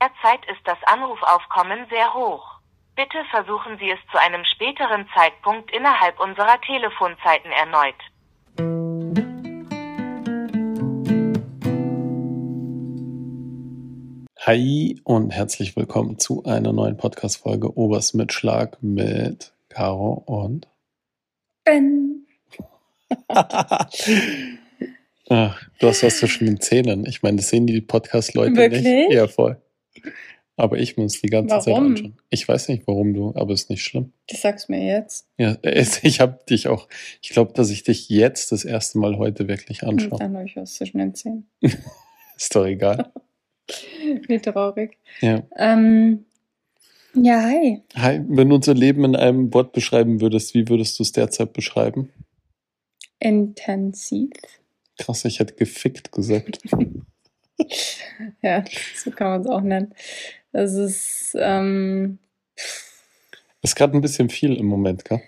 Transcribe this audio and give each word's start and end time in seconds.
Derzeit 0.00 0.44
ist 0.48 0.60
das 0.64 0.78
Anrufaufkommen 0.86 1.86
sehr 1.90 2.14
hoch. 2.14 2.60
Bitte 2.94 3.18
versuchen 3.32 3.78
Sie 3.80 3.90
es 3.90 3.98
zu 4.12 4.18
einem 4.20 4.44
späteren 4.44 5.08
Zeitpunkt 5.12 5.74
innerhalb 5.74 6.20
unserer 6.20 6.60
Telefonzeiten 6.60 7.50
erneut. 7.50 7.96
Hi 14.46 15.00
und 15.02 15.30
herzlich 15.32 15.74
willkommen 15.76 16.20
zu 16.20 16.44
einer 16.44 16.72
neuen 16.72 16.96
Podcast-Folge 16.96 17.76
Obers 17.76 18.14
mit 18.14 18.32
Schlag 18.32 18.80
mit 18.80 19.52
Caro 19.68 20.22
und 20.26 20.68
Ben. 21.64 22.24
Ach, 25.28 25.62
du 25.80 25.88
hast 25.88 26.04
was 26.04 26.18
zwischen 26.20 26.46
den 26.46 26.60
Zähnen. 26.60 27.04
Ich 27.04 27.24
meine, 27.24 27.38
das 27.38 27.48
sehen 27.48 27.66
die 27.66 27.80
Podcast-Leute 27.80 28.68
nicht. 28.68 29.12
Ja, 29.12 29.26
voll. 29.26 29.60
Aber 30.56 30.76
ich 30.78 30.96
muss 30.96 31.20
die 31.20 31.28
ganze 31.28 31.56
Zeit 31.60 31.68
Warum? 31.68 31.86
anschauen. 31.92 32.16
Ich 32.30 32.48
weiß 32.48 32.68
nicht, 32.68 32.82
warum 32.88 33.14
du, 33.14 33.32
aber 33.36 33.52
ist 33.54 33.70
nicht 33.70 33.84
schlimm. 33.84 34.12
Das 34.26 34.42
sagst 34.42 34.68
du 34.68 34.72
mir 34.72 34.84
jetzt. 34.84 35.28
Ja, 35.38 35.56
es- 35.62 36.00
ich 36.02 36.20
habe 36.20 36.40
dich 36.50 36.66
auch, 36.66 36.88
ich 37.22 37.30
glaube, 37.30 37.52
dass 37.52 37.70
ich 37.70 37.84
dich 37.84 38.08
jetzt 38.08 38.50
das 38.50 38.64
erste 38.64 38.98
Mal 38.98 39.18
heute 39.18 39.46
wirklich 39.46 39.82
Und 39.84 39.90
anschaue. 39.90 40.18
dann 40.18 40.34
habe 40.36 40.46
ich 40.46 40.56
was 40.56 40.74
zwischen 40.74 40.98
den 40.98 41.14
Zähnen. 41.14 41.48
Ist 42.36 42.54
doch 42.56 42.66
egal. 42.66 43.12
Wie 44.28 44.38
traurig. 44.38 44.96
Ja. 45.20 45.42
Ähm, 45.56 46.24
ja, 47.14 47.40
hi. 47.42 47.82
Hi, 47.94 48.20
wenn 48.28 48.48
du 48.48 48.56
unser 48.56 48.74
Leben 48.74 49.04
in 49.04 49.14
einem 49.16 49.52
Wort 49.54 49.72
beschreiben 49.72 50.20
würdest, 50.20 50.54
wie 50.54 50.68
würdest 50.68 50.98
du 50.98 51.02
es 51.04 51.12
derzeit 51.12 51.52
beschreiben? 51.52 52.10
Intensiv. 53.20 54.30
Krass, 54.98 55.24
ich 55.24 55.38
hätte 55.40 55.54
gefickt 55.54 56.12
gesagt. 56.12 56.58
Ja, 58.42 58.64
so 58.96 59.10
kann 59.10 59.28
man 59.28 59.40
es 59.42 59.46
auch 59.46 59.60
nennen. 59.60 59.94
Das 60.52 60.72
ist, 60.74 61.36
ähm, 61.38 62.18
Ist 63.62 63.76
gerade 63.76 63.96
ein 63.96 64.00
bisschen 64.00 64.28
viel 64.30 64.54
im 64.56 64.66
Moment, 64.66 65.04
gell? 65.04 65.20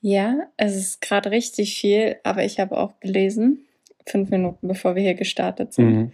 ja, 0.00 0.48
es 0.56 0.76
ist 0.76 1.00
gerade 1.00 1.30
richtig 1.30 1.78
viel, 1.78 2.16
aber 2.22 2.44
ich 2.44 2.60
habe 2.60 2.76
auch 2.78 3.00
gelesen, 3.00 3.66
fünf 4.06 4.30
Minuten 4.30 4.68
bevor 4.68 4.94
wir 4.94 5.02
hier 5.02 5.14
gestartet 5.14 5.72
sind 5.74 5.90
Mhm. 5.90 6.12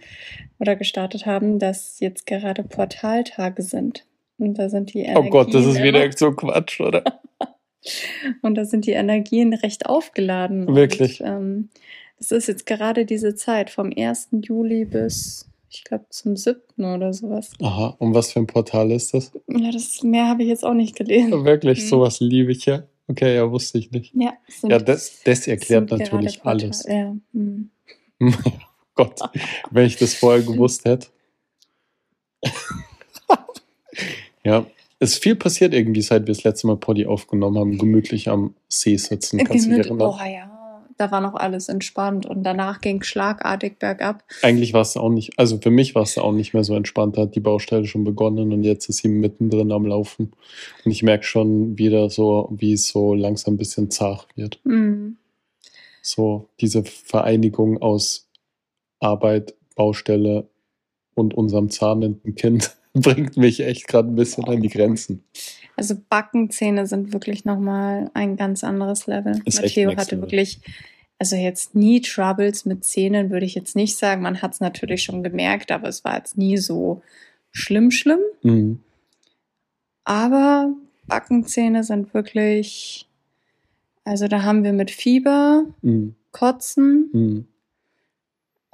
oder 0.59 0.75
gestartet 0.75 1.25
haben, 1.25 1.59
dass 1.59 1.99
jetzt 1.99 2.25
gerade 2.25 2.63
Portaltage 2.63 3.61
sind. 3.61 4.05
Und 4.37 4.55
da 4.55 4.67
sind 4.69 4.93
die 4.93 5.03
Oh 5.03 5.09
Energien 5.09 5.29
Gott, 5.31 5.53
das 5.53 5.65
ist 5.65 5.81
wieder 5.81 6.11
so 6.11 6.31
Quatsch, 6.33 6.81
oder? 6.81 7.03
Und 8.41 8.55
da 8.55 8.65
sind 8.65 8.85
die 8.87 8.91
Energien 8.93 9.53
recht 9.53 9.85
aufgeladen. 9.85 10.75
Wirklich? 10.75 11.21
Und, 11.21 11.27
ähm, 11.27 11.69
das 12.17 12.31
ist 12.31 12.47
jetzt 12.47 12.65
gerade 12.65 13.05
diese 13.05 13.35
Zeit 13.35 13.69
vom 13.69 13.91
1. 13.95 14.29
Juli 14.41 14.85
bis, 14.85 15.47
ich 15.75 15.83
glaube, 15.83 16.05
zum 16.09 16.35
7. 16.35 16.61
oder 16.83 17.13
sowas. 17.13 17.51
Aha, 17.61 17.95
und 17.99 18.13
was 18.13 18.31
für 18.31 18.39
ein 18.39 18.47
Portal 18.47 18.91
ist 18.91 19.13
das? 19.13 19.31
Ja, 19.47 19.71
das 19.71 20.01
mehr 20.03 20.27
habe 20.27 20.43
ich 20.43 20.49
jetzt 20.49 20.63
auch 20.65 20.73
nicht 20.73 20.95
gelesen. 20.95 21.31
Wirklich, 21.45 21.83
Mhm. 21.83 21.87
sowas 21.87 22.19
liebe 22.19 22.51
ich 22.51 22.65
ja. 22.65 22.83
Okay, 23.07 23.35
ja, 23.35 23.51
wusste 23.51 23.77
ich 23.77 23.91
nicht. 23.91 24.13
Ja, 24.15 24.33
sind, 24.47 24.71
Ja, 24.71 24.79
das, 24.79 25.19
das 25.23 25.45
erklärt 25.47 25.91
natürlich 25.91 26.43
alles. 26.43 26.83
Ja, 26.87 27.15
hm. 27.33 27.69
Gott, 28.95 29.19
wenn 29.71 29.85
ich 29.85 29.97
das 29.97 30.13
vorher 30.15 30.41
gewusst 30.41 30.85
hätte. 30.85 31.07
ja, 34.43 34.65
es 34.99 35.13
ist 35.13 35.23
viel 35.23 35.35
passiert 35.35 35.73
irgendwie, 35.73 36.01
seit 36.01 36.23
wir 36.25 36.33
das 36.33 36.43
letzte 36.43 36.67
Mal 36.67 36.77
Poddy 36.77 37.05
aufgenommen 37.05 37.57
haben, 37.59 37.77
gemütlich 37.77 38.29
am 38.29 38.55
See 38.69 38.95
sitzen. 38.97 39.43
Kannst 39.43 39.65
du 39.65 39.69
dich 39.69 39.79
erinnern? 39.85 40.01
oh 40.13 40.25
ja, 40.25 40.54
da 40.97 41.11
war 41.11 41.21
noch 41.21 41.35
alles 41.35 41.69
entspannt 41.69 42.25
und 42.25 42.43
danach 42.43 42.81
ging 42.81 43.03
schlagartig 43.03 43.79
bergab. 43.79 44.23
Eigentlich 44.41 44.73
war 44.73 44.81
es 44.81 44.95
auch 44.95 45.09
nicht, 45.09 45.37
also 45.37 45.57
für 45.57 45.71
mich 45.71 45.95
war 45.95 46.03
es 46.03 46.17
auch 46.17 46.31
nicht 46.31 46.53
mehr 46.53 46.63
so 46.63 46.75
entspannt. 46.75 47.17
Da 47.17 47.23
hat 47.23 47.35
die 47.35 47.41
Baustelle 47.41 47.85
schon 47.85 48.03
begonnen 48.03 48.53
und 48.53 48.63
jetzt 48.63 48.87
ist 48.87 48.97
sie 48.97 49.09
mittendrin 49.09 49.71
am 49.71 49.85
Laufen. 49.85 50.31
Und 50.83 50.91
ich 50.91 51.03
merke 51.03 51.23
schon 51.23 51.77
wieder 51.77 52.09
so, 52.09 52.49
wie 52.51 52.73
es 52.73 52.87
so 52.87 53.13
langsam 53.13 53.55
ein 53.55 53.57
bisschen 53.57 53.91
zart 53.91 54.27
wird. 54.35 54.59
Hm. 54.63 55.17
So 56.01 56.49
diese 56.61 56.83
Vereinigung 56.83 57.81
aus 57.81 58.29
Arbeit, 58.99 59.55
Baustelle 59.75 60.47
und 61.13 61.33
unserem 61.33 61.69
zahnenden 61.69 62.35
Kind 62.35 62.77
bringt 62.93 63.37
mich 63.37 63.59
echt 63.59 63.87
gerade 63.87 64.09
ein 64.09 64.15
bisschen 64.15 64.45
an 64.45 64.61
die 64.61 64.69
Grenzen. 64.69 65.23
Also 65.75 65.95
Backenzähne 66.09 66.87
sind 66.87 67.13
wirklich 67.13 67.45
nochmal 67.45 68.09
ein 68.13 68.37
ganz 68.37 68.63
anderes 68.63 69.07
Level. 69.07 69.41
Ist 69.45 69.61
Matteo 69.61 69.95
hatte 69.95 70.15
level. 70.15 70.21
wirklich, 70.21 70.59
also 71.19 71.35
jetzt 71.35 71.75
nie 71.75 72.01
Troubles 72.01 72.65
mit 72.65 72.83
Zähnen, 72.85 73.29
würde 73.29 73.45
ich 73.45 73.55
jetzt 73.55 73.75
nicht 73.75 73.97
sagen. 73.97 74.21
Man 74.21 74.41
hat 74.41 74.53
es 74.53 74.59
natürlich 74.59 75.03
schon 75.03 75.23
gemerkt, 75.23 75.71
aber 75.71 75.87
es 75.89 76.03
war 76.05 76.15
jetzt 76.17 76.37
nie 76.37 76.57
so 76.57 77.01
schlimm, 77.51 77.91
schlimm. 77.91 78.19
Mhm. 78.41 78.79
Aber 80.03 80.73
Backenzähne 81.07 81.83
sind 81.83 82.13
wirklich, 82.13 83.07
also 84.03 84.27
da 84.27 84.43
haben 84.43 84.63
wir 84.63 84.73
mit 84.73 84.91
Fieber, 84.91 85.65
Mhm. 85.81 86.15
Kotzen, 86.31 87.09
Mhm. 87.13 87.47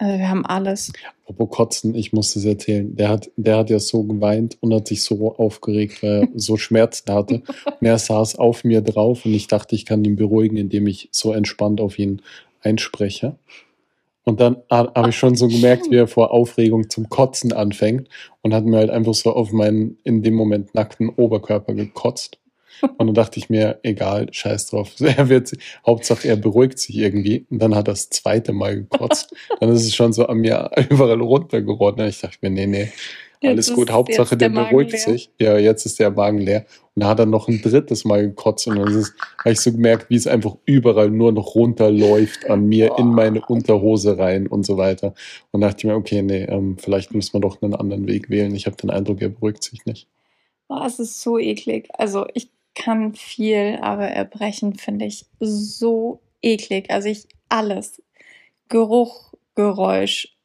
Also 0.01 0.17
wir 0.17 0.29
haben 0.29 0.45
alles. 0.45 0.91
Apropos 1.23 1.55
Kotzen, 1.55 1.95
ich 1.95 2.11
muss 2.11 2.33
das 2.33 2.43
erzählen. 2.43 2.95
Der 2.95 3.09
hat, 3.09 3.29
der 3.37 3.57
hat 3.57 3.69
ja 3.69 3.79
so 3.79 4.03
geweint 4.03 4.57
und 4.59 4.73
hat 4.73 4.87
sich 4.87 5.03
so 5.03 5.35
aufgeregt, 5.35 6.01
weil 6.01 6.23
er 6.23 6.27
so 6.35 6.57
Schmerzen 6.57 7.13
hatte. 7.13 7.35
Und 7.79 7.87
er 7.87 7.97
saß 7.99 8.37
auf 8.37 8.63
mir 8.63 8.81
drauf 8.81 9.25
und 9.25 9.33
ich 9.33 9.47
dachte, 9.47 9.75
ich 9.75 9.85
kann 9.85 10.03
ihn 10.03 10.15
beruhigen, 10.15 10.57
indem 10.57 10.87
ich 10.87 11.07
so 11.11 11.31
entspannt 11.33 11.79
auf 11.79 11.99
ihn 11.99 12.21
einspreche. 12.61 13.35
Und 14.23 14.39
dann 14.39 14.57
ha- 14.69 14.91
habe 14.95 15.09
ich 15.09 15.17
schon 15.17 15.35
so 15.35 15.47
gemerkt, 15.47 15.89
wie 15.89 15.95
er 15.95 16.07
vor 16.07 16.31
Aufregung 16.31 16.89
zum 16.89 17.09
Kotzen 17.09 17.53
anfängt 17.53 18.07
und 18.41 18.53
hat 18.53 18.65
mir 18.65 18.77
halt 18.77 18.89
einfach 18.89 19.13
so 19.13 19.33
auf 19.33 19.51
meinen 19.51 19.97
in 20.03 20.23
dem 20.23 20.33
Moment 20.33 20.75
nackten 20.75 21.09
Oberkörper 21.09 21.73
gekotzt. 21.73 22.37
Und 22.81 23.07
dann 23.07 23.13
dachte 23.13 23.39
ich 23.39 23.49
mir, 23.49 23.79
egal, 23.83 24.27
scheiß 24.31 24.67
drauf. 24.67 24.93
Er 24.99 25.29
wird, 25.29 25.51
Hauptsache 25.85 26.27
er 26.27 26.35
beruhigt 26.35 26.79
sich 26.79 26.97
irgendwie. 26.97 27.45
Und 27.49 27.61
dann 27.61 27.75
hat 27.75 27.87
er 27.87 27.93
das 27.93 28.09
zweite 28.09 28.53
Mal 28.53 28.75
gekotzt. 28.75 29.33
dann 29.59 29.69
ist 29.69 29.83
es 29.83 29.95
schon 29.95 30.13
so 30.13 30.25
an 30.27 30.37
mir 30.37 30.71
überall 30.89 31.21
runtergeronnen. 31.21 32.01
Und 32.01 32.07
ich 32.07 32.19
dachte 32.19 32.37
mir, 32.41 32.49
nee, 32.49 32.67
nee, 32.67 32.91
alles 33.43 33.67
Jetzt 33.67 33.75
gut. 33.75 33.91
Hauptsache 33.91 34.37
der, 34.37 34.49
der 34.49 34.65
beruhigt 34.65 34.99
sich. 34.99 35.31
Ja, 35.39 35.57
jetzt 35.57 35.85
ist 35.85 35.99
der 35.99 36.11
Magen 36.11 36.37
leer. 36.37 36.65
Und 36.93 37.03
da 37.03 37.07
hat 37.07 37.19
er 37.19 37.25
noch 37.25 37.47
ein 37.47 37.61
drittes 37.61 38.05
Mal 38.05 38.21
gekotzt. 38.21 38.67
Und 38.67 38.75
dann 38.77 38.87
ist 38.87 39.13
habe 39.39 39.53
ich 39.53 39.59
so 39.59 39.71
gemerkt, 39.71 40.09
wie 40.09 40.15
es 40.15 40.27
einfach 40.27 40.57
überall 40.65 41.09
nur 41.09 41.31
noch 41.31 41.55
runterläuft 41.55 42.49
an 42.49 42.67
mir 42.67 42.97
in 42.99 43.07
meine 43.07 43.41
Unterhose 43.41 44.17
rein 44.17 44.45
und 44.45 44.65
so 44.65 44.77
weiter. 44.77 45.15
Und 45.51 45.61
dachte 45.61 45.77
ich 45.79 45.83
mir, 45.85 45.95
okay, 45.95 46.21
nee, 46.21 46.43
ähm, 46.43 46.77
vielleicht 46.77 47.15
müssen 47.15 47.33
wir 47.33 47.41
doch 47.41 47.61
einen 47.61 47.73
anderen 47.73 48.07
Weg 48.07 48.29
wählen. 48.29 48.53
Ich 48.53 48.67
habe 48.67 48.75
den 48.75 48.91
Eindruck, 48.91 49.21
er 49.21 49.29
beruhigt 49.29 49.63
sich 49.63 49.85
nicht. 49.85 50.07
Oh, 50.69 50.83
es 50.85 50.99
ist 50.99 51.21
so 51.21 51.39
eklig. 51.39 51.89
Also 51.93 52.27
ich 52.33 52.49
kann 52.75 53.13
viel, 53.15 53.79
aber 53.81 54.07
Erbrechen 54.07 54.75
finde 54.75 55.05
ich 55.05 55.25
so 55.39 56.21
eklig. 56.41 56.89
Also 56.89 57.09
ich 57.09 57.27
alles. 57.49 58.01
Geruch, 58.69 59.33
Geräusch. 59.55 60.35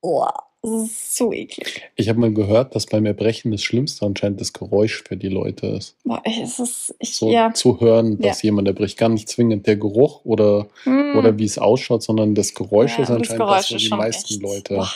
Oh, 0.00 0.26
ist 0.62 1.16
so 1.16 1.32
eklig. 1.32 1.82
Ich 1.96 2.08
habe 2.08 2.20
mal 2.20 2.32
gehört, 2.32 2.74
dass 2.74 2.86
beim 2.86 3.04
Erbrechen 3.06 3.50
das 3.50 3.62
Schlimmste 3.62 4.06
anscheinend 4.06 4.40
das 4.40 4.52
Geräusch 4.52 5.02
für 5.06 5.16
die 5.16 5.28
Leute 5.28 5.66
ist. 5.66 5.96
Boah, 6.04 6.22
es 6.24 6.58
ist, 6.58 6.94
ich, 7.00 7.14
So 7.16 7.30
ja. 7.30 7.52
zu 7.52 7.80
hören, 7.80 8.18
dass 8.18 8.42
Ja. 8.42 8.48
jemand 8.48 8.68
erbricht. 8.68 8.96
Gar 8.96 9.08
nicht 9.10 9.28
zwingend 9.28 9.66
der 9.66 9.76
Geruch 9.76 10.24
oder, 10.24 10.68
Hm. 10.84 11.16
oder 11.18 11.36
wie 11.38 11.44
es 11.44 11.58
ausschaut, 11.58 12.02
sondern 12.02 12.34
das 12.34 12.54
Geräusch 12.54 12.96
Ja, 12.96 13.02
ist 13.04 13.10
anscheinend 13.10 13.40
Geräusch 13.42 13.68
das, 13.68 13.82
ist 13.82 13.84
die 13.90 13.96
meisten 13.96 14.34
echt- 14.34 14.42
Leute. 14.42 14.74
Boah. 14.76 14.90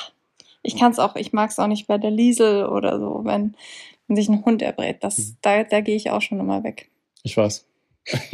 Ich 0.62 0.77
kann 0.77 0.93
es 0.93 0.99
auch, 0.99 1.17
ich 1.17 1.33
mag 1.33 1.50
es 1.50 1.59
auch 1.59 1.67
nicht 1.69 1.87
bei 1.87 1.99
der 1.99 2.11
Liesel 2.11 2.67
oder 2.67 2.99
so, 2.99 3.21
wenn, 3.25 3.55
wenn 4.08 4.16
sich 4.16 4.28
ein 4.28 4.44
Hund 4.44 4.62
erbrät. 4.62 4.96
Das, 5.04 5.19
Mhm. 5.19 5.36
da, 5.42 5.64
da 5.64 5.80
gehe 5.80 5.96
ich 5.96 6.10
auch 6.10 6.22
schon 6.22 6.41
immer 6.41 6.64
weg. 6.64 6.91
Ich 7.22 7.36
weiß. 7.36 7.64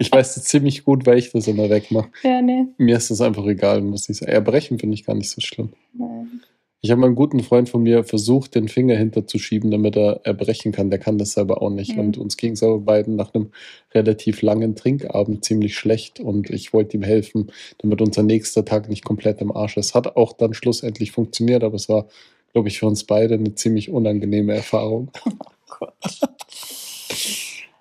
ich 0.00 0.12
weiß 0.12 0.34
das 0.34 0.44
ziemlich 0.44 0.84
gut, 0.84 1.06
weil 1.06 1.18
ich 1.18 1.30
das 1.30 1.46
immer 1.46 1.70
wegmache. 1.70 2.08
Ja, 2.22 2.40
nee. 2.42 2.66
Mir 2.78 2.96
ist 2.96 3.10
das 3.10 3.20
einfach 3.20 3.46
egal, 3.46 3.80
muss 3.80 4.08
ich 4.08 4.18
sagen. 4.18 4.32
Erbrechen 4.32 4.78
finde 4.78 4.94
ich 4.94 5.04
gar 5.04 5.14
nicht 5.14 5.30
so 5.30 5.40
schlimm. 5.40 5.70
Nein. 5.92 6.42
Ich 6.80 6.92
habe 6.92 7.04
einen 7.04 7.16
guten 7.16 7.40
Freund 7.40 7.68
von 7.68 7.82
mir 7.82 8.04
versucht, 8.04 8.54
den 8.54 8.68
Finger 8.68 8.96
hinterzuschieben, 8.96 9.72
damit 9.72 9.96
er 9.96 10.20
erbrechen 10.22 10.70
kann. 10.70 10.90
Der 10.90 11.00
kann 11.00 11.18
das 11.18 11.32
selber 11.32 11.60
auch 11.60 11.70
nicht. 11.70 11.94
Mhm. 11.96 11.98
Und 12.00 12.18
uns 12.18 12.36
ging 12.36 12.52
es 12.52 12.62
aber 12.62 12.78
beiden 12.78 13.16
nach 13.16 13.34
einem 13.34 13.50
relativ 13.92 14.42
langen 14.42 14.76
Trinkabend 14.76 15.44
ziemlich 15.44 15.76
schlecht. 15.76 16.20
Und 16.20 16.50
ich 16.50 16.72
wollte 16.72 16.96
ihm 16.96 17.02
helfen, 17.02 17.50
damit 17.78 18.00
unser 18.00 18.22
nächster 18.22 18.64
Tag 18.64 18.88
nicht 18.88 19.04
komplett 19.04 19.40
im 19.40 19.50
Arsch 19.50 19.76
ist. 19.76 19.94
Hat 19.96 20.16
auch 20.16 20.32
dann 20.32 20.54
schlussendlich 20.54 21.10
funktioniert, 21.10 21.64
aber 21.64 21.74
es 21.74 21.88
war, 21.88 22.06
glaube 22.52 22.68
ich, 22.68 22.78
für 22.78 22.86
uns 22.86 23.04
beide 23.04 23.34
eine 23.34 23.54
ziemlich 23.54 23.90
unangenehme 23.90 24.54
Erfahrung. 24.54 25.10
Gott. 25.68 25.94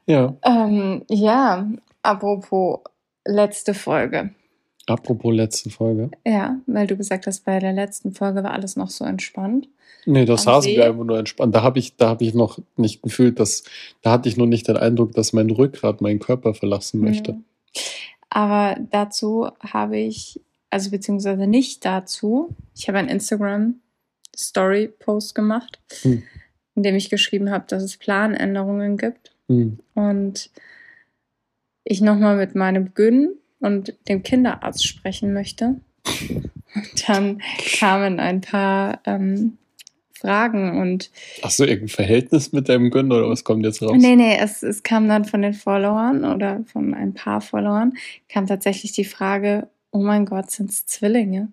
Ja. 0.05 0.35
Ähm, 0.43 1.03
ja, 1.09 1.69
apropos 2.01 2.79
letzte 3.25 3.73
Folge. 3.73 4.31
Apropos 4.87 5.35
letzte 5.35 5.69
Folge. 5.69 6.11
Ja, 6.25 6.57
weil 6.65 6.87
du 6.87 6.95
gesagt 6.95 7.27
hast, 7.27 7.43
bei 7.43 7.59
der 7.59 7.73
letzten 7.73 8.13
Folge 8.13 8.43
war 8.43 8.51
alles 8.51 8.77
noch 8.77 8.89
so 8.89 9.03
entspannt. 9.03 9.67
Nee, 10.05 10.23
da 10.23 10.35
Am 10.35 10.63
wir 10.63 10.85
einfach 10.85 11.03
nur 11.03 11.19
entspannt. 11.19 11.53
Da 11.53 11.61
habe 11.61 11.79
ich, 11.79 11.97
da 11.97 12.07
habe 12.07 12.23
ich 12.23 12.33
noch 12.33 12.59
nicht 12.77 13.01
gefühlt, 13.01 13.41
dass, 13.41 13.65
da 14.01 14.11
hatte 14.11 14.29
ich 14.29 14.37
noch 14.37 14.45
nicht 14.45 14.69
den 14.69 14.77
Eindruck, 14.77 15.11
dass 15.11 15.33
mein 15.33 15.49
Rückgrat 15.49 15.99
meinen 15.99 16.19
Körper 16.19 16.53
verlassen 16.53 17.01
möchte. 17.01 17.33
Mhm. 17.33 17.43
Aber 18.29 18.77
dazu 18.91 19.49
habe 19.59 19.97
ich, 19.97 20.39
also 20.69 20.91
beziehungsweise 20.91 21.45
nicht 21.45 21.83
dazu, 21.83 22.55
ich 22.73 22.87
habe 22.87 22.99
einen 22.99 23.09
Instagram 23.09 23.81
Story 24.37 24.87
Post 24.87 25.35
gemacht. 25.35 25.79
Hm. 26.01 26.23
in 26.75 26.83
dem 26.83 26.95
ich 26.95 27.09
geschrieben 27.09 27.49
habe, 27.49 27.65
dass 27.67 27.81
es 27.81 27.97
Planänderungen 27.97 28.97
gibt. 28.97 29.31
Hm. 29.49 29.79
Und 29.95 30.51
ich 31.83 32.01
nochmal 32.01 32.37
mit 32.37 32.53
meinem 32.53 32.93
Gün 32.93 33.35
und 33.59 33.95
dem 34.07 34.21
Kinderarzt 34.21 34.85
sprechen 34.85 35.33
möchte. 35.33 35.75
Und 36.75 37.09
dann 37.09 37.41
kamen 37.79 38.19
ein 38.19 38.41
paar 38.41 39.01
ähm, 39.05 39.57
Fragen 40.13 40.79
und. 40.79 41.09
Hast 41.41 41.59
du 41.59 41.63
irgendein 41.63 41.89
Verhältnis 41.89 42.51
mit 42.51 42.69
deinem 42.69 42.91
Gün 42.91 43.11
oder 43.11 43.29
was 43.29 43.43
kommt 43.43 43.65
jetzt 43.65 43.81
raus? 43.81 43.95
Nee, 43.97 44.15
nee, 44.15 44.37
es, 44.39 44.63
es 44.63 44.83
kam 44.83 45.07
dann 45.07 45.25
von 45.25 45.41
den 45.41 45.53
Followern 45.53 46.25
oder 46.25 46.63
von 46.71 46.93
ein 46.93 47.13
paar 47.13 47.41
Followern, 47.41 47.93
kam 48.29 48.47
tatsächlich 48.47 48.91
die 48.91 49.05
Frage, 49.05 49.67
oh 49.91 49.99
mein 49.99 50.25
Gott, 50.25 50.51
sind 50.51 50.69
es 50.69 50.85
Zwillinge? 50.85 51.51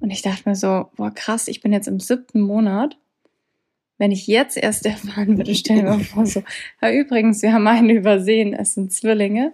Und 0.00 0.10
ich 0.10 0.22
dachte 0.22 0.48
mir 0.48 0.56
so, 0.56 0.86
boah, 0.96 1.10
krass, 1.10 1.48
ich 1.48 1.60
bin 1.60 1.72
jetzt 1.72 1.88
im 1.88 2.00
siebten 2.00 2.40
Monat. 2.40 2.96
Wenn 3.98 4.10
ich 4.10 4.26
jetzt 4.26 4.56
erst 4.56 4.84
erfahren 4.86 5.36
würde, 5.36 5.54
stellen 5.54 5.86
wir 5.86 6.00
vor, 6.00 6.26
so, 6.26 6.42
ja, 6.82 6.90
übrigens, 6.90 7.42
wir 7.42 7.52
haben 7.52 7.66
einen 7.66 7.90
übersehen, 7.90 8.52
es 8.52 8.74
sind 8.74 8.92
Zwillinge. 8.92 9.52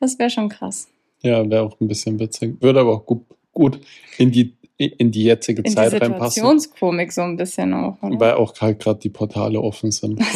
Das 0.00 0.18
wäre 0.18 0.30
schon 0.30 0.48
krass. 0.48 0.88
Ja, 1.20 1.48
wäre 1.48 1.62
auch 1.62 1.80
ein 1.80 1.88
bisschen 1.88 2.18
witzig. 2.18 2.60
Würde 2.60 2.80
aber 2.80 2.94
auch 2.94 3.06
gut, 3.06 3.24
gut 3.52 3.80
in 4.18 4.32
die 4.32 4.54
in 4.78 5.12
die 5.12 5.24
jetzige 5.24 5.58
In 5.58 5.64
die 5.64 5.74
Zeit 5.74 5.92
reinpassen. 5.92 6.42
Situationskomik 6.42 7.12
so 7.12 7.20
ein 7.22 7.36
bisschen 7.36 7.72
auch, 7.72 8.02
oder? 8.02 8.18
Weil 8.18 8.32
auch 8.32 8.58
halt 8.60 8.80
gerade 8.80 8.98
die 8.98 9.10
Portale 9.10 9.60
offen 9.60 9.92
sind. 9.92 10.20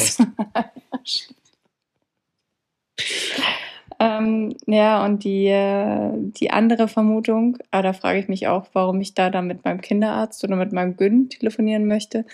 Ähm, 3.98 4.54
ja, 4.66 5.04
und 5.04 5.24
die, 5.24 5.46
äh, 5.46 6.12
die 6.16 6.50
andere 6.50 6.86
Vermutung, 6.86 7.58
aber 7.70 7.82
da 7.82 7.92
frage 7.92 8.18
ich 8.18 8.28
mich 8.28 8.46
auch, 8.46 8.66
warum 8.72 9.00
ich 9.00 9.14
da 9.14 9.30
dann 9.30 9.46
mit 9.46 9.64
meinem 9.64 9.80
Kinderarzt 9.80 10.44
oder 10.44 10.56
mit 10.56 10.72
meinem 10.72 10.96
Gün 10.96 11.30
telefonieren 11.30 11.86
möchte, 11.86 12.26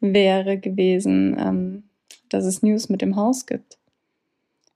wäre 0.00 0.58
gewesen, 0.58 1.36
ähm, 1.38 1.82
dass 2.28 2.44
es 2.44 2.62
News 2.62 2.88
mit 2.88 3.00
dem 3.00 3.16
Haus 3.16 3.46
gibt. 3.46 3.78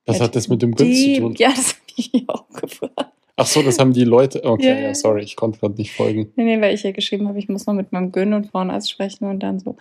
Was 0.07 0.21
hat 0.21 0.37
das 0.37 0.49
mit 0.49 0.63
dem 0.63 0.75
Gün 0.75 0.95
zu 0.95 1.21
tun? 1.21 1.35
Ja, 1.37 1.49
das 1.51 1.75
habe 1.75 1.83
ich 1.97 2.29
auch 2.29 2.49
gefragt. 2.61 3.13
Ach 3.41 3.47
so, 3.47 3.63
das 3.63 3.79
haben 3.79 3.93
die 3.93 4.03
Leute. 4.03 4.43
Okay, 4.43 4.67
Ja, 4.69 4.79
ja, 4.89 4.95
sorry, 4.95 5.23
ich 5.23 5.37
konnte 5.37 5.61
gerade 5.61 5.75
nicht 5.77 5.93
folgen. 5.93 6.33
Nee, 6.35 6.43
nee, 6.45 6.61
weil 6.61 6.75
ich 6.75 6.83
ja 6.83 6.91
geschrieben 6.91 7.29
habe, 7.29 7.39
ich 7.39 7.49
muss 7.49 7.67
noch 7.67 7.75
mit 7.75 7.93
meinem 7.93 8.11
Gün 8.11 8.33
und 8.35 8.49
Frauenarzt 8.49 8.91
sprechen 8.91 9.27
und 9.27 9.41
dann 9.45 9.61
so, 9.61 9.77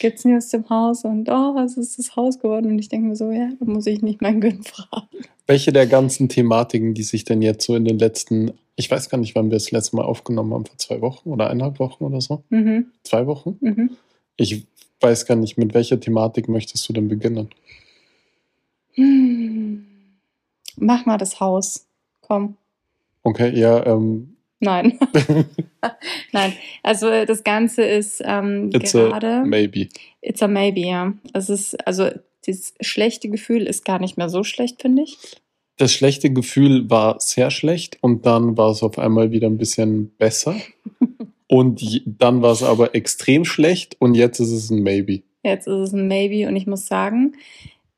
gibt's 0.00 0.24
News 0.24 0.48
zum 0.48 0.68
Haus 0.70 1.04
und 1.04 1.28
oh, 1.28 1.54
was 1.54 1.76
ist 1.76 1.98
das 1.98 2.16
Haus 2.16 2.38
geworden? 2.38 2.66
Und 2.70 2.78
ich 2.78 2.88
denke 2.88 3.08
mir 3.08 3.16
so, 3.16 3.30
ja, 3.30 3.50
da 3.60 3.66
muss 3.66 3.86
ich 3.86 4.00
nicht 4.00 4.22
meinen 4.22 4.40
Gün 4.40 4.62
fragen. 4.62 5.06
Welche 5.46 5.72
der 5.74 5.86
ganzen 5.86 6.30
Thematiken, 6.30 6.94
die 6.94 7.02
sich 7.02 7.24
denn 7.24 7.42
jetzt 7.42 7.66
so 7.66 7.76
in 7.76 7.84
den 7.84 7.98
letzten, 7.98 8.52
ich 8.76 8.90
weiß 8.90 9.10
gar 9.10 9.18
nicht, 9.18 9.34
wann 9.34 9.50
wir 9.50 9.56
das 9.58 9.70
letzte 9.70 9.96
Mal 9.96 10.04
aufgenommen 10.06 10.54
haben, 10.54 10.64
vor 10.64 10.78
zwei 10.78 11.02
Wochen 11.02 11.30
oder 11.30 11.50
eineinhalb 11.50 11.78
Wochen 11.80 12.04
oder 12.04 12.22
so? 12.22 12.42
Mhm, 12.48 12.86
Zwei 13.04 13.26
Wochen? 13.26 13.58
mhm. 13.60 13.90
Ich 14.38 14.64
weiß 15.00 15.26
gar 15.26 15.36
nicht, 15.36 15.58
mit 15.58 15.74
welcher 15.74 16.00
Thematik 16.00 16.48
möchtest 16.48 16.88
du 16.88 16.94
denn 16.94 17.08
beginnen? 17.08 17.50
Hm. 18.94 19.84
Mach 20.76 21.04
mal 21.06 21.18
das 21.18 21.40
Haus. 21.40 21.86
Komm. 22.22 22.56
Okay, 23.22 23.58
ja, 23.58 23.84
ähm, 23.86 24.36
Nein. 24.62 24.98
Nein. 26.32 26.52
Also 26.82 27.24
das 27.24 27.42
Ganze 27.44 27.82
ist 27.82 28.22
ähm, 28.24 28.70
it's 28.72 28.94
a 28.94 29.08
gerade. 29.08 29.42
maybe. 29.44 29.88
It's 30.20 30.42
a 30.42 30.48
maybe, 30.48 30.80
ja. 30.80 31.12
Es 31.32 31.50
ist, 31.50 31.86
also 31.86 32.10
das 32.46 32.74
schlechte 32.80 33.28
Gefühl 33.28 33.66
ist 33.66 33.84
gar 33.84 33.98
nicht 33.98 34.16
mehr 34.16 34.28
so 34.28 34.44
schlecht, 34.44 34.82
finde 34.82 35.02
ich. 35.02 35.18
Das 35.78 35.92
schlechte 35.92 36.32
Gefühl 36.32 36.88
war 36.88 37.18
sehr 37.18 37.50
schlecht 37.50 37.98
und 38.02 38.24
dann 38.24 38.56
war 38.56 38.70
es 38.70 38.82
auf 38.82 38.98
einmal 38.98 39.32
wieder 39.32 39.48
ein 39.48 39.58
bisschen 39.58 40.14
besser. 40.16 40.54
Und 41.48 42.02
dann 42.06 42.40
war 42.40 42.52
es 42.52 42.62
aber 42.62 42.94
extrem 42.94 43.44
schlecht 43.44 44.00
und 44.00 44.14
jetzt 44.14 44.40
ist 44.40 44.52
es 44.52 44.70
ein 44.70 44.82
Maybe. 44.82 45.20
Jetzt 45.44 45.66
ist 45.66 45.74
es 45.74 45.92
ein 45.92 46.08
Maybe 46.08 46.48
und 46.48 46.56
ich 46.56 46.66
muss 46.66 46.86
sagen, 46.86 47.34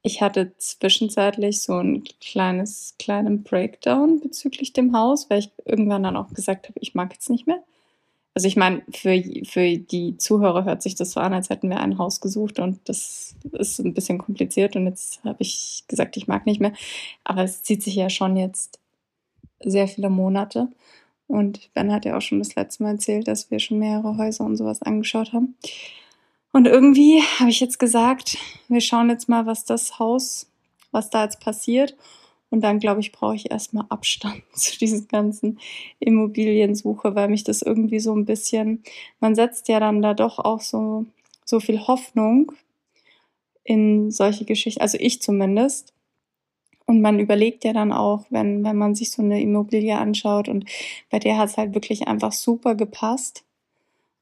ich 0.07 0.21
hatte 0.21 0.53
zwischenzeitlich 0.59 1.63
so 1.63 1.79
ein 1.79 2.05
kleines, 2.21 2.95
kleinen 2.99 3.43
Breakdown 3.43 4.21
bezüglich 4.21 4.75
dem 4.75 4.95
Haus, 4.95 5.31
weil 5.31 5.39
ich 5.41 5.51
irgendwann 5.65 6.03
dann 6.03 6.17
auch 6.19 6.33
gesagt 6.35 6.69
habe, 6.69 6.79
ich 6.81 6.95
mag 6.95 7.13
jetzt 7.15 7.31
nicht 7.31 7.47
mehr. 7.47 7.65
Also 8.35 8.47
ich 8.47 8.57
meine, 8.57 8.83
für, 8.93 9.23
für 9.45 9.79
die 9.79 10.19
Zuhörer 10.19 10.65
hört 10.65 10.83
sich 10.83 10.95
das 10.95 11.13
so 11.13 11.21
an, 11.21 11.33
als 11.33 11.49
hätten 11.49 11.71
wir 11.71 11.81
ein 11.81 11.97
Haus 11.97 12.21
gesucht 12.21 12.59
und 12.59 12.81
das 12.87 13.35
ist 13.53 13.79
ein 13.79 13.95
bisschen 13.95 14.19
kompliziert 14.19 14.77
und 14.77 14.87
jetzt 14.87 15.25
habe 15.25 15.39
ich 15.41 15.85
gesagt, 15.89 16.19
ich 16.19 16.27
mag 16.27 16.45
nicht 16.45 16.61
mehr. 16.61 16.75
Aber 17.25 17.43
es 17.43 17.63
zieht 17.63 17.83
sich 17.83 17.95
ja 17.95 18.11
schon 18.11 18.37
jetzt 18.37 18.81
sehr 19.61 19.89
viele 19.89 20.11
Monate. 20.11 20.69
Und 21.29 21.73
Ben 21.73 21.91
hat 21.91 22.05
ja 22.05 22.19
auch 22.19 22.23
schon 22.23 22.41
das 22.41 22.55
letzte 22.55 22.83
Mal 22.83 22.93
erzählt, 22.93 23.27
dass 23.27 23.51
wir 23.51 23.59
schon 23.59 23.79
mehrere 23.79 24.19
Häuser 24.19 24.45
und 24.45 24.57
sowas 24.57 24.83
angeschaut 24.83 25.33
haben. 25.33 25.55
Und 26.55 26.69
irgendwie 26.69 27.21
habe 27.41 27.51
ich 27.51 27.59
jetzt 27.59 27.81
gesagt, 27.81 28.39
wir 28.69 28.81
schauen 28.81 29.11
jetzt 29.11 29.29
mal, 29.29 29.45
was 29.45 29.65
das 29.65 29.99
Haus, 29.99 30.49
was 30.93 31.11
da 31.11 31.25
jetzt 31.25 31.41
passiert. 31.41 31.97
Und 32.49 32.61
dann, 32.61 32.79
glaube 32.79 33.01
ich, 33.01 33.11
brauche 33.11 33.35
ich 33.35 33.51
erstmal 33.51 33.87
Abstand 33.89 34.45
zu 34.55 34.79
diesen 34.79 35.09
ganzen 35.09 35.59
Immobiliensuche, 35.99 37.17
weil 37.17 37.29
mich 37.29 37.43
das 37.43 37.61
irgendwie 37.61 37.99
so 37.99 38.15
ein 38.15 38.25
bisschen, 38.25 38.85
man 39.19 39.35
setzt 39.35 39.67
ja 39.67 39.81
dann 39.81 40.01
da 40.01 40.15
doch 40.15 40.39
auch 40.39 40.61
so, 40.61 41.07
so 41.45 41.59
viel 41.59 41.89
Hoffnung 41.89 42.53
in 43.65 44.13
solche 44.13 44.45
Geschichten, 44.45 44.81
also 44.81 44.97
ich 45.01 45.21
zumindest. 45.21 45.93
Und 46.87 47.01
man 47.01 47.19
überlegt 47.19 47.65
ja 47.65 47.73
dann 47.73 47.91
auch, 47.91 48.27
wenn, 48.31 48.63
wenn 48.63 48.77
man 48.77 48.95
sich 48.95 49.11
so 49.11 49.23
eine 49.23 49.43
Immobilie 49.43 49.99
anschaut 49.99 50.49
und 50.49 50.67
bei 51.11 51.19
der 51.19 51.37
hat 51.37 51.49
es 51.49 51.57
halt 51.57 51.75
wirklich 51.75 52.07
einfach 52.07 52.31
super 52.31 52.77
gepasst. 52.77 53.43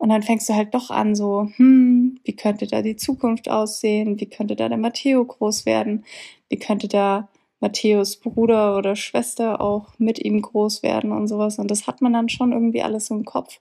Und 0.03 0.09
dann 0.09 0.25
fängst 0.25 0.49
du 0.49 0.55
halt 0.55 0.75
doch 0.75 0.91
an, 0.91 1.15
so, 1.15 1.49
hm, 1.55 2.19
wie 2.25 2.35
könnte 2.35 2.67
da 2.67 2.83
die 2.83 2.97
Zukunft 2.97 3.49
aussehen? 3.49 4.19
Wie 4.19 4.27
könnte 4.27 4.57
da 4.57 4.69
der 4.69 4.77
Matteo 4.77 5.25
groß 5.25 5.65
werden? 5.65 6.05
Wie 6.49 6.59
könnte 6.59 6.89
da 6.89 7.29
Matthäus 7.61 8.17
Bruder 8.17 8.77
oder 8.77 8.97
Schwester 8.97 9.61
auch 9.61 9.97
mit 9.99 10.19
ihm 10.19 10.43
groß 10.43 10.83
werden 10.83 11.13
und 11.13 11.29
sowas? 11.29 11.61
Und 11.61 11.71
das 11.71 11.87
hat 11.87 12.03
man 12.03 12.15
dann 12.15 12.29
schon 12.29 12.51
irgendwie 12.51 12.83
alles 12.83 13.07
so 13.07 13.15
im 13.15 13.25
Kopf. 13.25 13.61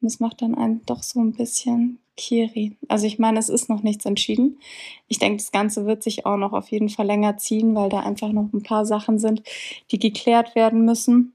Und 0.00 0.08
das 0.08 0.20
macht 0.20 0.40
dann 0.42 0.54
einen 0.54 0.86
doch 0.86 1.02
so 1.02 1.18
ein 1.18 1.32
bisschen 1.32 1.98
Kiri. 2.16 2.76
Also 2.86 3.08
ich 3.08 3.18
meine, 3.18 3.40
es 3.40 3.48
ist 3.48 3.68
noch 3.68 3.82
nichts 3.82 4.04
entschieden. 4.04 4.60
Ich 5.08 5.18
denke, 5.18 5.38
das 5.38 5.50
Ganze 5.50 5.84
wird 5.84 6.04
sich 6.04 6.26
auch 6.26 6.36
noch 6.36 6.52
auf 6.52 6.68
jeden 6.68 6.90
Fall 6.90 7.06
länger 7.06 7.38
ziehen, 7.38 7.74
weil 7.74 7.88
da 7.88 7.98
einfach 7.98 8.30
noch 8.30 8.52
ein 8.52 8.62
paar 8.62 8.86
Sachen 8.86 9.18
sind, 9.18 9.42
die 9.90 9.98
geklärt 9.98 10.54
werden 10.54 10.84
müssen. 10.84 11.32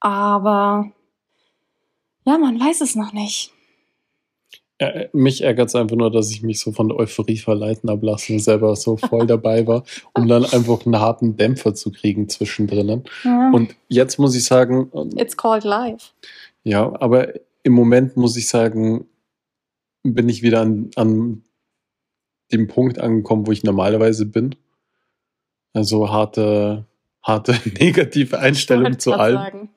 Aber 0.00 0.90
ja, 2.24 2.38
man 2.38 2.58
weiß 2.58 2.80
es 2.80 2.94
noch 2.94 3.12
nicht. 3.12 3.52
Äh, 4.78 5.08
mich 5.12 5.42
ärgert 5.42 5.68
es 5.68 5.76
einfach 5.76 5.96
nur, 5.96 6.10
dass 6.10 6.32
ich 6.32 6.42
mich 6.42 6.60
so 6.60 6.72
von 6.72 6.88
der 6.88 6.98
Euphorie 6.98 7.36
verleiten 7.36 7.88
habe 7.88 8.06
lassen 8.06 8.34
und 8.34 8.38
selber 8.40 8.74
so 8.74 8.96
voll 8.96 9.26
dabei 9.26 9.66
war, 9.66 9.84
um 10.14 10.26
dann 10.26 10.44
einfach 10.44 10.84
einen 10.84 10.98
harten 10.98 11.36
Dämpfer 11.36 11.74
zu 11.74 11.92
kriegen 11.92 12.28
zwischendrin. 12.28 13.04
Ja. 13.22 13.50
Und 13.52 13.76
jetzt 13.88 14.18
muss 14.18 14.34
ich 14.34 14.44
sagen, 14.44 14.90
It's 15.16 15.36
called 15.36 15.62
life. 15.64 16.10
ja, 16.64 16.92
aber 17.00 17.34
im 17.62 17.72
Moment 17.72 18.16
muss 18.16 18.36
ich 18.36 18.48
sagen, 18.48 19.06
bin 20.02 20.28
ich 20.28 20.42
wieder 20.42 20.60
an, 20.60 20.90
an 20.96 21.44
dem 22.52 22.66
Punkt 22.66 22.98
angekommen, 22.98 23.46
wo 23.46 23.52
ich 23.52 23.62
normalerweise 23.62 24.26
bin. 24.26 24.56
Also 25.72 26.10
harte, 26.10 26.84
harte 27.22 27.52
negative 27.80 28.38
Einstellung 28.38 28.98
zu 28.98 29.12
allem. 29.12 29.68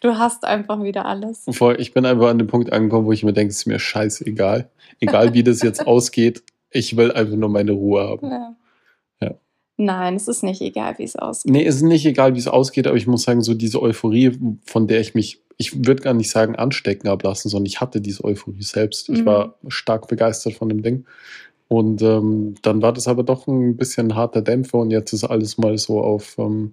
Du 0.00 0.16
hast 0.16 0.44
einfach 0.44 0.82
wieder 0.82 1.04
alles. 1.04 1.44
Ich 1.78 1.92
bin 1.92 2.06
einfach 2.06 2.28
an 2.28 2.38
dem 2.38 2.46
Punkt 2.46 2.72
angekommen, 2.72 3.06
wo 3.06 3.12
ich 3.12 3.22
mir 3.22 3.32
denke, 3.34 3.50
es 3.50 3.58
ist 3.58 3.66
mir 3.66 3.78
scheißegal. 3.78 4.70
Egal 4.98 5.34
wie 5.34 5.42
das 5.42 5.62
jetzt 5.62 5.80
ausgeht, 5.86 6.42
ich 6.70 6.96
will 6.96 7.12
einfach 7.12 7.36
nur 7.36 7.50
meine 7.50 7.72
Ruhe 7.72 8.02
haben. 8.08 8.30
Ja. 8.30 8.56
Ja. 9.20 9.34
Nein, 9.76 10.14
es 10.16 10.26
ist 10.28 10.42
nicht 10.42 10.62
egal, 10.62 10.96
wie 10.98 11.04
es 11.04 11.16
aussieht. 11.16 11.50
Nee, 11.50 11.66
es 11.66 11.76
ist 11.76 11.82
nicht 11.82 12.06
egal, 12.06 12.34
wie 12.34 12.38
es 12.38 12.48
ausgeht, 12.48 12.86
aber 12.86 12.96
ich 12.96 13.06
muss 13.06 13.24
sagen, 13.24 13.42
so 13.42 13.52
diese 13.54 13.82
Euphorie, 13.82 14.38
von 14.64 14.86
der 14.86 15.00
ich 15.00 15.14
mich, 15.14 15.42
ich 15.58 15.76
würde 15.86 16.02
gar 16.02 16.14
nicht 16.14 16.30
sagen 16.30 16.56
anstecken 16.56 17.08
ablassen, 17.08 17.50
sondern 17.50 17.66
ich 17.66 17.80
hatte 17.82 18.00
diese 18.00 18.24
Euphorie 18.24 18.62
selbst. 18.62 19.10
Ich 19.10 19.20
Mhm. 19.20 19.26
war 19.26 19.54
stark 19.68 20.08
begeistert 20.08 20.54
von 20.54 20.70
dem 20.70 20.82
Ding. 20.82 21.04
Und 21.68 22.00
ähm, 22.02 22.54
dann 22.62 22.80
war 22.82 22.92
das 22.94 23.06
aber 23.06 23.22
doch 23.22 23.46
ein 23.46 23.76
bisschen 23.76 24.14
harter 24.16 24.42
Dämpfer 24.42 24.78
und 24.78 24.90
jetzt 24.90 25.12
ist 25.12 25.24
alles 25.24 25.58
mal 25.58 25.76
so 25.78 26.00
auf, 26.00 26.36
ähm, 26.38 26.72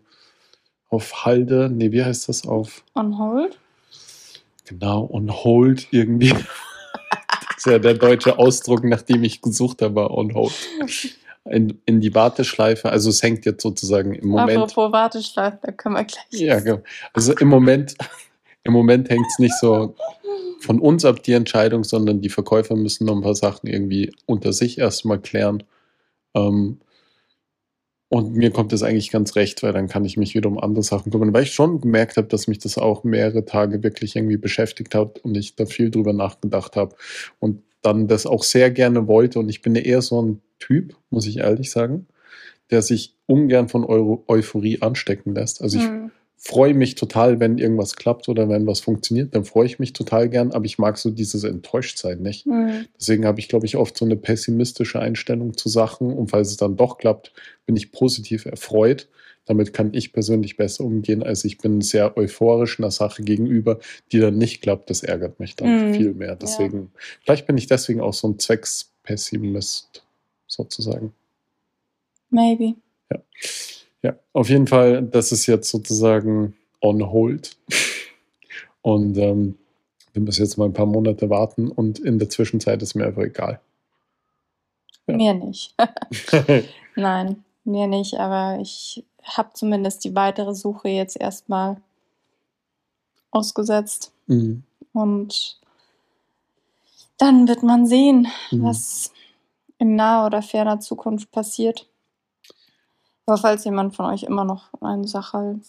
auf 0.90 1.26
Halde, 1.26 1.70
nee, 1.72 1.92
wie 1.92 2.04
heißt 2.04 2.30
das? 2.30 2.48
Auf, 2.48 2.84
On 2.96 3.18
hold? 3.18 3.60
genau, 4.68 5.10
on 5.12 5.32
hold 5.32 5.88
irgendwie. 5.92 6.30
das 6.34 7.58
ist 7.58 7.66
ja 7.66 7.80
der 7.80 7.96
deutsche 7.96 8.38
Ausdruck, 8.38 8.84
nach 8.84 9.02
dem 9.02 9.24
ich 9.24 9.42
gesucht 9.42 9.82
habe, 9.82 10.12
on 10.12 10.34
hold. 10.34 10.54
In, 11.46 11.80
in 11.86 12.02
die 12.02 12.14
Warteschleife, 12.14 12.90
also 12.90 13.10
es 13.10 13.24
hängt 13.24 13.46
jetzt 13.46 13.64
sozusagen 13.64 14.14
im 14.14 14.28
Moment. 14.28 14.58
Apropos 14.58 14.92
Warteschleife, 14.92 15.60
da 15.62 15.72
können 15.72 15.96
wir 15.96 16.04
gleich. 16.04 16.26
Ja, 16.32 16.60
genau. 16.60 16.82
Also 17.14 17.34
im 17.38 17.48
Moment, 17.48 17.96
im 18.64 18.74
Moment 18.74 19.10
hängt 19.10 19.26
es 19.28 19.40
nicht 19.40 19.56
so 19.58 19.96
von 20.60 20.80
uns 20.80 21.06
ab, 21.06 21.24
die 21.24 21.34
Entscheidung, 21.34 21.86
sondern 21.86 22.20
die 22.20 22.30
Verkäufer 22.30 22.76
müssen 22.76 23.06
noch 23.06 23.16
ein 23.16 23.22
paar 23.22 23.36
Sachen 23.36 23.68
irgendwie 23.68 24.14
unter 24.26 24.52
sich 24.52 24.78
erstmal 24.78 25.20
klären. 25.20 25.64
Ähm, 26.34 26.80
und 28.10 28.36
mir 28.36 28.52
kommt 28.52 28.72
das 28.72 28.84
eigentlich 28.84 29.12
ganz 29.12 29.36
recht, 29.36 29.64
weil 29.64 29.74
dann 29.74 29.88
kann 29.88 30.06
ich 30.06 30.16
mich 30.16 30.34
wieder 30.34 30.48
um 30.48 30.58
andere 30.58 30.84
Sachen 30.84 31.12
kümmern, 31.12 31.34
weil 31.34 31.44
ich 31.44 31.54
schon 31.54 31.82
gemerkt 31.82 32.18
habe, 32.18 32.28
dass 32.28 32.48
mich 32.48 32.60
das 32.60 32.78
auch 32.78 33.04
mehrere 33.04 33.44
Tage 33.44 33.84
wirklich 33.84 34.16
irgendwie 34.16 34.38
beschäftigt 34.38 34.96
hat 34.96 35.20
und 35.20 35.36
ich 35.36 35.56
da 35.56 35.66
viel 35.66 35.92
drüber 35.92 36.14
nachgedacht 36.14 36.78
habe. 36.78 36.96
Und 37.40 37.64
dann 37.82 38.08
das 38.08 38.26
auch 38.26 38.44
sehr 38.44 38.72
gerne 38.72 39.08
wollte. 39.08 39.40
Und 39.40 39.50
ich 39.50 39.62
bin 39.62 39.76
eher 39.76 40.02
so 40.02 40.22
ein 40.22 40.42
Typ, 40.60 40.96
muss 41.10 41.28
ich 41.28 41.38
ehrlich 41.38 41.70
sagen, 41.70 42.08
der 42.72 42.82
sich 42.82 43.14
ungern 43.26 43.68
von 43.70 43.84
Eu 43.84 44.24
Euphorie 44.28 44.82
anstecken 44.82 45.36
lässt. 45.36 45.62
Also 45.62 45.78
ich 45.78 45.84
Hm. 45.84 46.12
Freue 46.38 46.74
mich 46.74 46.96
total, 46.96 47.40
wenn 47.40 47.58
irgendwas 47.58 47.96
klappt 47.96 48.30
oder 48.30 48.48
wenn 48.48 48.68
was 48.68 48.80
funktioniert, 48.80 49.34
dann 49.36 49.44
freue 49.44 49.66
ich 49.66 49.80
mich 49.80 49.94
total 49.94 50.30
gern, 50.30 50.52
aber 50.52 50.66
ich 50.66 50.78
mag 50.78 50.98
so 50.98 51.10
dieses 51.10 51.44
Enttäuschtsein 51.44 52.22
nicht. 52.22 52.46
Hm. 52.46 52.86
Deswegen 53.00 53.26
habe 53.26 53.40
ich, 53.40 53.50
glaube 53.50 53.66
ich, 53.66 53.76
oft 53.76 53.98
so 53.98 54.06
eine 54.06 54.16
pessimistische 54.16 55.00
Einstellung 55.00 55.58
zu 55.58 55.68
Sachen 55.68 56.14
und 56.14 56.30
falls 56.30 56.50
es 56.50 56.58
dann 56.58 56.78
doch 56.78 56.98
klappt, 57.00 57.34
bin 57.66 57.76
ich 57.76 57.92
positiv 57.92 58.46
erfreut. 58.46 59.10
Damit 59.46 59.74
kann 59.74 59.94
ich 59.94 60.12
persönlich 60.14 60.58
besser 60.58 60.84
umgehen, 60.84 61.24
als 61.24 61.46
ich 61.46 61.58
bin 61.58 61.80
sehr 61.82 62.18
euphorisch 62.18 62.80
einer 62.80 62.92
Sache 62.92 63.24
gegenüber, 63.24 63.80
die 64.12 64.20
dann 64.20 64.38
nicht 64.38 64.62
klappt. 64.62 64.90
Das 64.90 65.04
ärgert 65.04 65.40
mich 65.40 65.56
dann 65.56 65.90
Mhm. 65.90 65.94
viel 65.94 66.14
mehr. 66.14 66.36
Deswegen, 66.36 66.92
vielleicht 67.24 67.48
bin 67.48 67.58
ich 67.58 67.68
deswegen 67.68 68.02
auch 68.02 68.14
so 68.14 68.28
ein 68.28 68.40
Zweckspessimist 68.40 70.04
sozusagen. 70.48 71.14
Maybe. 72.30 72.76
Ja, 73.10 73.20
auf 74.34 74.50
jeden 74.50 74.68
Fall, 74.68 75.04
das 75.04 75.32
ist 75.32 75.46
jetzt 75.48 75.70
sozusagen 75.70 76.56
on 76.82 77.12
hold. 77.12 77.58
Und 78.82 79.18
ähm, 79.18 79.58
wir 80.14 80.22
müssen 80.22 80.44
jetzt 80.44 80.58
mal 80.58 80.66
ein 80.66 80.74
paar 80.74 80.86
Monate 80.86 81.30
warten 81.30 81.70
und 81.70 82.00
in 82.00 82.20
der 82.20 82.30
Zwischenzeit 82.30 82.82
ist 82.82 82.96
mir 82.96 83.06
einfach 83.06 83.24
egal. 83.24 83.60
Ja. 85.08 85.16
Mir 85.16 85.34
nicht. 85.34 85.76
Nein, 86.96 87.44
mir 87.64 87.88
nicht, 87.88 88.16
aber 88.16 88.60
ich 88.62 89.04
habe 89.24 89.50
zumindest 89.54 90.04
die 90.06 90.16
weitere 90.16 90.56
Suche 90.56 90.90
jetzt 90.90 91.20
erstmal 91.20 91.78
ausgesetzt. 93.32 94.12
Mhm. 94.28 94.64
Und 94.94 95.60
dann 97.18 97.48
wird 97.48 97.64
man 97.64 97.86
sehen, 97.88 98.28
Mhm. 98.52 98.64
was 98.64 99.12
in 99.80 99.96
naher 99.96 100.26
oder 100.26 100.42
ferner 100.42 100.80
Zukunft 100.80 101.32
passiert. 101.32 101.88
Aber 103.28 103.38
falls 103.38 103.64
jemand 103.66 103.96
von 103.96 104.06
euch 104.08 104.24
immer 104.24 104.44
noch 104.46 104.70
eine 104.82 105.08
Sache. 105.08 105.60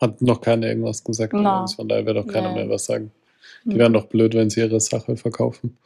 Hat 0.00 0.22
noch 0.22 0.40
keiner 0.40 0.66
irgendwas 0.68 1.02
gesagt, 1.02 1.32
übrigens, 1.32 1.74
von 1.74 1.88
daher 1.88 2.06
wird 2.06 2.18
auch 2.18 2.26
keiner 2.26 2.50
Nee. 2.50 2.54
mehr 2.66 2.68
was 2.70 2.84
sagen. 2.84 3.10
Die 3.64 3.70
Hm. 3.72 3.78
wären 3.78 3.92
doch 3.92 4.06
blöd, 4.06 4.34
wenn 4.34 4.50
sie 4.50 4.60
ihre 4.60 4.80
Sache 4.80 5.16
verkaufen. 5.16 5.78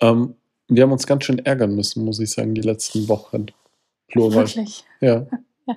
Ähm, 0.00 0.34
wir 0.68 0.82
haben 0.84 0.92
uns 0.92 1.06
ganz 1.06 1.24
schön 1.24 1.38
ärgern 1.40 1.74
müssen, 1.74 2.04
muss 2.04 2.20
ich 2.20 2.30
sagen, 2.30 2.54
die 2.54 2.60
letzten 2.60 3.08
Wochen. 3.08 3.46
Plural. 4.08 4.46
Wirklich. 4.46 4.84
Ja. 5.00 5.26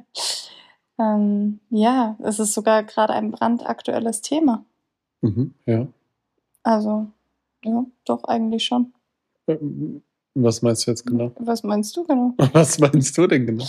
Ähm, 0.97 1.59
ja, 1.69 2.15
es 2.23 2.39
ist 2.39 2.53
sogar 2.53 2.83
gerade 2.83 3.11
ein 3.11 3.31
brandaktuelles 3.31 4.21
Thema. 4.21 4.63
Mhm, 5.19 5.53
ja. 5.65 5.87
Also, 6.63 7.07
ja, 7.65 7.85
doch 8.05 8.23
eigentlich 8.23 8.63
schon. 8.63 8.93
Ähm, 9.47 10.01
Was 10.35 10.61
meinst 10.61 10.87
du 10.87 10.91
jetzt 10.91 11.05
genau? 11.05 11.33
Was 11.39 11.63
meinst 11.63 11.97
du 11.97 12.05
genau? 12.05 12.33
Was 12.53 12.79
meinst 12.79 13.17
du 13.17 13.27
denn 13.27 13.45
genau? 13.45 13.65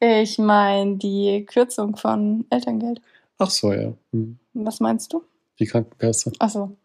Ich 0.00 0.38
meine 0.38 0.96
die 0.96 1.44
Kürzung 1.46 1.96
von 1.96 2.44
Elterngeld. 2.50 3.00
Ach 3.38 3.50
so, 3.50 3.72
ja. 3.72 3.92
Hm. 4.12 4.38
Was 4.54 4.80
meinst 4.80 5.12
du? 5.12 5.22
Die 5.58 5.66
Krankenkasse. 5.66 6.32
Achso. 6.38 6.76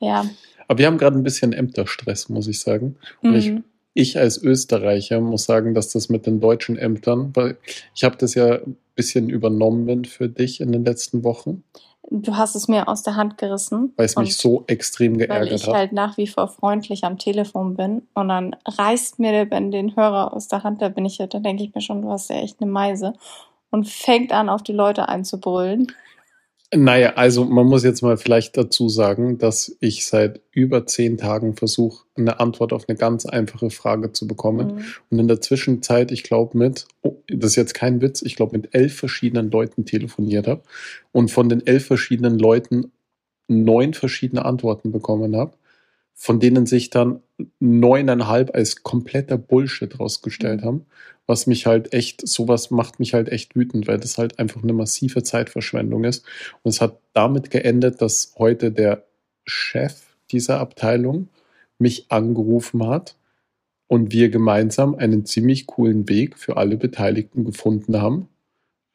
Ja. 0.00 0.24
Aber 0.68 0.78
wir 0.78 0.86
haben 0.86 0.98
gerade 0.98 1.16
ein 1.18 1.22
bisschen 1.22 1.52
Ämterstress, 1.52 2.28
muss 2.28 2.48
ich 2.48 2.60
sagen. 2.60 2.96
Und 3.22 3.34
ich- 3.34 3.50
Mhm. 3.50 3.64
Ich 3.92 4.16
als 4.16 4.40
Österreicher 4.40 5.20
muss 5.20 5.44
sagen, 5.46 5.74
dass 5.74 5.90
das 5.90 6.08
mit 6.08 6.24
den 6.24 6.38
deutschen 6.38 6.78
Ämtern, 6.78 7.32
weil 7.34 7.58
ich 7.92 8.04
habe 8.04 8.16
das 8.16 8.34
ja 8.36 8.60
ein 8.62 8.76
bisschen 8.94 9.28
übernommen 9.28 10.04
für 10.04 10.28
dich 10.28 10.60
in 10.60 10.70
den 10.70 10.84
letzten 10.84 11.24
Wochen, 11.24 11.64
Du 12.08 12.36
hast 12.36 12.56
es 12.56 12.66
mir 12.66 12.88
aus 12.88 13.02
der 13.02 13.16
Hand 13.16 13.38
gerissen. 13.38 13.92
weil 13.96 14.06
es 14.06 14.16
mich 14.16 14.36
so 14.36 14.64
extrem 14.66 15.12
Weil 15.18 15.26
geärgert 15.26 15.52
ich 15.52 15.66
hat. 15.66 15.74
halt 15.74 15.92
nach 15.92 16.16
wie 16.16 16.26
vor 16.26 16.48
freundlich 16.48 17.04
am 17.04 17.18
Telefon 17.18 17.76
bin 17.76 18.02
und 18.14 18.28
dann 18.28 18.56
reißt 18.66 19.18
mir 19.18 19.32
der 19.32 19.44
Ben 19.44 19.70
den 19.70 19.94
Hörer 19.94 20.32
aus 20.32 20.48
der 20.48 20.62
Hand, 20.64 20.82
da 20.82 20.88
bin 20.88 21.04
ich 21.04 21.18
ja, 21.18 21.26
da 21.26 21.38
denke 21.38 21.62
ich 21.62 21.74
mir 21.74 21.82
schon, 21.82 22.02
du 22.02 22.10
hast 22.10 22.30
ja 22.30 22.36
echt 22.36 22.60
eine 22.60 22.70
Meise 22.70 23.12
und 23.70 23.88
fängt 23.88 24.32
an, 24.32 24.48
auf 24.48 24.62
die 24.62 24.72
Leute 24.72 25.08
einzubrüllen. 25.08 25.92
Naja, 26.72 27.14
also 27.14 27.44
man 27.44 27.66
muss 27.66 27.82
jetzt 27.82 28.00
mal 28.00 28.16
vielleicht 28.16 28.56
dazu 28.56 28.88
sagen, 28.88 29.38
dass 29.38 29.76
ich 29.80 30.06
seit 30.06 30.40
über 30.52 30.86
zehn 30.86 31.18
Tagen 31.18 31.56
versuche, 31.56 32.04
eine 32.16 32.38
Antwort 32.38 32.72
auf 32.72 32.88
eine 32.88 32.96
ganz 32.96 33.26
einfache 33.26 33.70
Frage 33.70 34.12
zu 34.12 34.28
bekommen. 34.28 34.76
Mhm. 34.76 34.84
Und 35.10 35.18
in 35.18 35.26
der 35.26 35.40
Zwischenzeit, 35.40 36.12
ich 36.12 36.22
glaube 36.22 36.56
mit, 36.56 36.86
oh, 37.02 37.16
das 37.26 37.50
ist 37.50 37.56
jetzt 37.56 37.74
kein 37.74 38.00
Witz, 38.00 38.22
ich 38.22 38.36
glaube 38.36 38.56
mit 38.56 38.72
elf 38.72 38.94
verschiedenen 38.94 39.50
Leuten 39.50 39.84
telefoniert 39.84 40.46
habe 40.46 40.62
und 41.10 41.32
von 41.32 41.48
den 41.48 41.66
elf 41.66 41.86
verschiedenen 41.86 42.38
Leuten 42.38 42.92
neun 43.48 43.92
verschiedene 43.92 44.44
Antworten 44.44 44.92
bekommen 44.92 45.34
habe, 45.34 45.54
von 46.14 46.38
denen 46.38 46.66
sich 46.66 46.88
dann 46.90 47.20
neuneinhalb 47.58 48.54
als 48.54 48.84
kompletter 48.84 49.38
Bullshit 49.38 49.98
rausgestellt 49.98 50.60
Mhm. 50.60 50.64
haben, 50.64 50.86
was 51.30 51.46
mich 51.46 51.64
halt 51.64 51.92
echt, 51.94 52.26
sowas 52.26 52.72
macht 52.72 52.98
mich 52.98 53.14
halt 53.14 53.28
echt 53.28 53.54
wütend, 53.54 53.86
weil 53.86 54.00
das 54.00 54.18
halt 54.18 54.40
einfach 54.40 54.64
eine 54.64 54.72
massive 54.72 55.22
Zeitverschwendung 55.22 56.02
ist. 56.02 56.26
Und 56.62 56.70
es 56.70 56.80
hat 56.80 56.98
damit 57.12 57.52
geendet, 57.52 58.02
dass 58.02 58.34
heute 58.36 58.72
der 58.72 59.04
Chef 59.44 60.16
dieser 60.32 60.58
Abteilung 60.58 61.28
mich 61.78 62.10
angerufen 62.10 62.84
hat 62.84 63.14
und 63.86 64.10
wir 64.10 64.28
gemeinsam 64.28 64.96
einen 64.96 65.24
ziemlich 65.24 65.68
coolen 65.68 66.08
Weg 66.08 66.36
für 66.36 66.56
alle 66.56 66.76
Beteiligten 66.76 67.44
gefunden 67.44 68.02
haben. 68.02 68.28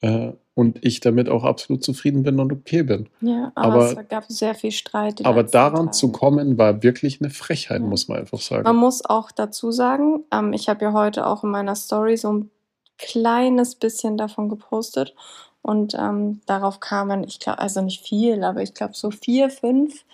Äh, 0.02 0.34
und 0.56 0.84
ich 0.84 1.02
damit 1.02 1.30
auch 1.30 1.44
absolut 1.44 1.84
zufrieden 1.84 2.24
bin 2.24 2.40
und 2.40 2.52
okay 2.52 2.82
bin. 2.84 3.08
Ja, 3.22 3.52
aber, 3.56 3.74
Aber- 3.74 4.00
es 4.02 4.08
gab 4.10 4.26
sehr 4.28 4.56
viel 4.56 4.72
Streit. 4.72 5.24
Aber 5.26 5.44
daran 5.44 5.88
Tage. 5.88 5.92
zu 5.92 6.12
kommen, 6.12 6.58
war 6.58 6.82
wirklich 6.82 7.22
eine 7.22 7.30
Frechheit, 7.30 7.82
Ja. 7.82 7.88
muss 7.88 8.08
man 8.08 8.20
einfach 8.20 8.40
sagen. 8.40 8.64
Man 8.64 8.78
muss 8.78 9.06
auch 9.06 9.32
dazu 9.32 9.72
sagen, 9.72 10.24
ähm, 10.32 10.54
ich 10.54 10.70
habe 10.70 10.86
ja 10.86 10.94
heute 10.94 11.28
auch 11.28 11.44
in 11.44 11.52
meiner 11.52 11.76
Story 11.76 12.18
so 12.18 12.32
ein 12.32 12.50
kleines 12.98 13.76
bisschen 13.76 14.18
davon 14.18 14.48
gepostet 14.50 15.14
und 15.62 15.94
ähm, 16.00 16.40
darauf 16.46 16.80
kamen, 16.80 17.26
ich 17.26 17.40
glaube, 17.40 17.60
also 17.60 17.82
nicht 17.82 18.02
viel, 18.08 18.44
aber 18.44 18.62
ich 18.62 18.74
glaube 18.74 18.94
so 18.94 19.12
vier, 19.12 19.50
fünf 19.50 20.06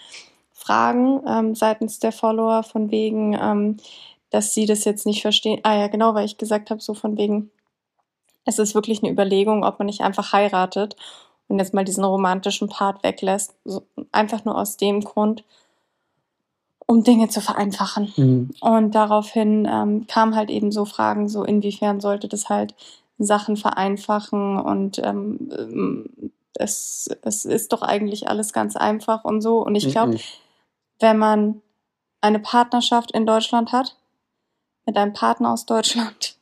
Fragen 0.54 1.22
ähm, 1.28 1.56
seitens 1.56 2.00
der 2.00 2.12
Follower 2.12 2.64
von 2.64 2.90
wegen, 2.92 3.38
ähm, 3.40 3.78
dass 4.32 4.54
sie 4.54 4.66
das 4.66 4.86
jetzt 4.86 5.06
nicht 5.06 5.22
verstehen. 5.22 5.60
Ah 5.64 5.76
ja, 5.78 5.88
genau, 5.88 6.14
weil 6.16 6.26
ich 6.26 6.38
gesagt 6.38 6.70
habe, 6.72 6.82
so 6.82 6.94
von 6.94 7.18
wegen, 7.18 7.52
es 8.46 8.60
ist 8.60 8.76
wirklich 8.76 9.04
eine 9.04 9.12
Überlegung, 9.12 9.64
ob 9.64 9.80
man 9.80 9.86
nicht 9.86 10.02
einfach 10.02 10.34
heiratet 10.34 10.96
und 11.48 11.60
jetzt 11.60 11.74
mal 11.74 11.86
diesen 11.86 12.04
romantischen 12.04 12.70
Part 12.70 13.04
weglässt. 13.04 13.56
So, 13.66 13.84
einfach 14.12 14.46
nur 14.46 14.58
aus 14.58 14.78
dem 14.78 15.02
Grund, 15.02 15.44
um 16.88 17.04
Dinge 17.04 17.30
zu 17.30 17.42
vereinfachen. 17.42 18.14
Mhm. 18.16 18.52
Und 18.62 18.96
daraufhin 18.96 19.68
ähm, 19.70 20.08
kamen 20.08 20.36
halt 20.36 20.50
eben 20.50 20.72
so 20.72 20.86
Fragen, 20.86 21.30
so 21.30 21.44
inwiefern 21.44 22.00
sollte 22.02 22.28
das 22.28 22.50
halt 22.50 22.74
Sachen 23.18 23.56
vereinfachen 23.58 24.60
und 24.60 25.00
ähm, 25.00 25.52
ähm, 25.58 26.32
es, 26.56 27.10
es 27.24 27.46
ist 27.46 27.72
doch 27.72 27.82
eigentlich 27.82 28.28
alles 28.28 28.54
ganz 28.54 28.76
einfach 28.76 29.24
und 29.24 29.42
so. 29.42 29.60
Und 29.60 29.76
ich 29.76 29.90
glaube, 29.90 30.14
Mhm. 30.14 30.20
wenn 31.00 31.18
man 31.18 31.62
eine 32.22 32.40
Partnerschaft 32.40 33.12
in 33.12 33.26
Deutschland 33.26 33.72
hat, 33.72 33.96
mit 34.86 34.98
einem 34.98 35.14
Partner 35.14 35.54
aus 35.54 35.66
Deutschland 35.66 36.36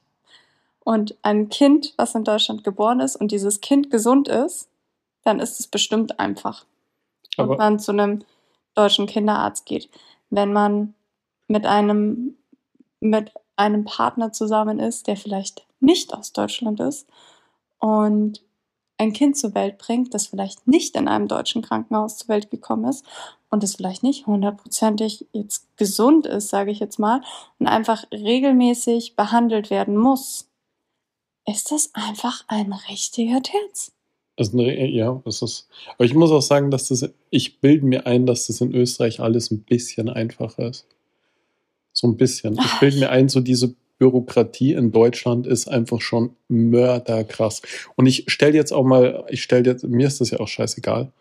und 0.89 1.15
ein 1.21 1.49
Kind, 1.49 1.93
was 1.97 2.15
in 2.15 2.23
Deutschland 2.23 2.63
geboren 2.63 2.99
ist 2.99 3.15
und 3.15 3.31
dieses 3.31 3.61
Kind 3.61 3.91
gesund 3.91 4.27
ist, 4.27 4.69
dann 5.23 5.39
ist 5.39 5.59
es 5.59 5.67
bestimmt 5.67 6.19
einfach. 6.19 6.65
Und 7.37 7.59
man 7.59 7.77
zu 7.77 7.91
einem 7.91 8.23
deutschen 8.73 9.05
Kinderarzt 9.05 9.67
geht. 9.67 9.87
Wenn 10.31 10.51
man 10.51 10.95
mit 11.47 11.67
einem, 11.67 12.37
mit 13.01 13.31
einem 13.55 13.85
Partner 13.85 14.31
zusammen 14.31 14.79
ist, 14.79 15.05
der 15.05 15.15
vielleicht 15.15 15.63
nicht 15.79 16.11
aus 16.15 16.33
Deutschland 16.33 16.79
ist 16.79 17.07
und 17.77 18.41
ein 18.97 19.13
Kind 19.13 19.37
zur 19.37 19.53
Welt 19.53 19.77
bringt, 19.77 20.15
das 20.15 20.25
vielleicht 20.25 20.67
nicht 20.67 20.95
in 20.95 21.07
einem 21.07 21.27
deutschen 21.27 21.61
Krankenhaus 21.61 22.17
zur 22.17 22.29
Welt 22.29 22.49
gekommen 22.49 22.85
ist 22.85 23.05
und 23.51 23.61
das 23.61 23.75
vielleicht 23.75 24.01
nicht 24.01 24.25
hundertprozentig 24.25 25.27
jetzt 25.33 25.67
gesund 25.77 26.25
ist, 26.25 26.49
sage 26.49 26.71
ich 26.71 26.79
jetzt 26.79 26.97
mal, 26.97 27.21
und 27.59 27.67
einfach 27.67 28.05
regelmäßig 28.11 29.15
behandelt 29.15 29.69
werden 29.69 29.95
muss, 29.95 30.48
ist 31.51 31.71
das 31.71 31.91
einfach 31.93 32.43
ein 32.47 32.73
richtiger 32.89 33.41
Terz. 33.41 33.91
Eine, 34.37 34.87
ja, 34.89 35.21
das 35.25 35.41
ist. 35.41 35.67
Aber 35.95 36.05
ich 36.05 36.13
muss 36.13 36.31
auch 36.31 36.41
sagen, 36.41 36.71
dass 36.71 36.87
das, 36.87 37.09
ich 37.29 37.59
bilde 37.59 37.85
mir 37.85 38.07
ein, 38.07 38.25
dass 38.25 38.47
das 38.47 38.61
in 38.61 38.73
Österreich 38.73 39.19
alles 39.19 39.51
ein 39.51 39.63
bisschen 39.63 40.07
einfacher 40.07 40.69
ist. 40.69 40.85
So 41.91 42.07
ein 42.07 42.15
bisschen. 42.15 42.57
Ich 42.57 42.79
bilde 42.79 42.99
mir 42.99 43.09
ein, 43.09 43.27
so 43.27 43.41
diese 43.41 43.75
Bürokratie 43.97 44.73
in 44.73 44.93
Deutschland 44.93 45.45
ist 45.45 45.67
einfach 45.67 45.99
schon 45.99 46.35
mörderkrass. 46.47 47.61
Und 47.95 48.05
ich 48.05 48.23
stelle 48.27 48.53
jetzt 48.55 48.71
auch 48.71 48.85
mal, 48.85 49.25
ich 49.29 49.43
stelle 49.43 49.69
jetzt, 49.69 49.83
mir 49.83 50.07
ist 50.07 50.21
das 50.21 50.31
ja 50.31 50.39
auch 50.39 50.47
scheißegal, 50.47 51.11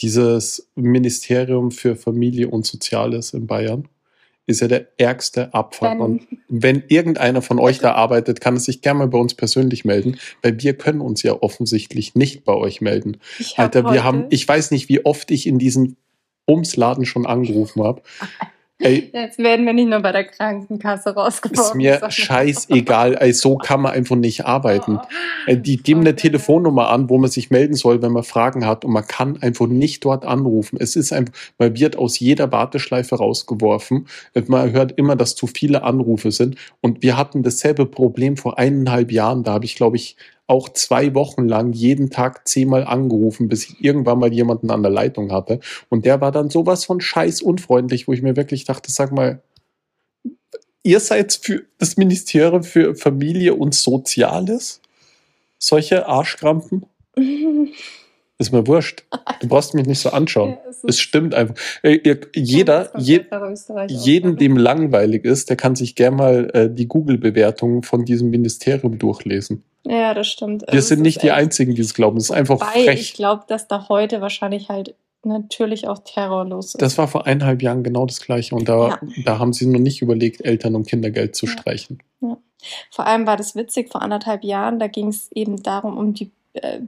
dieses 0.00 0.66
Ministerium 0.74 1.70
für 1.70 1.94
Familie 1.94 2.48
und 2.48 2.66
Soziales 2.66 3.34
in 3.34 3.46
Bayern 3.46 3.86
ist 4.46 4.60
ja 4.60 4.68
der 4.68 4.88
ärgste 4.98 5.54
Abfuck. 5.54 6.00
Und 6.00 6.26
wenn 6.48 6.82
irgendeiner 6.88 7.42
von 7.42 7.58
euch 7.58 7.78
da 7.78 7.92
arbeitet, 7.92 8.40
kann 8.40 8.56
es 8.56 8.64
sich 8.64 8.82
gerne 8.82 9.00
mal 9.00 9.08
bei 9.08 9.18
uns 9.18 9.34
persönlich 9.34 9.84
melden, 9.84 10.18
weil 10.42 10.60
wir 10.60 10.76
können 10.76 11.00
uns 11.00 11.22
ja 11.22 11.40
offensichtlich 11.40 12.14
nicht 12.14 12.44
bei 12.44 12.54
euch 12.54 12.80
melden. 12.80 13.18
Alter, 13.56 13.90
wir 13.92 14.04
haben, 14.04 14.26
ich 14.30 14.46
weiß 14.46 14.70
nicht, 14.72 14.88
wie 14.88 15.04
oft 15.04 15.30
ich 15.30 15.46
in 15.46 15.58
diesen 15.58 15.96
Bumsladen 16.46 17.06
schon 17.06 17.26
angerufen 17.26 17.82
habe. 17.82 18.02
Ey, 18.82 19.10
Jetzt 19.12 19.38
werden 19.38 19.64
wir 19.66 19.72
nicht 19.72 19.88
nur 19.88 20.00
bei 20.00 20.12
der 20.12 20.24
Krankenkasse 20.24 21.14
rausgeworfen. 21.14 21.80
ist 21.80 22.00
mir 22.02 22.10
scheißegal. 22.10 23.14
Ey, 23.20 23.32
so 23.32 23.56
kann 23.56 23.80
man 23.82 23.92
einfach 23.92 24.16
nicht 24.16 24.44
arbeiten. 24.44 24.98
Oh. 25.48 25.54
Die 25.54 25.76
geben 25.76 26.00
eine 26.00 26.10
Okay. 26.10 26.28
Telefonnummer 26.28 26.88
an, 26.90 27.08
wo 27.08 27.18
man 27.18 27.30
sich 27.30 27.50
melden 27.50 27.74
soll, 27.74 28.02
wenn 28.02 28.12
man 28.12 28.22
Fragen 28.22 28.66
hat 28.66 28.84
und 28.84 28.92
man 28.92 29.06
kann 29.06 29.40
einfach 29.40 29.66
nicht 29.66 30.04
dort 30.04 30.24
anrufen. 30.24 30.76
Es 30.80 30.96
ist 30.96 31.12
einfach, 31.12 31.32
man 31.58 31.78
wird 31.78 31.96
aus 31.96 32.18
jeder 32.18 32.52
Warteschleife 32.52 33.16
rausgeworfen. 33.16 34.06
Man 34.46 34.72
hört 34.72 34.92
immer, 34.98 35.16
dass 35.16 35.34
zu 35.36 35.46
viele 35.46 35.82
Anrufe 35.82 36.30
sind 36.32 36.56
und 36.80 37.02
wir 37.02 37.16
hatten 37.16 37.42
dasselbe 37.42 37.86
Problem 37.86 38.36
vor 38.36 38.58
eineinhalb 38.58 39.10
Jahren. 39.12 39.42
Da 39.42 39.52
habe 39.52 39.64
ich, 39.64 39.74
glaube 39.76 39.96
ich, 39.96 40.16
auch 40.52 40.68
zwei 40.68 41.14
Wochen 41.14 41.48
lang 41.48 41.72
jeden 41.72 42.10
Tag 42.10 42.46
zehnmal 42.46 42.84
angerufen, 42.84 43.48
bis 43.48 43.64
ich 43.64 43.82
irgendwann 43.82 44.18
mal 44.18 44.30
jemanden 44.30 44.70
an 44.70 44.82
der 44.82 44.92
Leitung 44.92 45.32
hatte. 45.32 45.60
Und 45.88 46.04
der 46.04 46.20
war 46.20 46.30
dann 46.30 46.50
sowas 46.50 46.84
von 46.84 47.00
scheiß 47.00 47.40
unfreundlich, 47.40 48.06
wo 48.06 48.12
ich 48.12 48.20
mir 48.20 48.36
wirklich 48.36 48.64
dachte, 48.64 48.92
sag 48.92 49.12
mal, 49.12 49.42
ihr 50.82 51.00
seid 51.00 51.32
für 51.32 51.62
das 51.78 51.96
Ministerium 51.96 52.64
für 52.64 52.94
Familie 52.94 53.54
und 53.54 53.74
Soziales? 53.74 54.82
Solche 55.58 56.06
Arschkrampen? 56.06 56.84
Ist 58.38 58.52
mir 58.52 58.66
wurscht. 58.66 59.04
Du 59.40 59.48
brauchst 59.48 59.74
mich 59.74 59.86
nicht 59.86 60.00
so 60.00 60.10
anschauen. 60.12 60.50
Ja, 60.50 60.70
es 60.70 60.82
Es 60.84 61.00
stimmt 61.00 61.34
einfach. 61.34 61.54
Jeder, 62.34 62.84
Das 62.92 63.06
je, 63.06 63.20
jeden, 63.88 64.36
dem 64.36 64.56
langweilig 64.56 65.24
ist, 65.24 65.48
der 65.50 65.56
kann 65.56 65.76
sich 65.76 65.94
gern 65.94 66.16
mal 66.16 66.50
äh, 66.54 66.68
die 66.72 66.88
Google-Bewertungen 66.88 67.82
von 67.82 68.04
diesem 68.04 68.30
Ministerium 68.30 68.98
durchlesen. 68.98 69.62
Ja, 69.84 70.14
das 70.14 70.28
stimmt. 70.28 70.62
Wir 70.62 70.68
Also 70.70 70.78
es 70.78 70.88
sind 70.88 71.02
nicht 71.02 71.22
die 71.22 71.30
Einzigen, 71.30 71.74
die 71.74 71.82
es 71.82 71.94
glauben. 71.94 72.16
Das 72.16 72.24
ist 72.24 72.30
einfach 72.30 72.56
Wobei 72.60 72.80
ich 72.80 72.84
frech. 72.84 73.14
glaube, 73.14 73.44
dass 73.48 73.68
da 73.68 73.88
heute 73.88 74.20
wahrscheinlich 74.20 74.68
halt 74.68 74.94
natürlich 75.24 75.86
auch 75.86 76.00
Terror 76.00 76.44
los 76.44 76.74
ist. 76.74 76.82
Das 76.82 76.98
war 76.98 77.06
vor 77.06 77.26
eineinhalb 77.26 77.62
Jahren 77.62 77.84
genau 77.84 78.06
das 78.06 78.20
Gleiche. 78.20 78.54
Und 78.56 78.68
da, 78.68 78.98
da 79.24 79.38
haben 79.38 79.52
sie 79.52 79.66
noch 79.66 79.78
nicht 79.78 80.02
überlegt, 80.02 80.44
Eltern- 80.44 80.74
und 80.74 80.86
Kindergeld 80.88 81.36
zu 81.36 81.46
Ja. 81.46 81.52
streichen. 81.52 81.98
Vor 82.90 83.06
allem 83.06 83.26
war 83.26 83.36
das 83.36 83.54
witzig, 83.54 83.90
vor 83.90 84.02
anderthalb 84.02 84.42
Jahren, 84.44 84.78
da 84.78 84.86
ging 84.88 85.08
es 85.08 85.30
eben 85.32 85.62
darum, 85.62 85.96
um 85.96 86.14
die 86.14 86.30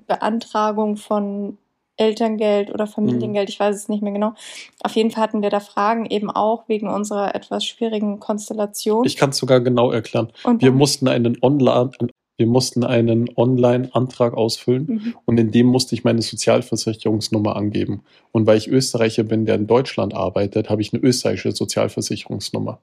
Beantragung 0.06 0.97
von 0.97 1.59
Elterngeld 1.97 2.73
oder 2.73 2.87
Familiengeld, 2.87 3.49
ich 3.49 3.61
weiß 3.61 3.76
es 3.76 3.88
nicht 3.88 4.02
mehr 4.02 4.12
genau. 4.12 4.35
Auf 4.83 4.97
jeden 4.97 5.11
Fall 5.11 5.23
hatten 5.23 5.42
wir 5.42 5.50
da 5.50 5.61
Fragen, 5.61 6.06
eben 6.06 6.30
auch 6.30 6.68
wegen 6.68 6.88
unserer 6.88 7.35
etwas 7.35 7.64
schwierigen 7.64 8.18
Konstellation. 8.18 9.04
Ich 9.04 9.16
kann 9.16 9.30
es 9.30 9.37
sogar 9.37 9.61
genau 9.61 9.92
erklären. 9.92 10.33
Und 10.42 10.61
Wir 10.61 10.73
mussten 10.73 11.06
einen 11.06 11.38
Online, 11.40 11.90
wir 12.37 12.47
mussten 12.49 12.83
einen 12.83 13.30
Online-Antrag 13.37 14.35
ausfüllen 14.35 14.87
Mhm. 14.87 15.14
und 15.25 15.38
in 15.38 15.52
dem 15.52 15.66
musste 15.66 15.94
ich 15.94 16.02
meine 16.02 16.21
Sozialversicherungsnummer 16.21 17.54
angeben. 17.54 18.02
Und 18.33 18.47
weil 18.47 18.59
ich 18.59 18.66
Österreicher 18.68 19.23
bin, 19.23 19.47
der 19.47 19.54
in 19.54 19.68
Deutschland 19.68 20.14
arbeitet, 20.14 20.68
habe 20.71 20.83
ich 20.83 20.92
eine 20.92 21.02
österreichische 21.02 21.52
Sozialversicherungsnummer. 21.52 22.80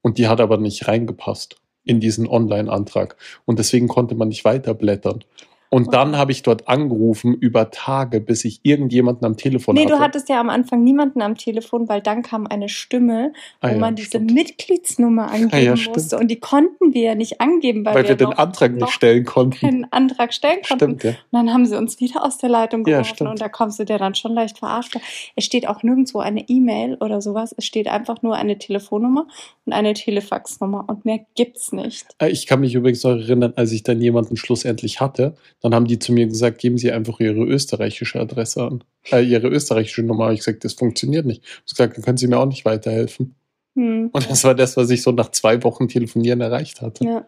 Und 0.00 0.16
die 0.16 0.26
hat 0.26 0.40
aber 0.40 0.56
nicht 0.56 0.88
reingepasst 0.88 1.56
in 1.84 2.00
diesen 2.00 2.26
Online-Antrag. 2.26 3.16
Und 3.44 3.58
deswegen 3.58 3.88
konnte 3.88 4.14
man 4.14 4.28
nicht 4.28 4.44
weiterblättern. 4.44 5.22
Und 5.70 5.88
Oh. 5.88 5.90
dann 5.90 6.16
habe 6.16 6.32
ich 6.32 6.42
dort 6.42 6.66
angerufen 6.68 7.34
über 7.34 7.70
Tage, 7.70 8.20
bis 8.20 8.44
ich 8.44 8.60
irgendjemanden 8.62 9.26
am 9.26 9.36
Telefon 9.36 9.74
Nee, 9.74 9.82
hatte. 9.84 9.92
du 9.94 9.98
hattest 10.00 10.28
ja 10.28 10.40
am 10.40 10.48
Anfang 10.50 10.82
niemanden 10.82 11.20
am 11.20 11.36
Telefon, 11.36 11.88
weil 11.88 12.00
dann 12.00 12.22
kam 12.22 12.46
eine 12.46 12.68
Stimme, 12.68 13.32
wo 13.60 13.66
Ah 13.68 13.72
ja, 13.72 13.78
man 13.78 13.94
diese 13.94 14.08
stimmt. 14.08 14.32
Mitgliedsnummer 14.32 15.30
angeben 15.30 15.50
Ah 15.52 15.58
ja, 15.58 15.74
musste. 15.88 16.18
Und 16.18 16.28
die 16.28 16.40
konnten 16.40 16.94
wir 16.94 17.02
ja 17.02 17.14
nicht 17.14 17.40
angeben, 17.40 17.84
weil, 17.84 17.94
weil 17.96 18.08
wir 18.08 18.16
den 18.16 18.30
noch 18.30 18.38
Antrag 18.38 18.72
nicht 18.72 18.90
stellen 18.90 19.24
konnten. 19.24 19.58
keinen 19.58 19.92
Antrag 19.92 20.32
stellen 20.32 20.60
konnten. 20.66 20.98
Stimmt, 20.98 21.04
ja. 21.04 21.10
Und 21.10 21.16
dann 21.32 21.52
haben 21.52 21.66
sie 21.66 21.76
uns 21.76 22.00
wieder 22.00 22.24
aus 22.24 22.38
der 22.38 22.48
Leitung 22.48 22.84
geworfen 22.84 23.26
und 23.26 23.40
da 23.40 23.48
kommst 23.48 23.78
du 23.78 23.84
dir 23.84 23.98
dann 23.98 24.14
schon 24.14 24.32
leicht 24.32 24.58
verarscht. 24.58 24.96
Es 25.36 25.44
steht 25.44 25.68
auch 25.68 25.82
nirgendwo 25.82 26.18
eine 26.20 26.48
E-Mail 26.48 26.96
oder 27.00 27.20
sowas. 27.20 27.54
Es 27.56 27.64
steht 27.66 27.88
einfach 27.88 28.22
nur 28.22 28.34
eine 28.36 28.58
Telefonnummer 28.58 29.26
und 29.66 29.72
eine 29.72 29.92
Telefaxnummer 29.94 30.84
und 30.88 31.04
mehr 31.04 31.20
gibt's 31.34 31.72
nicht. 31.72 32.06
Äh, 32.18 32.28
Ich 32.30 32.46
kann 32.46 32.60
mich 32.60 32.74
übrigens 32.74 33.02
noch 33.04 33.10
erinnern, 33.12 33.52
als 33.56 33.72
ich 33.72 33.82
dann 33.82 34.00
jemanden 34.00 34.36
schlussendlich 34.36 35.00
hatte, 35.00 35.34
dann 35.60 35.74
haben 35.74 35.86
die 35.86 35.98
zu 35.98 36.12
mir 36.12 36.26
gesagt, 36.26 36.58
geben 36.58 36.78
Sie 36.78 36.92
einfach 36.92 37.18
Ihre 37.20 37.44
österreichische 37.44 38.20
Adresse 38.20 38.62
an. 38.62 38.84
Äh, 39.10 39.22
Ihre 39.22 39.48
österreichische 39.48 40.02
Nummer. 40.02 40.24
Habe 40.24 40.34
ich 40.34 40.40
gesagt, 40.40 40.64
das 40.64 40.74
funktioniert 40.74 41.26
nicht. 41.26 41.42
Ich 41.42 41.50
habe 41.50 41.64
gesagt, 41.68 41.96
dann 41.96 42.04
können 42.04 42.18
Sie 42.18 42.28
mir 42.28 42.38
auch 42.38 42.46
nicht 42.46 42.64
weiterhelfen. 42.64 43.34
Hm. 43.78 44.10
Und 44.12 44.28
das 44.28 44.42
war 44.42 44.56
das, 44.56 44.76
was 44.76 44.90
ich 44.90 45.02
so 45.02 45.12
nach 45.12 45.30
zwei 45.30 45.62
Wochen 45.62 45.86
Telefonieren 45.86 46.40
erreicht 46.40 46.80
hatte. 46.80 47.04
Ja, 47.04 47.26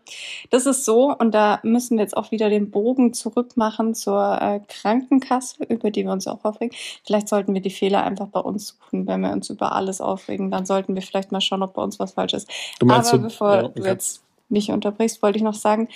das 0.51 0.67
ist 0.67 0.85
so 0.85 1.15
und 1.17 1.33
da 1.33 1.61
müssen 1.63 1.97
wir 1.97 2.03
jetzt 2.03 2.17
auch 2.17 2.33
wieder 2.33 2.51
den 2.51 2.73
Bogen 2.73 3.13
zurückmachen 3.13 3.95
zur 3.95 4.39
äh, 4.41 4.61
Krankenkasse, 4.67 5.63
über 5.69 5.93
die 5.93 6.05
wir 6.05 6.11
uns 6.11 6.27
auch 6.27 6.45
aufregen. 6.45 6.77
Vielleicht 7.07 7.29
sollten 7.29 7.55
wir 7.55 7.61
die 7.61 7.71
Fehler 7.71 8.03
einfach 8.03 8.27
bei 8.27 8.41
uns 8.41 8.69
suchen, 8.69 9.07
wenn 9.07 9.21
wir 9.21 9.31
uns 9.31 9.49
über 9.49 9.77
alles 9.77 10.01
aufregen. 10.01 10.51
Dann 10.51 10.67
sollten 10.67 10.97
wir 10.97 11.03
vielleicht 11.03 11.31
mal 11.31 11.41
schauen, 11.41 11.63
ob 11.63 11.75
bei 11.75 11.83
uns 11.83 12.01
was 12.01 12.15
falsch 12.15 12.35
ist. 12.35 12.51
Du 12.81 12.87
meinst 12.87 13.13
Aber 13.13 13.23
so, 13.23 13.29
bevor 13.29 13.55
ja, 13.55 13.69
du 13.69 13.85
jetzt 13.85 14.25
mich 14.49 14.73
unterbrichst, 14.73 15.23
wollte 15.23 15.39
ich 15.39 15.45
noch 15.45 15.55
sagen, 15.55 15.89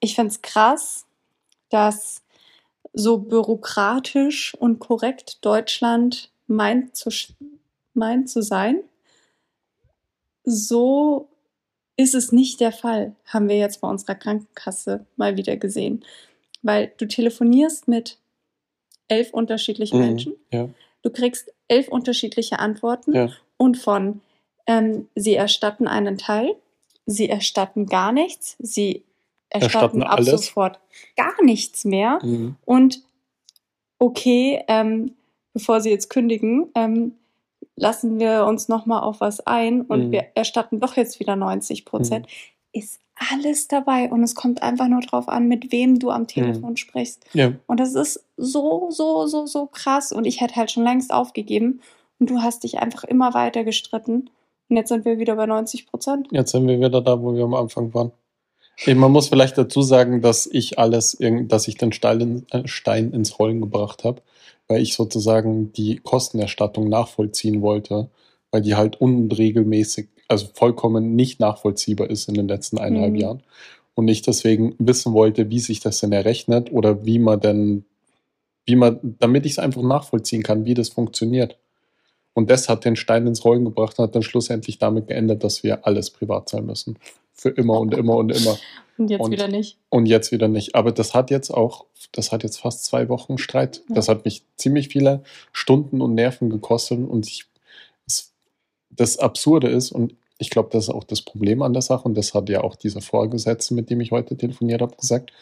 ich 0.00 0.16
finde 0.16 0.30
es 0.30 0.42
krass, 0.42 1.06
dass 1.70 2.22
so 2.92 3.18
bürokratisch 3.18 4.54
und 4.54 4.78
korrekt 4.78 5.44
Deutschland 5.44 6.30
meint 6.46 6.96
zu, 6.96 7.10
meint 7.94 8.28
zu 8.28 8.42
sein. 8.42 8.80
So 10.44 11.28
ist 11.96 12.14
es 12.14 12.32
nicht 12.32 12.60
der 12.60 12.72
Fall, 12.72 13.14
haben 13.26 13.48
wir 13.48 13.58
jetzt 13.58 13.80
bei 13.80 13.88
unserer 13.88 14.14
Krankenkasse 14.14 15.06
mal 15.16 15.36
wieder 15.36 15.56
gesehen. 15.56 16.04
Weil 16.62 16.92
du 16.96 17.06
telefonierst 17.06 17.88
mit 17.88 18.18
elf 19.08 19.32
unterschiedlichen 19.32 19.98
Mhm, 19.98 20.06
Menschen, 20.06 20.34
ja. 20.52 20.68
du 21.02 21.10
kriegst 21.10 21.52
elf 21.68 21.88
unterschiedliche 21.88 22.58
Antworten 22.58 23.14
Ja. 23.14 23.30
und 23.56 23.76
von 23.76 24.20
ähm, 24.66 25.08
sie 25.14 25.34
erstatten 25.34 25.88
einen 25.88 26.16
Teil, 26.16 26.54
sie 27.06 27.28
erstatten 27.28 27.86
gar 27.86 28.12
nichts, 28.12 28.56
sie 28.58 29.04
erstatten, 29.50 30.00
Erstatten 30.00 30.02
ab 30.04 30.18
alles. 30.18 30.30
sofort 30.46 30.80
gar 31.16 31.42
nichts 31.44 31.84
mehr 31.84 32.18
Mhm. 32.22 32.56
und 32.64 33.02
okay, 33.98 34.62
ähm, 34.68 35.12
bevor 35.52 35.80
sie 35.80 35.90
jetzt 35.90 36.08
kündigen, 36.10 36.70
ähm, 36.74 37.12
lassen 37.76 38.18
wir 38.18 38.44
uns 38.46 38.68
nochmal 38.68 39.02
auf 39.02 39.20
was 39.20 39.46
ein 39.46 39.82
und 39.82 40.06
Mhm. 40.08 40.12
wir 40.12 40.26
erstatten 40.34 40.80
doch 40.80 40.96
jetzt 40.96 41.20
wieder 41.20 41.36
90 41.36 41.84
Prozent. 41.84 42.26
Ist 42.72 43.00
alles 43.32 43.68
dabei 43.68 44.10
und 44.10 44.22
es 44.22 44.34
kommt 44.34 44.62
einfach 44.62 44.88
nur 44.88 45.00
drauf 45.00 45.28
an, 45.28 45.48
mit 45.48 45.72
wem 45.72 45.98
du 45.98 46.06
Mhm. 46.06 46.12
am 46.12 46.26
Telefon 46.26 46.76
sprichst. 46.76 47.24
Ja. 47.34 47.52
Und 47.66 47.80
das 47.80 47.94
ist 47.94 48.24
so, 48.36 48.86
so, 48.90 49.26
so, 49.26 49.44
so 49.46 49.66
krass. 49.66 50.12
Und 50.12 50.24
ich 50.26 50.40
hätte 50.40 50.56
halt 50.56 50.70
schon 50.70 50.84
längst 50.84 51.12
aufgegeben. 51.12 51.80
Und 52.18 52.30
du 52.30 52.40
hast 52.40 52.64
dich 52.64 52.78
einfach 52.78 53.04
immer 53.04 53.34
weiter 53.34 53.64
gestritten. 53.64 54.30
Und 54.68 54.76
jetzt 54.76 54.88
sind 54.88 55.04
wir 55.04 55.18
wieder 55.18 55.36
bei 55.36 55.46
90 55.46 55.86
Prozent. 55.86 56.28
Jetzt 56.30 56.52
sind 56.52 56.66
wir 56.66 56.78
wieder 56.78 57.00
da, 57.02 57.20
wo 57.20 57.34
wir 57.34 57.44
am 57.44 57.54
Anfang 57.54 57.92
waren. 57.92 58.12
Man 58.86 59.12
muss 59.12 59.28
vielleicht 59.28 59.58
dazu 59.58 59.82
sagen, 59.82 60.22
dass 60.22 60.46
ich 60.46 60.78
alles, 60.78 61.18
dass 61.20 61.68
ich 61.68 61.76
den 61.76 61.92
Stein, 61.92 62.46
äh, 62.50 62.66
Stein 62.66 63.12
ins 63.12 63.38
Rollen 63.38 63.60
gebracht 63.60 64.04
habe, 64.04 64.22
weil 64.68 64.80
ich 64.80 64.94
sozusagen 64.94 65.72
die 65.72 65.96
Kostenerstattung 65.96 66.88
nachvollziehen 66.88 67.60
wollte, 67.60 68.08
weil 68.50 68.62
die 68.62 68.74
halt 68.76 69.00
unregelmäßig, 69.00 70.08
also 70.28 70.46
vollkommen 70.54 71.14
nicht 71.14 71.40
nachvollziehbar 71.40 72.08
ist 72.08 72.28
in 72.28 72.34
den 72.34 72.48
letzten 72.48 72.78
eineinhalb 72.78 73.12
Mhm. 73.12 73.18
Jahren. 73.18 73.42
Und 73.94 74.08
ich 74.08 74.22
deswegen 74.22 74.74
wissen 74.78 75.12
wollte, 75.12 75.50
wie 75.50 75.58
sich 75.60 75.80
das 75.80 76.00
denn 76.00 76.12
errechnet 76.12 76.72
oder 76.72 77.04
wie 77.04 77.18
man 77.18 77.40
denn, 77.40 77.84
wie 78.64 78.76
man, 78.76 78.98
damit 79.18 79.44
ich 79.44 79.52
es 79.52 79.58
einfach 79.58 79.82
nachvollziehen 79.82 80.42
kann, 80.42 80.64
wie 80.64 80.74
das 80.74 80.88
funktioniert. 80.88 81.58
Und 82.32 82.48
das 82.48 82.68
hat 82.68 82.84
den 82.84 82.96
Stein 82.96 83.26
ins 83.26 83.44
Rollen 83.44 83.64
gebracht 83.64 83.98
und 83.98 84.04
hat 84.04 84.14
dann 84.14 84.22
schlussendlich 84.22 84.78
damit 84.78 85.08
geändert, 85.08 85.44
dass 85.44 85.62
wir 85.64 85.86
alles 85.86 86.10
privat 86.10 86.48
zahlen 86.48 86.66
müssen. 86.66 86.96
Für 87.40 87.48
immer 87.48 87.80
und 87.80 87.94
immer 87.94 88.16
und 88.16 88.30
immer. 88.30 88.58
Und 88.98 89.08
jetzt 89.08 89.22
Und- 89.22 89.30
wieder 89.32 89.48
nicht. 89.48 89.78
Und 89.88 90.04
jetzt 90.04 90.30
wieder 90.30 90.46
nicht. 90.46 90.74
Aber 90.74 90.92
das 90.92 91.14
hat 91.14 91.30
jetzt 91.30 91.48
auch, 91.50 91.86
das 92.12 92.32
hat 92.32 92.42
jetzt 92.42 92.58
fast 92.60 92.84
zwei 92.84 93.08
Wochen 93.08 93.38
Streit. 93.38 93.82
Ja. 93.88 93.94
Das 93.94 94.10
hat 94.10 94.26
mich 94.26 94.42
ziemlich 94.58 94.88
viele 94.88 95.22
Stunden 95.52 96.02
und 96.02 96.14
Nerven 96.14 96.50
gekostet. 96.50 96.98
Und 97.08 97.26
ich, 97.26 97.46
das 98.90 99.18
Absurde 99.18 99.68
ist, 99.68 99.90
und 99.90 100.14
ich 100.36 100.50
glaube, 100.50 100.68
das 100.70 100.84
ist 100.84 100.90
auch 100.90 101.04
das 101.04 101.22
Problem 101.22 101.62
an 101.62 101.72
der 101.72 101.80
Sache, 101.80 102.04
und 102.06 102.14
das 102.14 102.34
hat 102.34 102.50
ja 102.50 102.60
auch 102.62 102.76
dieser 102.76 103.00
Vorgesetzte, 103.00 103.72
mit 103.72 103.88
dem 103.88 104.02
ich 104.02 104.10
heute 104.10 104.36
telefoniert 104.36 104.82
habe, 104.82 104.96
gesagt, 104.96 105.32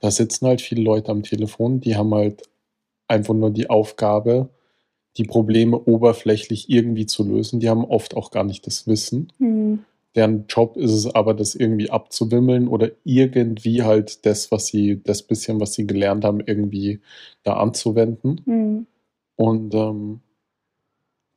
da 0.00 0.10
sitzen 0.10 0.46
halt 0.46 0.60
viele 0.60 0.82
Leute 0.82 1.10
am 1.10 1.22
Telefon, 1.22 1.80
die 1.80 1.96
haben 1.96 2.14
halt 2.14 2.42
einfach 3.08 3.32
nur 3.32 3.48
die 3.50 3.70
Aufgabe, 3.70 4.50
die 5.16 5.24
Probleme 5.24 5.78
oberflächlich 5.78 6.68
irgendwie 6.68 7.06
zu 7.06 7.24
lösen. 7.24 7.60
Die 7.60 7.70
haben 7.70 7.86
oft 7.86 8.14
auch 8.14 8.30
gar 8.30 8.44
nicht 8.44 8.66
das 8.66 8.86
Wissen. 8.86 9.32
Hm. 9.38 9.84
Deren 10.16 10.46
Job 10.48 10.76
ist 10.78 10.92
es 10.92 11.14
aber, 11.14 11.34
das 11.34 11.54
irgendwie 11.54 11.90
abzuwimmeln 11.90 12.68
oder 12.68 12.90
irgendwie 13.04 13.82
halt 13.82 14.24
das, 14.24 14.50
was 14.50 14.66
sie, 14.66 15.02
das 15.02 15.22
bisschen, 15.22 15.60
was 15.60 15.74
sie 15.74 15.86
gelernt 15.86 16.24
haben, 16.24 16.40
irgendwie 16.40 17.00
da 17.42 17.54
anzuwenden. 17.58 18.40
Hm. 18.46 18.86
Und 19.36 19.74
ähm, 19.74 20.20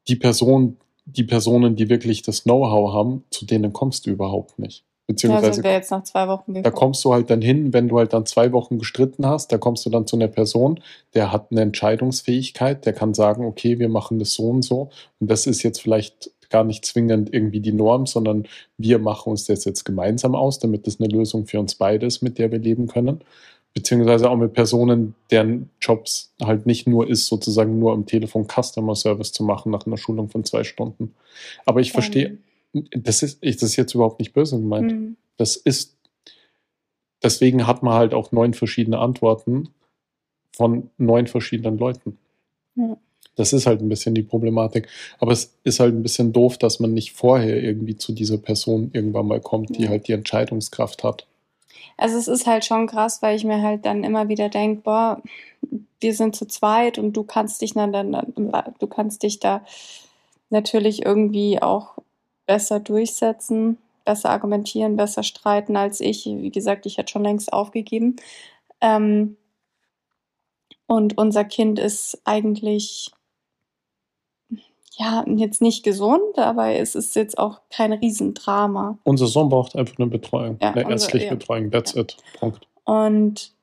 die 0.08 0.15
Person, 0.15 0.78
die 1.06 1.24
Personen, 1.24 1.76
die 1.76 1.89
wirklich 1.89 2.22
das 2.22 2.44
Know-how 2.44 2.94
haben, 2.94 3.26
zu 3.32 3.46
denen 3.46 3.74
kommst 3.74 4.06
du 4.06 4.12
überhaupt 4.12 4.58
nicht. 4.60 4.86
Da 5.10 5.13
Beziehungsweise 5.13 5.54
sind 5.56 5.63
wir 5.63 5.72
jetzt 5.72 5.89
nach 5.89 6.04
zwei 6.04 6.28
Wochen 6.28 6.62
da 6.62 6.70
kommst 6.70 7.04
du 7.04 7.12
halt 7.13 7.32
dann 7.32 7.42
hin, 7.42 7.74
wenn 7.74 7.88
du 7.88 7.98
halt 7.98 8.13
dann 8.13 8.28
zwei 8.28 8.52
Wochen 8.54 8.78
gestritten 8.78 9.26
hast, 9.26 9.52
da 9.52 9.58
kommst 9.58 9.86
du 9.86 9.89
dann 9.89 10.06
zu 10.06 10.15
einer 10.15 10.28
Person, 10.28 10.80
der 11.15 11.32
hat 11.32 11.48
eine 11.50 11.62
Entscheidungsfähigkeit, 11.62 12.86
der 12.86 12.94
kann 12.94 13.15
sagen, 13.15 13.44
okay, 13.44 13.80
wir 13.80 13.89
machen 13.89 14.20
das 14.20 14.34
so 14.34 14.44
und 14.50 14.62
so. 14.62 14.89
Und 15.20 15.32
das 15.32 15.48
ist 15.48 15.63
jetzt 15.63 15.82
vielleicht 15.82 16.32
gar 16.50 16.64
nicht 16.64 16.86
zwingend 16.86 17.34
irgendwie 17.34 17.60
die 17.60 17.72
Norm, 17.72 18.06
sondern 18.06 18.48
wir 18.78 19.00
machen 19.00 19.30
uns 19.32 19.46
das 19.46 19.66
jetzt 19.66 19.84
gemeinsam 19.86 20.36
aus, 20.36 20.60
damit 20.60 20.88
das 20.88 21.00
eine 21.00 21.10
Lösung 21.10 21.46
für 21.46 21.60
uns 21.60 21.76
beide 21.76 22.06
ist, 22.06 22.22
mit 22.22 22.38
der 22.38 22.52
wir 22.52 22.60
leben 22.60 22.88
können. 22.88 23.22
Beziehungsweise 23.74 24.30
auch 24.30 24.36
mit 24.36 24.54
Personen, 24.54 25.14
deren 25.30 25.70
Jobs 25.80 26.34
halt 26.42 26.66
nicht 26.66 26.88
nur 26.88 27.08
ist, 27.08 27.28
sozusagen 27.28 27.78
nur 27.78 27.94
am 27.94 28.08
Telefon 28.08 28.48
Customer 28.48 28.96
Service 28.96 29.32
zu 29.32 29.44
machen 29.44 29.72
nach 29.72 29.86
einer 29.86 29.98
Schulung 29.98 30.30
von 30.30 30.44
zwei 30.44 30.64
Stunden. 30.64 31.14
Aber 31.66 31.80
ich 31.80 31.92
verstehe, 31.92 32.40
das 32.74 33.22
ist, 33.22 33.44
das 33.44 33.62
ist 33.62 33.76
jetzt 33.76 33.94
überhaupt 33.94 34.20
nicht 34.20 34.34
böse 34.34 34.58
gemeint. 34.58 34.92
Mhm. 34.92 35.18
Das 35.38 35.56
ist, 35.56 35.98
deswegen 37.24 37.68
hat 37.68 37.84
man 37.84 37.94
halt 37.94 38.14
auch 38.14 38.32
neun 38.32 38.54
verschiedene 38.56 38.98
Antworten 38.98 39.70
von 40.56 40.90
neun 40.98 41.28
verschiedenen 41.28 41.78
Leuten. 41.78 42.18
Ja. 42.76 42.98
Das 43.39 43.54
ist 43.54 43.65
halt 43.65 43.82
ein 43.82 43.88
bisschen 43.88 44.13
die 44.13 44.21
Problematik. 44.21 44.89
Aber 45.17 45.32
es 45.32 45.56
ist 45.63 45.80
halt 45.80 45.93
ein 45.93 46.04
bisschen 46.04 46.34
doof, 46.34 46.58
dass 46.58 46.82
man 46.82 46.93
nicht 46.93 47.13
vorher 47.13 47.63
irgendwie 47.63 47.95
zu 47.95 48.12
dieser 48.12 48.38
Person 48.38 48.89
irgendwann 48.91 49.28
mal 49.28 49.39
kommt, 49.39 49.78
die 49.78 49.88
halt 49.88 50.10
die 50.10 50.12
Entscheidungskraft 50.12 51.06
hat. 51.06 51.25
Also 51.95 52.17
es 52.17 52.28
ist 52.28 52.47
halt 52.47 52.65
schon 52.65 52.88
krass, 52.88 53.21
weil 53.21 53.38
ich 53.38 53.45
mir 53.45 53.62
halt 53.62 53.86
dann 53.86 54.04
immer 54.04 54.28
wieder 54.28 54.49
denke, 54.49 54.82
boah, 54.82 55.21
wir 56.02 56.13
sind 56.13 56.36
zu 56.36 56.47
zweit 56.47 56.97
und 56.97 57.13
du 57.13 57.23
kannst 57.23 57.62
dich 57.62 57.75
dann, 57.75 57.93
dann 57.93 58.25
du 58.78 58.88
kannst 58.88 59.23
dich 59.23 59.39
da 59.39 59.63
natürlich 60.49 61.06
irgendwie 61.06 61.62
auch 61.62 61.97
besser 62.45 62.82
durchsetzen, 62.82 63.78
besser 64.04 64.32
argumentieren, 64.32 64.97
besser 64.97 65.23
streiten 65.23 65.78
als 65.78 66.02
ich. 66.02 66.25
Wie 66.25 66.52
gesagt, 66.52 66.86
ich 66.86 66.97
hätte 66.97 67.13
schon 67.13 67.23
längst 67.23 67.54
aufgegeben. 67.54 68.17
Ähm, 68.82 69.38
und 70.88 71.17
unser 71.17 71.45
Kind 71.45 71.80
ist 71.80 72.19
eigentlich 72.25 73.12
ja 75.00 75.24
jetzt 75.28 75.62
nicht 75.62 75.84
gesund, 75.84 76.38
aber 76.38 76.72
es 76.74 76.94
ist 76.94 77.16
jetzt 77.16 77.38
auch 77.38 77.62
kein 77.70 77.94
Riesendrama. 77.94 78.98
Unser 79.06 79.28
Sohn 79.28 79.50
braucht 79.50 79.76
einfach 79.76 79.98
eine 79.98 80.08
Betreuung, 80.08 80.58
Ja, 80.62 80.70
eine 80.72 80.82
unser- 80.84 80.92
ärztliche 80.92 81.26
ja. 81.28 81.32
Betreuung. 81.34 81.72
That's 81.72 81.96
it. 81.96 82.18
Punkt. 82.40 82.68
Und 82.84 83.54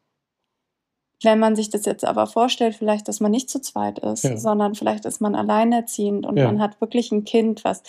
wenn 1.22 1.38
man 1.38 1.56
sich 1.56 1.70
das 1.70 1.84
jetzt 1.86 2.04
aber 2.04 2.26
vorstellt, 2.26 2.74
vielleicht, 2.74 3.08
dass 3.08 3.20
man 3.20 3.30
nicht 3.30 3.48
zu 3.50 3.60
zweit 3.60 3.98
ist, 4.00 4.24
Ja. 4.24 4.36
sondern 4.36 4.74
vielleicht 4.74 5.04
ist 5.04 5.20
man 5.20 5.34
alleinerziehend 5.34 6.26
und 6.26 6.36
Ja. 6.36 6.46
man 6.46 6.60
hat 6.60 6.80
wirklich 6.80 7.10
ein 7.12 7.24
Kind, 7.24 7.64
was 7.64 7.82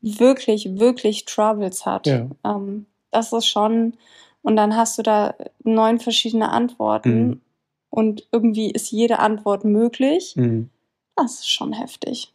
wirklich, 0.00 0.78
wirklich 0.78 1.24
Troubles 1.26 1.84
hat. 1.84 2.06
Ja. 2.06 2.26
Ähm, 2.44 2.86
das 3.10 3.32
ist 3.32 3.46
schon, 3.46 3.94
und 4.42 4.56
dann 4.56 4.76
hast 4.76 4.96
du 4.98 5.02
da 5.02 5.34
neun 5.62 6.00
verschiedene 6.00 6.48
Antworten 6.50 7.26
Mhm. 7.28 7.40
und 7.90 8.26
irgendwie 8.32 8.70
ist 8.70 8.90
jede 8.90 9.18
Antwort 9.18 9.64
möglich. 9.64 10.34
Mhm. 10.36 10.70
Das 11.16 11.40
ist 11.40 11.50
schon 11.50 11.74
heftig. 11.74 12.32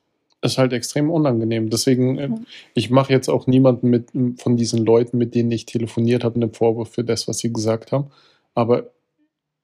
Ist 0.53 0.58
halt 0.58 0.73
extrem 0.73 1.10
unangenehm. 1.10 1.69
Deswegen, 1.69 2.17
äh, 2.17 2.29
ich 2.73 2.89
mache 2.89 3.12
jetzt 3.12 3.29
auch 3.29 3.47
niemanden 3.47 3.89
mit 3.89 4.10
von 4.38 4.58
diesen 4.58 4.86
Leuten, 4.86 5.17
mit 5.17 5.36
denen 5.36 5.51
ich 5.51 5.65
telefoniert 5.65 6.23
habe, 6.23 6.36
einen 6.36 6.53
Vorwurf 6.53 6.89
für 6.89 7.03
das, 7.03 7.27
was 7.27 7.39
sie 7.39 7.51
gesagt 7.51 7.91
haben. 7.91 8.08
Aber 8.53 8.91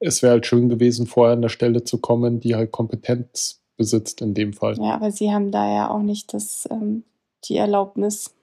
es 0.00 0.22
wäre 0.22 0.32
halt 0.32 0.46
schön 0.46 0.68
gewesen, 0.68 1.06
vorher 1.06 1.34
an 1.34 1.42
der 1.42 1.48
Stelle 1.48 1.84
zu 1.84 1.98
kommen, 1.98 2.40
die 2.40 2.54
halt 2.54 2.72
Kompetenz 2.72 3.60
besitzt 3.76 4.20
in 4.20 4.34
dem 4.34 4.52
Fall. 4.52 4.76
Ja, 4.78 4.94
aber 4.94 5.10
sie 5.10 5.32
haben 5.32 5.50
da 5.50 5.72
ja 5.72 5.90
auch 5.90 6.02
nicht 6.02 6.34
das, 6.34 6.68
ähm, 6.70 7.04
die 7.44 7.56
Erlaubnis. 7.56 8.34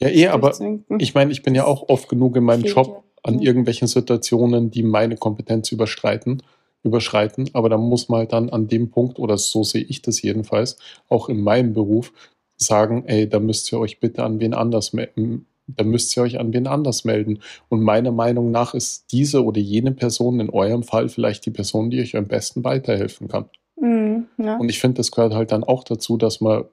Ja, 0.00 0.08
eh, 0.08 0.28
aber 0.28 0.54
ich 0.98 1.14
meine, 1.14 1.32
ich 1.32 1.42
bin 1.42 1.54
ja 1.54 1.64
auch 1.66 1.88
oft 1.88 2.08
genug 2.08 2.36
in 2.36 2.44
meinem 2.44 2.64
Job 2.64 3.04
an 3.22 3.40
irgendwelchen 3.40 3.88
Situationen, 3.88 4.70
die 4.70 4.82
meine 4.82 5.16
Kompetenz 5.16 5.72
überstreiten, 5.72 6.42
überschreiten. 6.82 7.50
Aber 7.52 7.68
da 7.68 7.76
muss 7.76 8.08
man 8.08 8.20
halt 8.20 8.32
dann 8.32 8.50
an 8.50 8.68
dem 8.68 8.90
Punkt, 8.90 9.18
oder 9.18 9.38
so 9.38 9.64
sehe 9.64 9.82
ich 9.82 10.02
das 10.02 10.22
jedenfalls, 10.22 10.76
auch 11.08 11.28
in 11.28 11.40
meinem 11.40 11.74
Beruf, 11.74 12.12
sagen, 12.56 13.04
ey, 13.06 13.28
da 13.28 13.40
müsst 13.40 13.72
ihr 13.72 13.78
euch 13.78 14.00
bitte 14.00 14.24
an 14.24 14.40
wen 14.40 14.54
anders 14.54 14.92
melden. 14.92 15.46
Da 15.66 15.84
müsst 15.84 16.16
ihr 16.16 16.22
euch 16.22 16.40
an 16.40 16.52
wen 16.52 16.66
anders 16.66 17.04
melden. 17.04 17.40
Und 17.68 17.82
meiner 17.82 18.10
Meinung 18.10 18.50
nach 18.50 18.74
ist 18.74 19.12
diese 19.12 19.44
oder 19.44 19.60
jene 19.60 19.92
Person 19.92 20.40
in 20.40 20.50
eurem 20.50 20.82
Fall 20.82 21.08
vielleicht 21.08 21.44
die 21.46 21.50
Person, 21.50 21.90
die 21.90 22.00
euch 22.00 22.16
am 22.16 22.26
besten 22.26 22.64
weiterhelfen 22.64 23.28
kann. 23.28 23.46
Mhm, 23.76 24.26
ja. 24.38 24.56
Und 24.56 24.70
ich 24.70 24.80
finde, 24.80 24.96
das 24.96 25.10
gehört 25.10 25.34
halt 25.34 25.52
dann 25.52 25.64
auch 25.64 25.84
dazu, 25.84 26.16
dass 26.16 26.40
man 26.40 26.64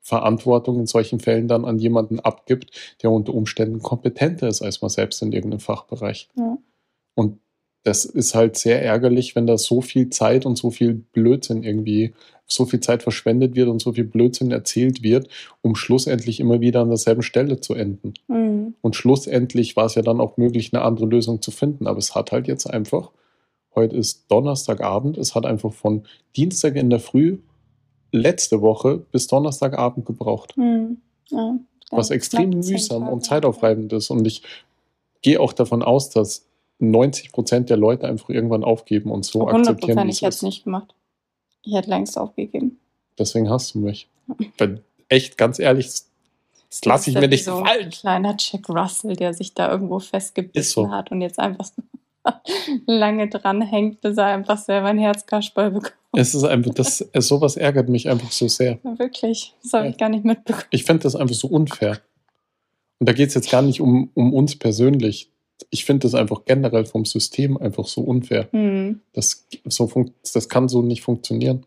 Verantwortung 0.00 0.78
in 0.78 0.86
solchen 0.86 1.20
Fällen 1.20 1.48
dann 1.48 1.64
an 1.64 1.78
jemanden 1.78 2.20
abgibt, 2.20 2.96
der 3.02 3.10
unter 3.10 3.34
Umständen 3.34 3.80
kompetenter 3.80 4.48
ist 4.48 4.62
als 4.62 4.80
man 4.80 4.88
selbst 4.88 5.20
in 5.20 5.32
irgendeinem 5.32 5.60
Fachbereich. 5.60 6.30
Ja. 6.36 6.56
Und 7.14 7.40
das 7.84 8.04
ist 8.04 8.34
halt 8.34 8.56
sehr 8.56 8.82
ärgerlich, 8.82 9.36
wenn 9.36 9.46
da 9.46 9.56
so 9.56 9.80
viel 9.80 10.10
Zeit 10.10 10.46
und 10.46 10.56
so 10.56 10.70
viel 10.70 10.94
Blödsinn 10.94 11.62
irgendwie, 11.62 12.12
so 12.46 12.64
viel 12.64 12.80
Zeit 12.80 13.02
verschwendet 13.02 13.54
wird 13.54 13.68
und 13.68 13.80
so 13.80 13.92
viel 13.92 14.04
Blödsinn 14.04 14.50
erzählt 14.50 15.02
wird, 15.02 15.28
um 15.62 15.76
schlussendlich 15.76 16.40
immer 16.40 16.60
wieder 16.60 16.80
an 16.80 16.88
derselben 16.88 17.22
Stelle 17.22 17.60
zu 17.60 17.74
enden. 17.74 18.14
Mhm. 18.26 18.74
Und 18.80 18.96
schlussendlich 18.96 19.76
war 19.76 19.86
es 19.86 19.94
ja 19.94 20.02
dann 20.02 20.20
auch 20.20 20.36
möglich, 20.38 20.72
eine 20.72 20.82
andere 20.82 21.06
Lösung 21.06 21.42
zu 21.42 21.50
finden. 21.50 21.86
Aber 21.86 21.98
es 21.98 22.14
hat 22.14 22.32
halt 22.32 22.48
jetzt 22.48 22.66
einfach, 22.66 23.10
heute 23.74 23.96
ist 23.96 24.30
Donnerstagabend, 24.30 25.18
es 25.18 25.34
hat 25.34 25.46
einfach 25.46 25.72
von 25.72 26.04
Dienstag 26.36 26.76
in 26.76 26.90
der 26.90 27.00
Früh 27.00 27.38
letzte 28.12 28.62
Woche 28.62 29.04
bis 29.12 29.26
Donnerstagabend 29.26 30.06
gebraucht. 30.06 30.56
Mhm. 30.56 30.98
Ja, 31.28 31.58
Was 31.90 32.10
extrem 32.10 32.50
mühsam 32.50 33.08
und 33.08 33.24
zeitaufreibend 33.24 33.92
ist. 33.92 34.10
Und 34.10 34.26
ich 34.26 34.42
gehe 35.20 35.38
auch 35.40 35.52
davon 35.52 35.82
aus, 35.82 36.08
dass 36.08 36.47
90 36.78 37.32
Prozent 37.32 37.70
der 37.70 37.76
Leute 37.76 38.06
einfach 38.06 38.28
irgendwann 38.28 38.64
aufgeben 38.64 39.10
und 39.10 39.24
so 39.24 39.46
100 39.46 39.68
akzeptieren, 39.68 40.08
ich 40.08 40.22
hätte 40.22 40.28
es 40.28 40.42
nicht 40.42 40.64
gemacht. 40.64 40.94
Ich 41.62 41.74
hätte 41.74 41.90
längst 41.90 42.16
aufgegeben. 42.16 42.78
Deswegen 43.18 43.50
hasst 43.50 43.74
du 43.74 43.80
mich. 43.80 44.08
Weil 44.58 44.82
echt, 45.08 45.36
ganz 45.36 45.58
ehrlich, 45.58 45.86
das 45.86 46.84
lasse 46.84 47.10
ich 47.10 47.18
mir 47.18 47.28
nicht 47.28 47.44
so 47.44 47.56
ein 47.56 47.64
gefallen. 47.64 47.90
kleiner 47.90 48.36
Jack 48.38 48.68
Russell, 48.68 49.16
der 49.16 49.34
sich 49.34 49.54
da 49.54 49.70
irgendwo 49.70 49.98
festgebissen 49.98 50.84
so. 50.84 50.90
hat 50.90 51.10
und 51.10 51.20
jetzt 51.20 51.38
einfach 51.38 51.64
so 51.64 51.82
lange 52.86 53.28
dran 53.28 53.62
hängt, 53.62 54.00
bis 54.00 54.16
er 54.18 54.26
einfach 54.26 54.58
selber 54.58 54.88
ein 54.88 54.98
Herzkasperl 54.98 55.70
bekommt. 55.70 55.94
Es 56.12 56.34
ist 56.34 56.44
einfach, 56.44 56.74
das, 56.74 57.06
es, 57.12 57.28
sowas 57.28 57.56
ärgert 57.56 57.88
mich 57.88 58.08
einfach 58.08 58.30
so 58.30 58.48
sehr. 58.48 58.78
Wirklich, 58.82 59.54
das 59.62 59.72
habe 59.72 59.88
ich 59.88 59.98
gar 59.98 60.08
nicht 60.08 60.24
mitbekommen. 60.24 60.66
Ich 60.70 60.84
finde 60.84 61.02
das 61.02 61.16
einfach 61.16 61.34
so 61.34 61.48
unfair. 61.48 62.00
Und 62.98 63.08
da 63.08 63.12
geht 63.12 63.28
es 63.28 63.34
jetzt 63.34 63.50
gar 63.50 63.62
nicht 63.62 63.80
um, 63.80 64.10
um 64.14 64.32
uns 64.32 64.56
persönlich. 64.56 65.30
Ich 65.70 65.84
finde 65.84 66.06
das 66.06 66.14
einfach 66.14 66.44
generell 66.44 66.86
vom 66.86 67.04
System 67.04 67.56
einfach 67.56 67.86
so 67.86 68.00
unfair. 68.00 68.48
Hm. 68.52 69.00
Das, 69.12 69.46
so 69.64 70.06
das 70.32 70.48
kann 70.48 70.68
so 70.68 70.82
nicht 70.82 71.02
funktionieren. 71.02 71.66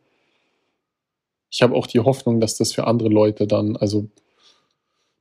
Ich 1.49 1.61
habe 1.61 1.75
auch 1.75 1.85
die 1.85 1.99
Hoffnung, 1.99 2.39
dass 2.39 2.57
das 2.57 2.71
für 2.73 2.87
andere 2.87 3.09
Leute 3.09 3.45
dann, 3.45 3.75
also, 3.75 4.07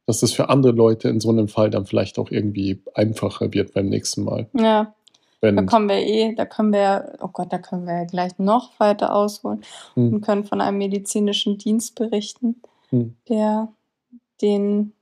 dass 0.06 0.20
das 0.20 0.32
für 0.32 0.48
andere 0.48 0.72
Leute 0.72 1.08
in 1.08 1.20
so 1.20 1.30
einem 1.30 1.48
Fall 1.48 1.70
dann 1.70 1.86
vielleicht 1.86 2.18
auch 2.18 2.30
irgendwie 2.30 2.82
einfacher 2.94 3.52
wird 3.52 3.74
beim 3.74 3.88
nächsten 3.88 4.24
Mal. 4.24 4.48
Ja, 4.54 4.94
da 5.40 5.56
Wenn, 5.56 5.66
kommen 5.66 5.88
wir 5.88 5.96
eh, 5.96 6.34
da 6.34 6.44
können 6.44 6.72
wir, 6.72 7.18
oh 7.20 7.28
Gott, 7.32 7.52
da 7.52 7.58
können 7.58 7.86
wir 7.86 7.94
ja 7.94 8.04
gleich 8.04 8.38
noch 8.38 8.78
weiter 8.78 9.14
ausholen 9.14 9.62
und 9.94 10.12
hm, 10.12 10.20
können 10.20 10.44
von 10.44 10.60
einem 10.60 10.78
medizinischen 10.78 11.56
Dienst 11.56 11.94
berichten, 11.94 12.60
hm, 12.90 13.16
der 13.28 13.68
den, 14.42 14.92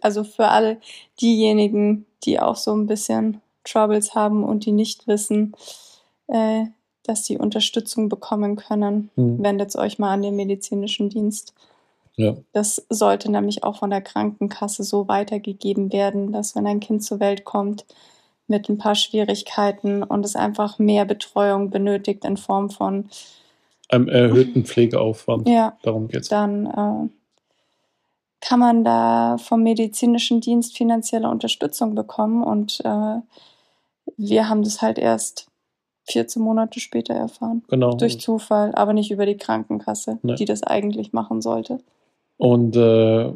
also 0.00 0.24
für 0.24 0.48
alle 0.48 0.78
diejenigen, 1.20 2.06
die 2.24 2.40
auch 2.40 2.56
so 2.56 2.72
ein 2.72 2.86
bisschen 2.86 3.40
Troubles 3.64 4.14
haben 4.14 4.44
und 4.44 4.64
die 4.64 4.72
nicht 4.72 5.06
wissen, 5.06 5.54
äh, 6.28 6.64
dass 7.04 7.26
sie 7.26 7.38
Unterstützung 7.38 8.08
bekommen 8.08 8.56
können, 8.56 9.10
hm, 9.16 9.42
wendet 9.42 9.74
euch 9.76 9.98
mal 9.98 10.12
an 10.12 10.22
den 10.22 10.36
medizinischen 10.36 11.08
Dienst. 11.08 11.54
ja, 12.16 12.36
Das 12.52 12.86
sollte 12.88 13.30
nämlich 13.30 13.64
auch 13.64 13.76
von 13.78 13.90
der 13.90 14.02
Krankenkasse 14.02 14.84
so 14.84 15.08
weitergegeben 15.08 15.92
werden, 15.92 16.32
dass 16.32 16.54
wenn 16.54 16.66
ein 16.66 16.80
Kind 16.80 17.02
zur 17.02 17.20
Welt 17.20 17.44
kommt 17.44 17.84
mit 18.46 18.68
ein 18.68 18.78
paar 18.78 18.94
Schwierigkeiten 18.94 20.02
und 20.02 20.24
es 20.24 20.36
einfach 20.36 20.78
mehr 20.78 21.04
Betreuung 21.04 21.70
benötigt 21.70 22.24
in 22.24 22.36
Form 22.36 22.68
von, 22.68 23.08
einem 23.90 24.08
erhöhten 24.08 24.64
Pflegeaufwand. 24.64 25.48
ja, 25.48 25.76
Darum 25.82 26.08
geht's. 26.08 26.28
dann 26.28 26.66
äh, 26.66 27.19
kann 28.40 28.58
man 28.60 28.84
da 28.84 29.36
vom 29.38 29.62
medizinischen 29.62 30.40
Dienst 30.40 30.76
finanzielle 30.76 31.28
Unterstützung 31.28 31.94
bekommen. 31.94 32.42
Und 32.42 32.80
äh, 32.84 33.16
wir 34.16 34.48
haben 34.48 34.62
das 34.62 34.80
halt 34.82 34.98
erst 34.98 35.46
14 36.04 36.42
Monate 36.42 36.80
später 36.80 37.14
erfahren. 37.14 37.62
Genau. 37.68 37.92
Durch 37.96 38.20
Zufall, 38.20 38.74
aber 38.74 38.92
nicht 38.92 39.10
über 39.10 39.26
die 39.26 39.36
Krankenkasse, 39.36 40.18
Nee. 40.22 40.34
die 40.36 40.44
das 40.44 40.62
eigentlich 40.62 41.12
machen 41.12 41.40
sollte. 41.42 41.78
Und 42.38 42.74
äh, 42.76 43.32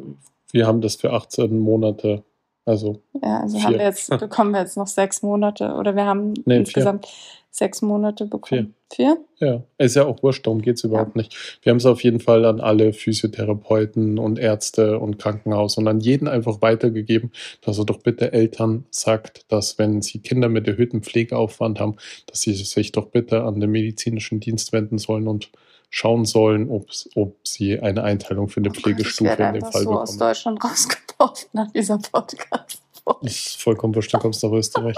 wir 0.51 0.67
haben 0.67 0.81
das 0.81 0.95
für 0.95 1.13
18 1.13 1.59
Monate. 1.59 2.23
Also, 2.65 3.01
Ja, 3.21 3.41
also 3.41 3.57
Vier. 3.57 3.65
haben 3.67 3.73
wir 3.77 3.85
jetzt, 3.85 4.09
bekommen 4.19 4.51
wir 4.51 4.61
jetzt 4.61 4.77
noch 4.77 4.87
sechs 4.87 5.21
Monate 5.21 5.73
oder 5.75 5.95
wir 5.95 6.05
haben 6.05 6.33
Nee, 6.45 6.57
insgesamt 6.57 7.07
sechs 7.51 7.81
Monate 7.81 8.25
bekommen. 8.25 8.73
Vier? 8.93 9.17
ja, 9.39 9.63
ist 9.77 9.95
ja 9.95 10.05
auch 10.05 10.21
wurscht, 10.23 10.45
darum 10.45 10.61
geht's 10.61 10.83
überhaupt 10.83 11.15
nicht. 11.15 11.59
Wir 11.63 11.71
haben 11.71 11.77
es 11.77 11.85
auf 11.85 12.03
jeden 12.03 12.19
Fall 12.19 12.45
an 12.45 12.61
alle 12.61 12.93
Physiotherapeuten 12.93 14.19
und 14.19 14.39
Ärzte 14.39 14.99
und 14.99 15.17
Krankenhaus 15.19 15.77
und 15.77 15.87
an 15.87 15.99
jeden 15.99 16.27
einfach 16.27 16.61
weitergegeben, 16.61 17.31
dass 17.61 17.77
er 17.77 17.85
doch 17.85 17.99
bitte 17.99 18.31
Eltern 18.33 18.85
sagt, 18.91 19.51
dass 19.51 19.77
wenn 19.79 20.01
sie 20.01 20.19
Kinder 20.19 20.49
mit 20.49 20.67
erhöhtem 20.67 21.01
Pflegeaufwand 21.01 21.79
haben, 21.79 21.95
dass 22.27 22.41
sie 22.41 22.53
sich 22.53 22.91
doch 22.91 23.07
bitte 23.07 23.43
an 23.43 23.59
den 23.59 23.71
medizinischen 23.71 24.39
Dienst 24.39 24.71
wenden 24.71 24.97
sollen 24.97 25.27
und 25.27 25.49
schauen 25.89 26.25
sollen, 26.25 26.69
ob's, 26.69 27.09
ob 27.15 27.35
sie 27.47 27.79
eine 27.79 28.03
Einteilung 28.03 28.49
für 28.49 28.59
eine 28.59 28.69
Oh 28.69 28.73
Gott, 28.73 28.81
Pflegestufe 28.81 29.29
werde 29.29 29.43
in 29.43 29.53
dem 29.53 29.71
Fall 29.71 29.83
so 29.83 29.91
aus 29.91 30.11
bekommen. 30.11 30.29
Deutschland 30.29 30.63
rausgeworfen 30.63 31.49
nach 31.53 31.71
dieser 31.71 31.97
podcast 31.97 32.81
Ist 33.21 33.61
vollkommen 33.61 33.93
du 33.93 34.01
kommst 34.17 34.43
nach 34.43 34.51
Österreich. 34.51 34.95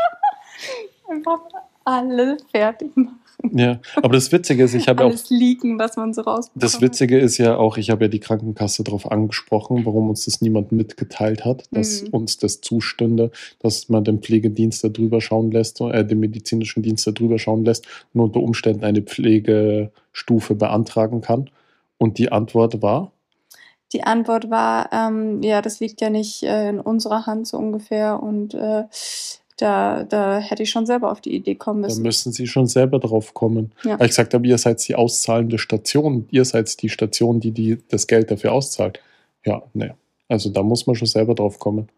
Einfach 1.09 1.39
alle 1.83 2.37
fertig 2.51 2.95
machen. 2.95 3.19
Ja, 3.51 3.79
aber 3.95 4.13
das 4.13 4.31
Witzige 4.31 4.63
ist, 4.63 4.73
ich 4.73 4.87
habe 4.87 5.03
auch 5.03 5.09
Alles 5.09 5.29
leaken, 5.29 5.77
was 5.77 5.95
man 5.95 6.13
so 6.13 6.21
rausbekommt. 6.21 6.63
Das 6.63 6.81
Witzige 6.81 7.19
ist 7.19 7.37
ja 7.37 7.55
auch, 7.55 7.77
ich 7.77 7.91
habe 7.91 8.05
ja 8.05 8.07
die 8.09 8.19
Krankenkasse 8.19 8.83
darauf 8.83 9.09
angesprochen, 9.11 9.85
warum 9.85 10.09
uns 10.09 10.25
das 10.25 10.41
niemand 10.41 10.71
mitgeteilt 10.71 11.45
hat, 11.45 11.65
dass 11.71 12.01
Mhm. 12.01 12.09
uns 12.09 12.37
das 12.37 12.61
zustünde, 12.61 13.31
dass 13.59 13.89
man 13.89 14.03
den 14.03 14.21
Pflegedienst 14.21 14.83
da 14.83 14.89
drüber 14.89 15.21
schauen 15.21 15.51
lässt, 15.51 15.79
äh, 15.81 16.03
den 16.03 16.19
medizinischen 16.19 16.81
Dienst 16.81 17.05
da 17.05 17.11
drüber 17.11 17.37
schauen 17.37 17.63
lässt 17.63 17.85
und 18.13 18.21
unter 18.21 18.39
Umständen 18.39 18.83
eine 18.83 19.01
Pflegestufe 19.03 20.55
beantragen 20.55 21.21
kann. 21.21 21.49
Und 21.99 22.17
die 22.17 22.31
Antwort 22.31 22.81
war, 22.81 23.11
Die 23.93 24.03
Antwort 24.03 24.49
war, 24.49 24.89
ähm, 24.91 25.41
ja, 25.43 25.61
das 25.61 25.79
liegt 25.79 26.01
ja 26.01 26.09
nicht 26.09 26.43
äh, 26.43 26.69
in 26.69 26.79
unserer 26.81 27.25
Hand 27.25 27.47
so 27.47 27.57
ungefähr 27.57 28.21
und 28.21 28.53
äh, 28.53 28.83
da, 29.57 30.03
da 30.03 30.39
hätte 30.39 30.63
ich 30.63 30.69
schon 30.69 30.85
selber 30.85 31.11
auf 31.11 31.19
die 31.21 31.35
Idee 31.35 31.55
kommen 31.55 31.81
da 31.81 31.87
müssen. 31.87 32.03
müssen 32.03 32.31
Sie 32.31 32.47
schon 32.47 32.67
selber 32.67 32.99
drauf 32.99 33.33
kommen. 33.33 33.71
Ja. 33.83 33.99
Weil 33.99 34.05
ich 34.05 34.11
gesagt 34.11 34.33
habe, 34.33 34.47
ihr 34.47 34.57
seid 34.57 34.87
die 34.87 34.95
auszahlende 34.95 35.57
Station, 35.57 36.27
ihr 36.31 36.45
seid 36.45 36.81
die 36.81 36.89
Station, 36.89 37.39
die, 37.39 37.51
die 37.51 37.77
das 37.89 38.07
Geld 38.07 38.29
dafür 38.31 38.53
auszahlt. 38.53 38.99
Ja, 39.45 39.63
ne. 39.73 39.95
Also 40.29 40.49
da 40.49 40.61
muss 40.63 40.87
man 40.87 40.95
schon 40.95 41.07
selber 41.07 41.35
drauf 41.35 41.57
kommen. 41.59 41.89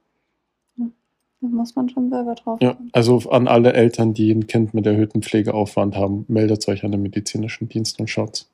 Da 1.42 1.48
muss 1.48 1.74
man 1.76 1.88
schon 1.90 2.10
selber 2.10 2.36
drauf 2.36 2.60
Ja, 2.62 2.74
kommen. 2.74 2.90
also 2.92 3.18
an 3.30 3.48
alle 3.48 3.72
Eltern, 3.74 4.14
die 4.14 4.30
ein 4.32 4.48
Kind 4.48 4.74
mit 4.74 4.86
erhöhtem 4.86 5.22
Pflegeaufwand 5.22 5.96
haben, 5.96 6.26
meldet 6.28 6.68
euch 6.68 6.84
an 6.84 6.92
den 6.92 7.02
medizinischen 7.02 7.70
Dienst 7.70 8.00
und 8.00 8.10
schaut's. 8.10 8.50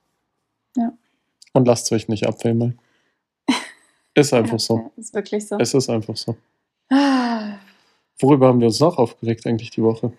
Ja. 0.78 0.94
Und 1.54 1.68
lasst 1.68 1.92
euch 1.92 2.08
nicht 2.10 2.28
abwimmeln. 2.28 2.78
Ist 4.14 4.34
einfach 4.34 4.54
Ja, 4.54 4.60
so. 4.60 4.78
ja, 4.78 4.92
ist 4.98 5.14
wirklich 5.14 5.48
so. 5.48 5.58
Es 5.60 5.74
ist 5.74 5.90
einfach 5.90 6.16
so. 6.16 6.36
Ah, 6.90 7.56
Worüber 8.20 8.48
haben 8.48 8.60
wir 8.60 8.68
uns 8.68 8.80
noch 8.80 8.98
aufgeregt 8.98 9.46
eigentlich 9.46 9.72
die 9.72 9.84
Woche? 9.84 10.14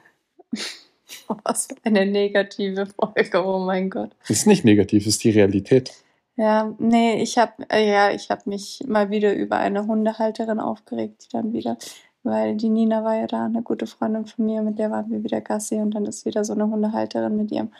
was 1.44 1.66
für 1.66 1.76
eine 1.84 2.06
negative 2.06 2.86
Folge, 2.86 3.44
oh 3.44 3.58
mein 3.58 3.90
Gott. 3.90 4.10
Ist 4.28 4.46
nicht 4.46 4.64
negativ, 4.64 5.06
ist 5.06 5.24
die 5.24 5.30
Realität. 5.30 5.92
Ja, 6.36 6.74
nee, 6.78 7.22
ich 7.22 7.38
habe 7.38 7.52
äh, 7.70 7.88
ja, 7.88 8.10
ich 8.10 8.30
habe 8.30 8.42
mich 8.46 8.80
mal 8.86 9.10
wieder 9.10 9.34
über 9.34 9.56
eine 9.56 9.86
Hundehalterin 9.86 10.60
aufgeregt, 10.60 11.24
die 11.24 11.28
dann 11.30 11.52
wieder, 11.52 11.78
weil 12.24 12.56
die 12.56 12.68
Nina 12.68 13.04
war 13.04 13.16
ja 13.16 13.26
da, 13.26 13.46
eine 13.46 13.62
gute 13.62 13.86
Freundin 13.86 14.26
von 14.26 14.44
mir, 14.44 14.60
mit 14.60 14.78
der 14.78 14.90
waren 14.90 15.10
wir 15.10 15.24
wieder 15.24 15.40
Gassi 15.40 15.76
und 15.76 15.92
dann 15.92 16.04
ist 16.04 16.26
wieder 16.26 16.44
so 16.44 16.52
eine 16.52 16.68
Hundehalterin 16.68 17.36
mit 17.36 17.52
ihrem 17.52 17.72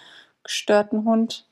gestörten 0.43 1.05
Hund. 1.05 1.47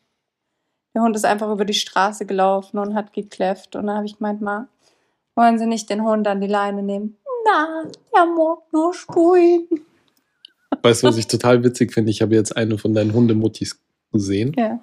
Der 0.95 1.03
Hund 1.03 1.15
ist 1.15 1.27
einfach 1.27 1.51
über 1.51 1.65
die 1.67 1.75
Straße 1.75 2.25
gelaufen 2.25 2.79
und 2.79 2.95
hat 2.95 3.13
gekläfft 3.13 3.77
und 3.77 3.87
dann 3.87 3.97
habe 3.97 4.07
ich 4.07 4.17
gemeint, 4.17 4.41
ma, 4.41 4.69
wollen 5.35 5.59
Sie 5.59 5.67
nicht 5.67 5.91
den 5.91 6.05
Hund 6.05 6.27
an 6.29 6.41
die 6.41 6.47
Leine 6.47 6.83
nehmen? 6.83 7.19
Na, 7.45 7.83
der 8.15 8.27
mag 8.27 8.59
nur 8.73 8.95
spulen. 8.95 9.67
Weißt 10.83 11.03
du, 11.03 11.07
was 11.09 11.17
ich 11.17 11.27
total 11.27 11.63
witzig 11.65 11.93
finde? 11.93 12.11
Ich 12.11 12.21
habe 12.23 12.35
jetzt 12.35 12.57
eine 12.57 12.79
von 12.79 12.95
deinen 12.95 13.13
Hundemuttis 13.15 13.79
gesehen, 14.13 14.53
Ja. 14.59 14.81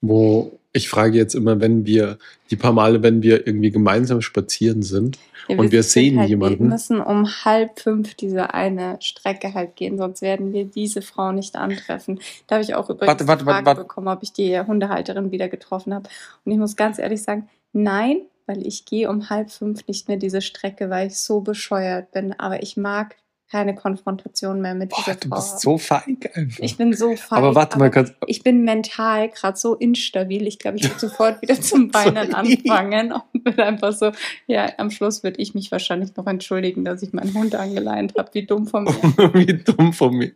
wo 0.00 0.52
ich 0.72 0.88
frage 0.88 1.16
jetzt 1.16 1.34
immer, 1.34 1.60
wenn 1.60 1.86
wir, 1.86 2.18
die 2.50 2.56
paar 2.56 2.72
Male, 2.72 3.02
wenn 3.02 3.22
wir 3.22 3.46
irgendwie 3.46 3.70
gemeinsam 3.70 4.20
spazieren 4.20 4.82
sind, 4.82 5.18
Ja, 5.48 5.56
Und 5.58 5.72
wir 5.72 5.82
sehen 5.82 6.18
halt, 6.18 6.28
jemanden. 6.28 6.64
Wir 6.64 6.70
müssen 6.72 7.00
um 7.00 7.26
halb 7.26 7.80
fünf 7.80 8.14
diese 8.14 8.52
eine 8.52 8.98
Strecke 9.00 9.54
halt 9.54 9.76
gehen, 9.76 9.96
sonst 9.96 10.20
werden 10.20 10.52
wir 10.52 10.66
diese 10.66 11.00
Frau 11.00 11.32
nicht 11.32 11.56
antreffen. 11.56 12.20
Da 12.46 12.56
habe 12.56 12.64
ich 12.64 12.74
auch 12.74 12.90
übrigens 12.90 13.08
Warte, 13.08 13.26
warte, 13.26 13.44
die 13.44 13.44
Frage 13.46 13.64
warte, 13.64 13.78
warte. 13.78 13.80
bekommen, 13.88 14.08
ob 14.08 14.22
ich 14.22 14.34
die 14.34 14.60
Hundehalterin 14.60 15.30
wieder 15.32 15.48
getroffen 15.48 15.94
habe. 15.94 16.08
Und 16.44 16.52
ich 16.52 16.58
muss 16.58 16.76
ganz 16.76 16.98
ehrlich 16.98 17.22
sagen, 17.22 17.48
nein, 17.72 18.20
weil 18.48 18.66
ich 18.66 18.84
gehe 18.84 19.08
um 19.08 19.30
halb 19.30 19.50
fünf 19.50 19.86
nicht 19.86 20.08
mehr 20.08 20.16
diese 20.16 20.40
Strecke, 20.40 20.90
weil 20.90 21.08
ich 21.08 21.18
so 21.18 21.40
bescheuert 21.40 22.10
bin. 22.12 22.38
Aber 22.38 22.62
ich 22.62 22.76
mag 22.76 23.16
keine 23.50 23.74
Konfrontation 23.74 24.60
mehr 24.60 24.74
mit 24.74 24.90
boah, 24.90 24.98
dieser 24.98 25.14
du 25.14 25.28
Frau. 25.28 25.36
bist 25.36 25.52
haben. 25.52 25.58
so 25.60 25.78
feig 25.78 26.30
einfach. 26.34 26.62
ich 26.62 26.76
bin 26.76 26.92
so 26.92 27.16
feig, 27.16 27.38
aber 27.38 27.54
warte 27.54 27.78
mal 27.78 27.88
ganz, 27.88 28.12
ich 28.26 28.42
bin 28.42 28.62
mental 28.62 29.30
gerade 29.30 29.56
so 29.56 29.74
instabil. 29.74 30.46
Ich 30.46 30.58
glaube, 30.58 30.76
ich 30.76 30.84
würde 30.88 31.00
sofort 31.00 31.40
wieder 31.40 31.58
zum 31.60 31.92
Weinen 31.94 32.30
Sorry. 32.30 32.58
anfangen 32.60 33.12
und 33.12 33.44
würde 33.44 33.64
einfach 33.64 33.92
so, 33.92 34.12
ja, 34.46 34.70
am 34.76 34.90
Schluss 34.90 35.22
würde 35.22 35.40
ich 35.40 35.54
mich 35.54 35.72
wahrscheinlich 35.72 36.14
noch 36.16 36.26
entschuldigen, 36.26 36.84
dass 36.84 37.02
ich 37.02 37.12
meinen 37.12 37.32
Hund 37.34 37.54
angeleint 37.54 38.14
habe. 38.18 38.28
Wie 38.34 38.44
dumm 38.44 38.66
von 38.66 38.84
mir. 38.84 38.92
Wie 39.34 39.54
dumm 39.54 39.92
von 39.94 40.14
mir. 40.14 40.32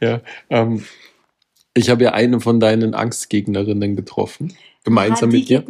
Ja, 0.00 0.20
ähm, 0.50 0.84
ich 1.74 1.90
habe 1.90 2.04
ja 2.04 2.12
eine 2.12 2.40
von 2.40 2.58
deinen 2.58 2.94
Angstgegnerinnen 2.94 3.94
getroffen, 3.96 4.54
gemeinsam 4.86 5.28
Ah, 5.28 5.32
mit 5.32 5.48
dir. 5.48 5.64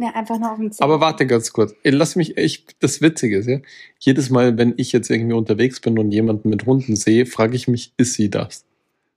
Aber 0.79 1.01
warte 1.01 1.25
ganz 1.25 1.51
kurz. 1.51 1.73
Lass 1.83 2.15
mich 2.15 2.37
echt, 2.37 2.75
das 2.79 3.01
Witzige 3.01 3.39
ist, 3.39 3.47
ja. 3.47 3.59
Jedes 3.99 4.29
Mal, 4.29 4.57
wenn 4.57 4.75
ich 4.77 4.91
jetzt 4.91 5.09
irgendwie 5.09 5.33
unterwegs 5.33 5.79
bin 5.79 5.97
und 5.97 6.11
jemanden 6.11 6.49
mit 6.49 6.65
Hunden 6.65 6.95
sehe, 6.95 7.25
frage 7.25 7.55
ich 7.55 7.67
mich, 7.67 7.93
ist 7.97 8.13
sie 8.13 8.29
das? 8.29 8.63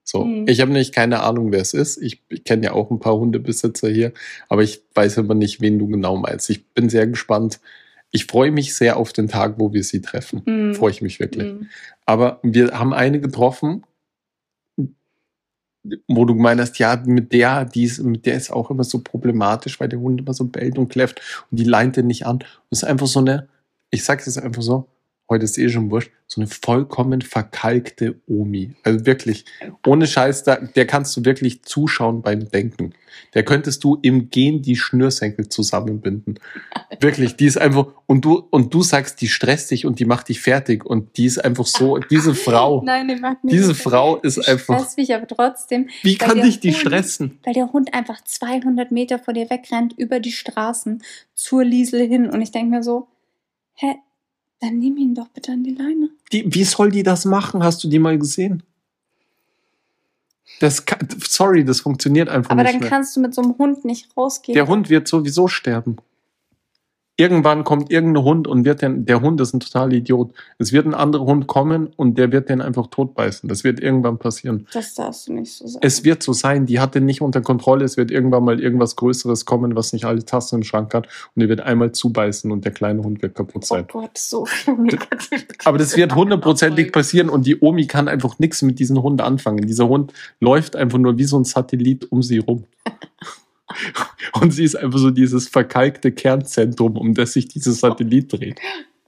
So. 0.03 0.25
Mhm. 0.25 0.47
Ich 0.49 0.61
habe 0.61 0.73
nämlich 0.73 0.93
keine 0.93 1.23
Ahnung, 1.23 1.53
wer 1.53 1.61
es 1.61 1.75
ist. 1.75 1.99
Ich, 2.03 2.23
ich 2.31 2.45
kenne 2.45 2.65
ja 2.65 2.73
auch 2.73 2.91
ein 2.91 2.99
paar 2.99 3.17
Hundebesitzer 3.17 3.91
hier, 3.91 4.13
aber 4.49 4.63
ich 4.63 4.83
weiß 4.95 5.19
immer 5.19 5.35
nicht, 5.35 5.61
wen 5.61 5.79
du 5.79 5.87
genau 5.87 6.17
meinst. 6.17 6.49
Ich 6.49 6.67
bin 6.69 6.89
sehr 6.89 7.07
gespannt. 7.07 7.61
Ich 8.11 8.25
freue 8.25 8.51
mich 8.51 8.75
sehr 8.75 8.97
auf 8.97 9.13
den 9.13 9.29
Tag, 9.29 9.57
wo 9.59 9.73
wir 9.75 9.85
sie 9.85 10.01
treffen. 10.01 10.43
Mhm. 10.47 10.75
Freue 10.75 10.91
ich 10.93 11.03
mich 11.03 11.21
wirklich. 11.21 11.53
Mhm. 11.53 11.69
Aber 12.07 12.41
wir 12.43 12.73
haben 12.79 12.95
eine 12.95 13.21
getroffen, 13.21 13.85
wo 16.09 16.25
du 16.25 16.35
gemeint 16.35 16.61
hast, 16.61 16.79
ja, 16.79 17.03
mit 17.07 17.33
der, 17.33 17.65
die 17.65 17.85
ist, 17.85 18.01
mit 18.03 18.27
der 18.27 18.35
ist 18.35 18.51
auch 18.51 18.71
immer 18.71 18.85
so 18.85 19.01
problematisch, 19.01 19.81
weil 19.81 19.89
der 19.89 20.01
Hund 20.01 20.21
immer 20.21 20.35
so 20.35 20.45
bellt 20.45 20.79
und 20.79 20.89
kläfft 20.89 21.21
und 21.51 21.59
die 21.59 21.65
leint 21.65 21.97
den 21.97 22.07
nicht 22.07 22.27
an. 22.27 22.41
Es 22.71 22.83
ist 22.83 22.85
einfach 22.85 23.07
so 23.07 23.21
eine, 23.21 23.49
ich 23.91 24.05
sag's 24.05 24.27
jetzt 24.27 24.39
einfach 24.39 24.63
so, 24.63 24.89
heute 25.31 25.45
ist 25.45 25.57
eh 25.59 25.69
schon 25.69 25.91
wurscht, 25.91 26.11
so 26.27 26.41
eine 26.41 26.49
vollkommen 26.49 27.23
verkalkte 27.23 28.21
Omi. 28.29 28.73
Also 28.85 29.07
wirklich, 29.07 29.45
ohne 29.87 30.07
Scheiß, 30.07 30.45
da, 30.45 30.57
der 30.57 30.87
kannst 30.87 31.17
du 31.17 31.25
wirklich 31.25 31.63
zuschauen 31.63 32.23
beim 32.23 32.51
Denken. 32.51 32.95
Der 33.35 33.45
könntest 33.45 33.83
du 33.83 33.99
im 34.03 34.31
Gehen 34.31 34.63
die 34.63 34.77
Schnürsenkel 34.77 35.49
zusammenbinden. 35.49 36.39
Wirklich, 37.01 37.37
die 37.37 37.47
ist 37.47 37.59
einfach, 37.59 37.87
und 38.07 38.25
du, 38.25 38.45
und 38.51 38.73
du 38.75 38.83
sagst, 38.83 39.21
die 39.21 39.29
stresst 39.29 39.71
dich 39.73 39.87
und 39.87 39.99
die 39.99 40.05
macht 40.05 40.29
dich 40.29 40.41
fertig 40.41 40.85
und 40.85 41.17
die 41.17 41.27
ist 41.27 41.45
einfach 41.45 41.67
so, 41.67 41.99
diese 41.99 42.35
Frau, 42.37 42.83
Nein, 42.85 43.09
die 43.09 43.17
mag 43.17 43.43
mich 43.43 43.53
diese 43.53 43.69
nicht. 43.69 43.83
Frau 43.83 44.17
ist 44.17 44.37
Die 44.37 44.47
einfach, 44.51 44.79
stresst 44.79 44.99
mich 44.99 45.15
aber 45.15 45.27
trotzdem, 45.27 45.89
wie 46.03 46.17
kann 46.17 46.41
dich 46.43 46.61
die 46.61 46.73
Hund- 46.73 46.81
stressen? 46.81 47.39
weil 47.45 47.55
der 47.55 47.73
Hund 47.73 47.95
einfach 47.95 48.23
200 48.23 48.91
Meter 48.93 49.19
vor 49.19 49.35
dir 49.35 49.49
wegrennt, 49.51 49.95
über 49.97 50.21
die 50.21 50.33
Straßen 50.33 51.03
zur 51.35 51.65
Liesel 51.65 52.07
hin. 52.07 52.29
Und 52.31 52.41
ich 52.43 52.53
denke 52.53 52.71
mir 52.71 52.83
so, 52.83 53.09
hä, 53.75 53.95
dann 54.61 54.79
nimm 54.79 54.97
ihn 54.97 55.15
doch 55.15 55.29
bitte 55.29 55.53
an 55.53 55.65
die 55.65 55.75
Leine. 55.75 56.11
Die, 56.33 56.55
wie 56.55 56.65
soll 56.65 56.91
die 56.91 57.03
das 57.03 57.25
machen? 57.25 57.63
Hast 57.65 57.83
du 57.83 57.89
die 57.89 57.99
mal 57.99 58.19
gesehen? 58.19 58.63
Das 60.61 60.85
kann, 60.85 61.09
sorry, 61.27 61.65
das 61.65 61.81
funktioniert 61.81 62.29
einfach 62.29 62.51
Aber 62.51 62.63
nicht 62.63 62.75
dann 62.75 62.81
mehr. 62.81 62.91
kannst 62.91 63.17
du 63.17 63.21
mit 63.21 63.35
so 63.35 63.43
einem 63.43 63.57
Hund 63.57 63.85
nicht 63.85 64.15
rausgehen. 64.17 64.55
Der 64.55 64.69
Hund 64.69 64.91
wird 64.91 65.09
sowieso 65.09 65.49
sterben. 65.49 65.97
Irgendwann 67.21 67.65
kommt 67.65 67.91
irgendein 67.91 68.25
Hund 68.25 68.49
und 68.49 68.65
wird 68.65 68.81
den, 68.81 69.05
der 69.05 69.21
Hund 69.21 69.43
ist 69.43 69.53
ein 69.53 69.61
totaler 69.61 69.93
Idiot. 69.93 70.33
Es 70.57 70.73
wird 70.73 70.87
ein 70.87 70.95
anderer 70.95 71.27
Hund 71.27 71.47
kommen 71.47 71.89
und 71.97 72.17
der 72.17 72.33
wird 72.33 72.49
den 72.49 72.63
einfach 72.63 72.87
totbeißen. 72.87 73.47
Das 73.47 73.63
wird 73.63 73.79
irgendwann 73.79 74.17
passieren. 74.17 74.67
Das 74.73 74.95
darfst 74.95 75.29
du 75.29 75.35
nicht 75.35 75.53
so 75.53 75.67
sagen. 75.67 75.87
Es 75.87 76.03
wird 76.03 76.23
so 76.23 76.33
sein, 76.33 76.65
die 76.65 76.81
hat 76.81 76.95
den 76.95 77.05
nicht 77.05 77.21
unter 77.21 77.43
Kontrolle. 77.43 77.85
Es 77.85 77.99
wird 77.99 78.11
irgendwann 78.11 78.45
mal 78.45 78.59
irgendwas 78.59 78.97
Größeres 78.97 79.45
kommen, 79.45 79.77
was 79.77 79.93
nicht 79.93 80.07
alle 80.07 80.25
Tassen 80.25 80.61
im 80.61 80.63
Schrank 80.63 80.95
hat. 80.95 81.09
Und 81.35 81.41
der 81.41 81.51
wird 81.51 81.61
einmal 81.61 81.93
zubeißen 81.93 82.51
und 82.51 82.65
der 82.65 82.73
kleine 82.73 83.03
Hund 83.03 83.21
wird 83.21 83.35
kaputt 83.35 83.65
oh 83.65 83.67
sein. 83.67 83.85
Gott, 83.93 84.17
so 84.17 84.47
viel. 84.47 84.75
Aber 85.67 85.77
das 85.77 85.99
wird 85.99 86.15
hundertprozentig 86.15 86.91
passieren 86.91 87.29
und 87.29 87.45
die 87.45 87.61
Omi 87.61 87.87
kann 87.87 88.09
einfach 88.09 88.39
nichts 88.39 88.63
mit 88.63 88.79
diesem 88.79 89.03
Hund 89.03 89.21
anfangen. 89.21 89.67
Dieser 89.67 89.89
Hund 89.89 90.15
läuft 90.41 90.75
einfach 90.75 90.97
nur 90.97 91.19
wie 91.19 91.25
so 91.25 91.39
ein 91.39 91.45
Satellit 91.45 92.11
um 92.11 92.23
sie 92.23 92.39
rum. 92.39 92.65
Und 94.41 94.53
sie 94.53 94.65
ist 94.65 94.77
einfach 94.77 94.99
so 94.99 95.11
dieses 95.11 95.49
verkalkte 95.49 96.13
Kernzentrum, 96.13 96.97
um 96.97 97.15
das 97.15 97.33
sich 97.33 97.49
dieses 97.49 97.81
Satellit 97.81 98.33
dreht. 98.33 98.59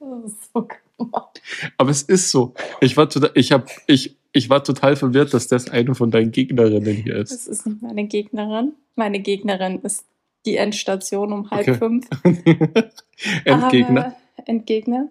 Das 0.01 0.33
ist 0.33 0.53
so 0.55 0.69
gemacht. 0.99 1.43
Aber 1.79 1.91
es 1.91 2.03
ist 2.03 2.31
so. 2.31 2.55
Ich 2.81 2.97
war 2.97 3.09
total, 3.09 3.31
ich 3.35 3.53
hab, 3.53 3.69
ich, 3.87 4.17
ich 4.33 4.49
war 4.51 4.63
total 4.65 4.97
verwirrt, 4.97 5.35
dass 5.35 5.49
das 5.49 5.69
eine 5.69 5.95
von 5.95 6.11
deinen 6.11 6.31
Gegnerinnen 6.33 6.95
hier 6.97 7.17
ist. 7.17 7.33
Das 7.33 7.47
ist 7.47 7.67
nicht 7.67 7.83
meine 7.83 8.07
Gegnerin. 8.07 8.73
Meine 8.95 9.21
Gegnerin 9.21 9.81
ist 9.81 10.05
die 10.47 10.57
Endstation 10.57 11.33
um 11.33 11.51
halb 11.51 11.69
Okay. 11.69 11.75
fünf. 11.75 12.07
Endgegner. 13.45 14.07
Aber, 14.07 14.17
Entgegner. 14.47 15.09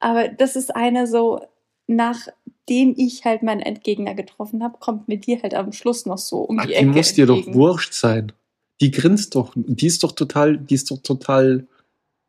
Aber 0.00 0.28
das 0.28 0.56
ist 0.56 0.74
eine 0.74 1.06
so, 1.06 1.40
nachdem 1.86 2.94
ich 2.96 3.24
halt 3.24 3.42
meinen 3.42 3.60
Endgegner 3.60 4.14
getroffen 4.14 4.62
habe, 4.62 4.78
kommt 4.78 5.08
mir 5.08 5.18
die 5.18 5.40
halt 5.42 5.54
am 5.54 5.72
Schluss 5.72 6.06
noch 6.06 6.18
so 6.18 6.38
um 6.38 6.58
Ach, 6.58 6.62
die 6.62 6.68
die 6.68 6.74
Ecke. 6.74 6.86
muss 6.86 7.12
dir 7.14 7.26
doch 7.26 7.36
entgegen. 7.36 7.54
wurscht 7.58 7.92
sein. 7.94 8.32
Die 8.80 8.90
grinst 8.90 9.34
doch. 9.34 9.52
Die 9.56 9.86
ist 9.86 10.02
doch 10.02 10.12
total, 10.12 10.58
die 10.58 10.74
ist 10.74 10.90
doch 10.90 10.98
total, 11.02 11.66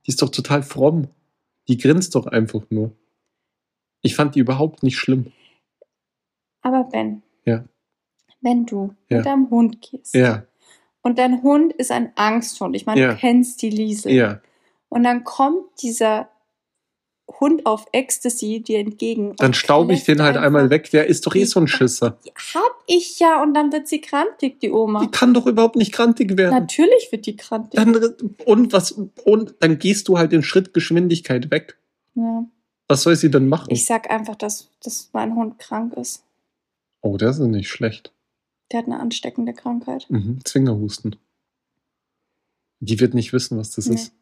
die 0.06 0.12
ist 0.12 0.22
doch 0.22 0.30
total 0.30 0.64
fromm. 0.64 1.08
Die 1.68 1.78
grinst 1.78 2.14
doch 2.16 2.28
einfach 2.28 2.62
nur. 2.70 2.92
Ich 4.02 4.16
fand 4.16 4.36
die 4.36 4.40
überhaupt 4.40 4.84
nicht 4.84 4.98
schlimm. 4.98 5.32
Aber 6.62 6.84
Ben, 6.86 7.24
Ja. 7.46 7.66
wenn 8.42 8.66
du 8.66 8.94
Ja. 9.10 9.18
mit 9.18 9.26
deinem 9.26 9.50
Hund 9.50 9.82
gehst 9.82 10.14
Ja, 10.14 10.46
Und 11.02 11.20
dein 11.20 11.44
Hund 11.44 11.72
ist 11.74 11.92
ein 11.92 12.12
Angsthund. 12.16 12.76
Ich 12.76 12.88
meine, 12.88 13.00
Ja. 13.02 13.12
du 13.12 13.18
kennst 13.18 13.62
die 13.62 13.70
Liesel. 13.70 14.12
Ja. 14.12 14.42
Und 14.90 15.04
dann 15.04 15.24
kommt 15.24 15.82
dieser 15.84 16.30
Hund 17.40 17.66
auf 17.66 17.86
Ecstasy 17.92 18.62
dir 18.62 18.80
entgegen. 18.80 19.36
Dann 19.38 19.54
staube 19.54 19.94
ich 19.94 20.04
den 20.04 20.22
halt 20.22 20.38
einmal 20.38 20.70
weg. 20.70 20.90
Der 20.92 21.08
ist 21.08 21.26
doch 21.26 21.36
eh 21.36 21.44
so 21.46 21.60
ein 21.60 21.68
Schisser. 21.68 22.18
Hab 22.54 22.84
ich 22.88 23.20
ja 23.20 23.42
und 23.42 23.54
dann 23.54 23.72
wird 23.72 23.88
sie 23.88 24.00
krantig, 24.00 24.60
die 24.60 24.72
Oma. 24.72 25.02
Die 25.02 25.12
kann 25.12 25.34
doch 25.34 25.46
überhaupt 25.48 25.76
nicht 25.76 25.92
krantig 25.92 26.38
werden. 26.38 26.54
Natürlich 26.54 27.12
wird 27.12 27.26
die 27.26 27.36
krantig. 27.36 27.72
Dann, 27.80 27.96
und 28.46 28.72
was, 28.74 28.92
und 28.92 29.56
dann 29.60 29.80
gehst 29.80 30.08
du 30.08 30.18
halt 30.18 30.34
in 30.34 30.44
Schrittgeschwindigkeit 30.44 31.52
weg. 31.52 31.78
ja. 32.16 32.46
Was 32.88 33.02
soll 33.02 33.16
sie 33.16 33.32
denn 33.32 33.50
machen? 33.50 33.72
Ich 33.72 33.86
sag 33.86 34.12
einfach, 34.12 34.36
dass, 34.36 34.70
dass 34.84 35.10
mein 35.12 35.34
Hund 35.36 35.58
krank 35.58 35.94
ist. 35.94 36.24
oh, 37.02 37.18
das 37.18 37.40
ist 37.40 37.48
nicht 37.48 37.68
schlecht. 37.68 38.12
Der 38.72 38.80
hat 38.80 38.86
eine 38.86 39.00
ansteckende 39.00 39.54
Krankheit. 39.54 40.06
Mhm. 40.10 40.40
Zwingerhusten. 40.46 41.16
Die 42.80 43.00
wird 43.00 43.16
nicht 43.16 43.34
wissen, 43.34 43.58
was 43.58 43.72
das 43.72 43.88
Nee. 43.88 43.96
ist. 43.96 44.14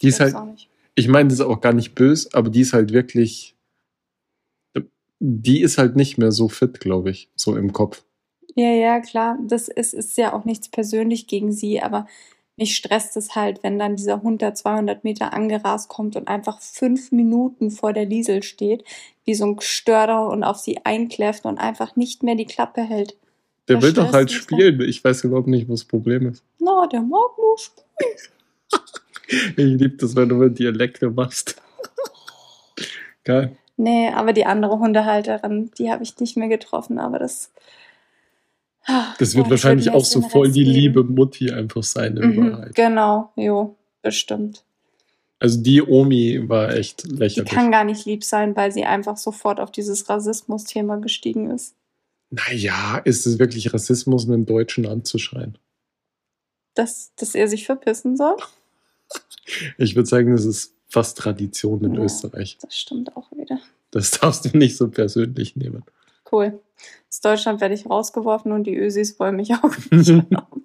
Die 0.00 0.08
ist 0.08 0.16
glaub's 0.16 0.32
halt, 0.34 0.34
auch 0.36 0.50
nicht. 0.50 0.68
Ich 0.94 1.08
meine, 1.08 1.28
das 1.28 1.38
ist 1.38 1.44
auch 1.44 1.60
gar 1.60 1.72
nicht 1.72 1.94
böse, 1.94 2.28
aber 2.32 2.50
die 2.50 2.60
ist 2.60 2.72
halt 2.72 2.92
wirklich, 2.92 3.56
die 5.18 5.60
ist 5.60 5.78
halt 5.78 5.96
nicht 5.96 6.18
mehr 6.18 6.32
so 6.32 6.48
fit, 6.48 6.80
glaube 6.80 7.10
ich, 7.10 7.30
so 7.34 7.56
im 7.56 7.72
Kopf. 7.72 8.04
Ja, 8.54 8.70
ja, 8.70 9.00
klar. 9.00 9.38
Das 9.46 9.68
ist, 9.68 9.94
ist 9.94 10.18
ja 10.18 10.32
auch 10.34 10.44
nichts 10.44 10.68
persönlich 10.68 11.26
gegen 11.26 11.52
sie, 11.52 11.80
aber 11.80 12.06
mich 12.56 12.76
stresst 12.76 13.16
es 13.16 13.34
halt, 13.34 13.62
wenn 13.62 13.78
dann 13.78 13.96
dieser 13.96 14.22
Hund 14.22 14.42
da 14.42 14.54
200 14.54 15.04
Meter 15.04 15.32
angerast 15.32 15.88
kommt 15.88 16.16
und 16.16 16.28
einfach 16.28 16.60
fünf 16.60 17.10
Minuten 17.10 17.70
vor 17.70 17.94
der 17.94 18.04
Liesel 18.04 18.42
steht, 18.42 18.84
wie 19.24 19.34
so 19.34 19.46
ein 19.46 19.56
Gestörter 19.56 20.28
und 20.28 20.44
auf 20.44 20.58
sie 20.58 20.84
einkläfft 20.84 21.46
und 21.46 21.58
einfach 21.58 21.96
nicht 21.96 22.22
mehr 22.22 22.34
die 22.34 22.44
Klappe 22.44 22.82
hält. 22.82 23.16
Der 23.68 23.80
will 23.80 23.92
doch 23.92 24.12
halt 24.12 24.30
spielen. 24.30 24.80
Ich 24.82 25.02
weiß 25.02 25.24
überhaupt 25.24 25.48
nicht, 25.48 25.68
was 25.68 25.80
das 25.80 25.88
Problem 25.88 26.26
ist. 26.26 26.44
Na, 26.58 26.86
der 26.86 27.00
mag 27.00 27.30
nur 27.38 27.56
spielen. 27.56 27.86
Ich 29.28 29.56
liebe 29.56 29.90
das, 29.96 30.14
wenn 30.16 30.28
du 30.28 30.36
mit 30.36 30.58
Dialekte 30.58 31.10
machst. 31.10 31.60
Geil. 33.24 33.56
Nee, 33.76 34.08
aber 34.10 34.32
die 34.32 34.44
andere 34.46 34.78
Hundehalterin, 34.78 35.70
die 35.78 35.90
habe 35.90 36.02
ich 36.02 36.18
nicht 36.18 36.36
mehr 36.36 36.48
getroffen, 36.48 36.98
aber 36.98 37.18
das. 37.18 37.50
Ah, 38.84 39.14
Das 39.18 39.34
wird 39.34 39.46
boah, 39.46 39.50
wahrscheinlich 39.52 39.90
auch 39.90 40.04
so 40.04 40.20
voll 40.22 40.50
die 40.50 40.64
geben. 40.64 40.72
liebe 40.74 41.04
Mutti 41.04 41.50
einfach 41.52 41.82
sein 41.84 42.16
in 42.16 42.34
Mhm, 42.36 42.52
Wahrheit. 42.52 42.74
genau, 42.74 43.32
jo, 43.36 43.76
bestimmt. 44.02 44.64
Also 45.38 45.60
die 45.60 45.82
Omi 45.82 46.48
war 46.48 46.74
echt 46.74 47.04
Die 47.04 47.16
lächerlich. 47.16 47.50
kann 47.52 47.70
gar 47.72 47.84
nicht 47.84 48.04
lieb 48.06 48.22
sein, 48.24 48.54
weil 48.56 48.70
sie 48.72 48.84
einfach 48.84 49.16
sofort 49.16 49.58
auf 49.60 49.70
dieses 49.72 50.08
Rassismus-Thema 50.08 50.98
gestiegen 50.98 51.50
ist. 51.50 51.74
Naja, 52.30 52.98
ist 53.04 53.26
es 53.26 53.38
wirklich 53.38 53.72
Rassismus, 53.74 54.26
einen 54.26 54.46
Deutschen 54.46 54.86
anzuschreien? 54.86 55.58
Dass, 56.74 57.12
dass 57.16 57.34
er 57.34 57.48
sich 57.48 57.66
verpissen 57.66 58.16
soll? 58.16 58.36
Ich 59.78 59.96
würde 59.96 60.08
sagen, 60.08 60.32
das 60.32 60.44
ist 60.44 60.74
fast 60.88 61.18
Tradition 61.18 61.84
in 61.84 61.94
Ja. 61.94 62.02
Österreich. 62.02 62.58
Das 62.60 62.76
stimmt 62.76 63.16
auch 63.16 63.30
wieder. 63.32 63.58
Das 63.90 64.10
darfst 64.12 64.44
du 64.44 64.56
nicht 64.56 64.76
so 64.76 64.88
persönlich 64.88 65.56
nehmen. 65.56 65.84
Cool. 66.30 66.60
Aus 67.10 67.20
Deutschland 67.20 67.60
werde 67.60 67.74
ich 67.74 67.84
rausgeworfen 67.86 68.52
und 68.52 68.64
die 68.64 68.76
Ösis 68.76 69.18
wollen 69.18 69.36
mich 69.36 69.52
auch 69.54 69.76
nicht 69.90 70.08
haben. 70.34 70.64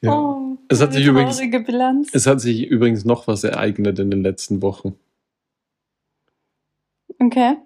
ja. 0.00 0.12
Oh, 0.12 0.56
Es 0.68 0.80
hat 0.80 0.92
sich 0.92 1.04
übrigens- 1.06 1.38
Bilanz. 1.66 2.08
Es 2.12 2.26
hat 2.26 2.40
sich 2.40 2.62
übrigens 2.66 3.04
noch 3.04 3.26
was 3.26 3.42
ereignet 3.44 3.98
in 3.98 4.10
den 4.10 4.22
letzten 4.22 4.62
Wochen. 4.62 4.94
Okay. 7.18 7.56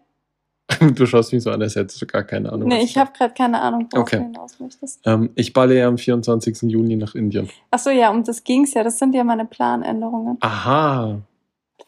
Du 0.94 1.07
schaust 1.07 1.33
mich 1.33 1.42
so 1.42 1.50
an, 1.50 1.62
als 1.62 1.76
hättest 1.76 2.00
du 2.02 2.07
gar 2.07 2.22
keine 2.24 2.52
Ahnung. 2.52 2.68
Nee, 2.68 2.83
ich 2.83 2.96
habe 2.98 3.11
gerade 3.16 3.33
keine 3.35 3.61
Ahnung, 3.61 3.88
worauf 3.90 4.02
Okay. 4.02 4.18
du 4.18 4.22
hinaus 4.24 4.61
möchtest. 4.61 5.00
Ähm, 5.07 5.31
ich 5.35 5.52
balle 5.52 5.78
ja 5.78 5.88
am 5.88 5.96
24. 5.98 6.62
Juni 6.70 6.96
nach 6.96 7.14
Indien. 7.14 7.48
Achso, 7.70 7.90
ja, 7.90 8.11
um 8.11 8.22
das 8.22 8.44
ging's 8.44 8.74
ja. 8.74 8.83
Das 8.85 8.98
sind 8.98 9.14
ja 9.14 9.24
meine 9.24 9.46
Planänderungen. 9.46 10.37
Aha. 10.40 11.20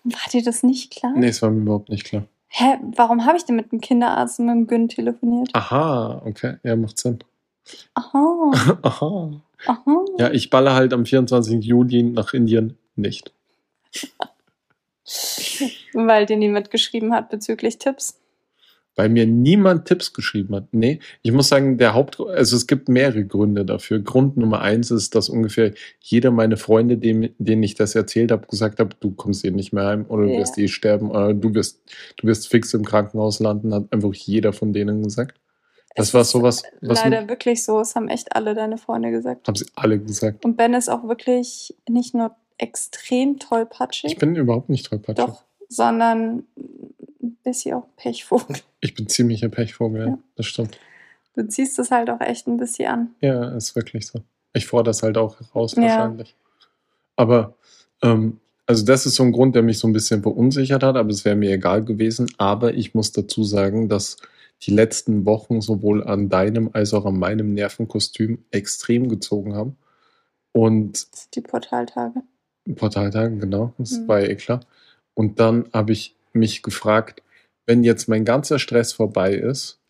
War 0.04 0.30
dir 0.32 0.42
das 0.42 0.62
nicht 0.62 0.92
klar? 0.92 1.12
Nee, 1.14 1.28
es 1.28 1.42
war 1.42 1.50
mir 1.50 1.60
überhaupt 1.60 1.90
nicht 1.90 2.04
klar. 2.04 2.24
Hä, 2.48 2.78
warum 2.96 3.26
habe 3.26 3.36
ich 3.36 3.44
denn 3.44 3.54
mit 3.56 3.70
dem 3.70 3.80
Kinderarzt 3.80 4.40
und 4.40 4.46
mit 4.46 4.54
dem 4.54 4.66
Gün 4.66 4.88
telefoniert? 4.88 5.50
Aha, 5.52 6.22
okay. 6.24 6.56
Ja, 6.64 6.74
macht 6.74 6.98
Sinn. 6.98 7.18
Aha, 7.94 8.50
Aha. 8.82 9.30
aha. 9.66 10.04
Ja, 10.18 10.30
ich 10.32 10.50
balle 10.50 10.72
halt 10.74 10.92
am 10.94 11.04
24. 11.04 11.62
Juli 11.64 12.02
nach 12.02 12.32
Indien 12.34 12.76
nicht. 12.96 13.32
Weil 15.92 16.26
dir 16.26 16.36
niemand 16.36 16.70
geschrieben 16.70 17.12
hat 17.12 17.28
bezüglich 17.28 17.78
Tipps. 17.78 18.19
Weil 19.00 19.08
mir 19.08 19.24
niemand 19.26 19.86
Tipps 19.86 20.12
geschrieben 20.12 20.54
hat. 20.54 20.64
Nee, 20.72 21.00
ich 21.22 21.32
muss 21.32 21.48
sagen, 21.48 21.78
der 21.78 21.94
Haupt, 21.94 22.20
also 22.20 22.54
es 22.54 22.66
gibt 22.66 22.90
mehrere 22.90 23.24
Gründe 23.24 23.64
dafür. 23.64 23.98
Grund 24.00 24.36
Nummer 24.36 24.60
eins 24.60 24.90
ist, 24.90 25.14
dass 25.14 25.30
ungefähr 25.30 25.72
jeder 26.00 26.30
meiner 26.30 26.58
Freunde, 26.58 26.98
dem, 26.98 27.30
denen 27.38 27.62
ich 27.62 27.74
das 27.76 27.94
erzählt 27.94 28.30
habe, 28.30 28.46
gesagt 28.46 28.78
habe, 28.78 28.90
du 29.00 29.12
kommst 29.12 29.42
eh 29.46 29.50
nicht 29.52 29.72
mehr 29.72 29.86
heim 29.86 30.04
oder 30.06 30.24
du 30.26 30.32
Ja. 30.34 30.40
wirst 30.40 30.58
eh 30.58 30.68
sterben 30.68 31.10
oder 31.10 31.32
du 31.32 31.54
wirst, 31.54 31.80
du 32.18 32.26
wirst 32.26 32.48
fix 32.48 32.74
im 32.74 32.84
Krankenhaus 32.84 33.40
landen, 33.40 33.72
hat 33.72 33.84
einfach 33.90 34.12
jeder 34.12 34.52
von 34.52 34.74
denen 34.74 35.02
gesagt. 35.02 35.40
Das 35.96 36.08
Es 36.08 36.14
war 36.14 36.24
sowas, 36.24 36.62
was 36.82 37.02
Leider 37.02 37.26
wirklich 37.26 37.64
so. 37.64 37.80
Es 37.80 37.96
haben 37.96 38.08
echt 38.08 38.36
alle 38.36 38.54
deine 38.54 38.76
Freunde 38.76 39.10
gesagt. 39.12 39.48
haben 39.48 39.54
sie 39.56 39.64
alle 39.76 39.98
gesagt. 39.98 40.44
Und 40.44 40.58
Ben 40.58 40.74
ist 40.74 40.90
auch 40.90 41.08
wirklich 41.08 41.74
nicht 41.88 42.14
nur 42.14 42.36
extrem 42.58 43.38
tollpatschig, 43.38 44.12
Ich 44.12 44.18
bin 44.18 44.36
überhaupt 44.36 44.68
nicht 44.68 44.84
tollpatschig. 44.90 45.24
doch, 45.24 45.42
sondern 45.70 46.42
ein 47.22 47.36
bisschen 47.44 47.74
auch 47.74 47.86
Pechvogel. 47.96 48.56
Ich 48.82 48.94
bin 48.94 49.08
ziemlicher 49.08 49.50
Pechvogel, 49.50 50.06
ja. 50.06 50.18
Das 50.36 50.46
stimmt. 50.46 50.78
Du 51.34 51.46
ziehst 51.46 51.78
es 51.78 51.90
halt 51.90 52.08
auch 52.08 52.20
echt 52.20 52.46
ein 52.46 52.56
bisschen 52.56 52.88
an. 52.88 53.10
Ja, 53.20 53.54
ist 53.56 53.76
wirklich 53.76 54.06
so. 54.06 54.20
Ich 54.54 54.66
fordere 54.66 54.90
das 54.90 55.02
halt 55.02 55.18
auch 55.18 55.38
heraus 55.38 55.74
Ja. 55.76 55.82
wahrscheinlich. 55.82 56.34
Aber, 57.16 57.54
ähm, 58.02 58.40
also 58.66 58.84
das 58.86 59.04
ist 59.04 59.16
so 59.16 59.22
ein 59.22 59.32
Grund, 59.32 59.54
der 59.54 59.62
mich 59.62 59.78
so 59.78 59.86
ein 59.86 59.92
bisschen 59.92 60.22
verunsichert 60.22 60.82
hat, 60.82 60.96
aber 60.96 61.10
es 61.10 61.24
wäre 61.26 61.36
mir 61.36 61.50
egal 61.52 61.84
gewesen. 61.84 62.30
Aber 62.38 62.72
ich 62.72 62.94
muss 62.94 63.12
dazu 63.12 63.44
sagen, 63.44 63.88
dass 63.90 64.16
die 64.62 64.70
letzten 64.70 65.26
Wochen 65.26 65.60
sowohl 65.60 66.02
an 66.04 66.28
deinem 66.30 66.70
als 66.72 66.94
auch 66.94 67.04
an 67.04 67.18
meinem 67.18 67.52
Nervenkostüm 67.52 68.42
extrem 68.50 69.08
gezogen 69.08 69.54
haben. 69.54 69.76
Und 70.52 70.92
Das 71.12 71.22
sind 71.24 71.34
die 71.36 71.40
Portaltage. 71.42 72.22
Portaltagen, 72.76 73.40
genau, 73.40 73.72
das 73.78 73.92
Mhm. 73.98 74.08
war 74.08 74.20
ja 74.20 74.26
eh 74.28 74.36
klar. 74.36 74.60
Und 75.14 75.38
dann 75.40 75.68
habe 75.72 75.92
ich 75.92 76.14
mich 76.34 76.62
gefragt, 76.62 77.22
wenn 77.66 77.84
jetzt 77.84 78.08
mein 78.08 78.24
ganzer 78.24 78.58
Stress 78.58 78.92
vorbei 78.92 79.34
ist, 79.34 79.80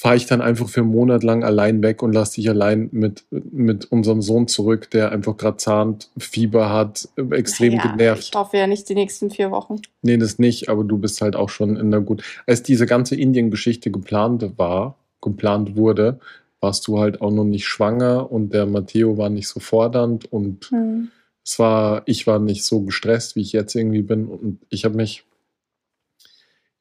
fahre 0.00 0.16
ich 0.16 0.24
dann 0.24 0.40
einfach 0.40 0.68
für 0.68 0.80
einen 0.80 0.90
Monat 0.90 1.22
lang 1.22 1.44
allein 1.44 1.82
weg 1.82 2.02
und 2.02 2.14
lasse 2.14 2.36
dich 2.36 2.48
allein 2.48 2.88
mit, 2.90 3.26
mit 3.30 3.92
unserem 3.92 4.22
Sohn 4.22 4.48
zurück, 4.48 4.90
der 4.90 5.12
einfach 5.12 5.36
gerade 5.36 5.58
zahnt, 5.58 6.08
Fieber 6.16 6.70
hat, 6.70 7.06
extrem 7.30 7.74
Naja, 7.74 7.90
genervt. 7.92 8.22
Ich 8.22 8.32
hoffe 8.34 8.56
ja 8.56 8.66
nicht 8.66 8.88
die 8.88 8.94
nächsten 8.94 9.30
vier 9.30 9.50
Wochen. 9.50 9.76
Nee, 10.00 10.16
das 10.16 10.38
nicht, 10.38 10.70
aber 10.70 10.84
du 10.84 10.96
bist 10.96 11.20
halt 11.20 11.36
auch 11.36 11.50
schon 11.50 11.76
in 11.76 11.90
der 11.90 12.00
gut. 12.00 12.22
Als 12.46 12.62
diese 12.62 12.86
ganze 12.86 13.14
Indien-Geschichte 13.14 13.90
geplant 13.90 14.52
war, 14.56 14.96
geplant 15.20 15.76
wurde, 15.76 16.18
warst 16.60 16.86
du 16.86 16.98
halt 16.98 17.20
auch 17.20 17.30
noch 17.30 17.44
nicht 17.44 17.66
schwanger 17.66 18.32
und 18.32 18.54
der 18.54 18.64
Matteo 18.64 19.18
war 19.18 19.28
nicht 19.28 19.48
so 19.48 19.60
fordernd 19.60 20.32
und 20.32 20.70
Hm. 20.70 21.10
Es 21.44 21.58
war, 21.58 22.02
ich 22.06 22.26
war 22.26 22.38
nicht 22.38 22.64
so 22.64 22.82
gestresst, 22.82 23.36
wie 23.36 23.40
ich 23.40 23.52
jetzt 23.52 23.74
irgendwie 23.74 24.02
bin. 24.02 24.26
Und 24.26 24.58
ich 24.68 24.84
habe 24.84 24.96
mich 24.96 25.24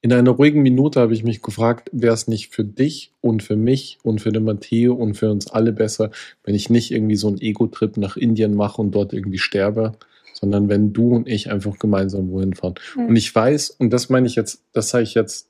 in 0.01 0.13
einer 0.13 0.31
ruhigen 0.31 0.61
Minute 0.61 1.01
habe 1.01 1.13
ich 1.13 1.23
mich 1.23 1.41
gefragt, 1.41 1.89
wäre 1.91 2.13
es 2.13 2.27
nicht 2.27 2.53
für 2.53 2.63
dich 2.63 3.11
und 3.19 3.43
für 3.43 3.57
mich 3.57 3.97
und 4.01 4.21
für 4.21 4.31
den 4.31 4.45
Matteo 4.45 4.93
und 4.93 5.15
für 5.15 5.29
uns 5.29 5.47
alle 5.47 5.73
besser, 5.73 6.11
wenn 6.43 6.55
ich 6.55 6.69
nicht 6.69 6.91
irgendwie 6.91 7.17
so 7.17 7.27
einen 7.27 7.41
Ego-Trip 7.41 7.97
nach 7.97 8.15
Indien 8.15 8.55
mache 8.55 8.81
und 8.81 8.91
dort 8.91 9.11
irgendwie 9.11 9.39
sterbe, 9.39 9.93
sondern 10.33 10.69
wenn 10.69 10.93
du 10.93 11.09
und 11.15 11.27
ich 11.27 11.51
einfach 11.51 11.77
gemeinsam 11.79 12.31
wohin 12.31 12.53
fahren. 12.53 12.75
Hm. 12.93 13.07
Und 13.07 13.15
ich 13.17 13.33
weiß, 13.33 13.71
und 13.71 13.91
das 13.91 14.09
meine 14.09 14.27
ich 14.27 14.35
jetzt, 14.35 14.63
das 14.71 14.89
sage 14.89 15.03
ich 15.03 15.15
jetzt, 15.15 15.48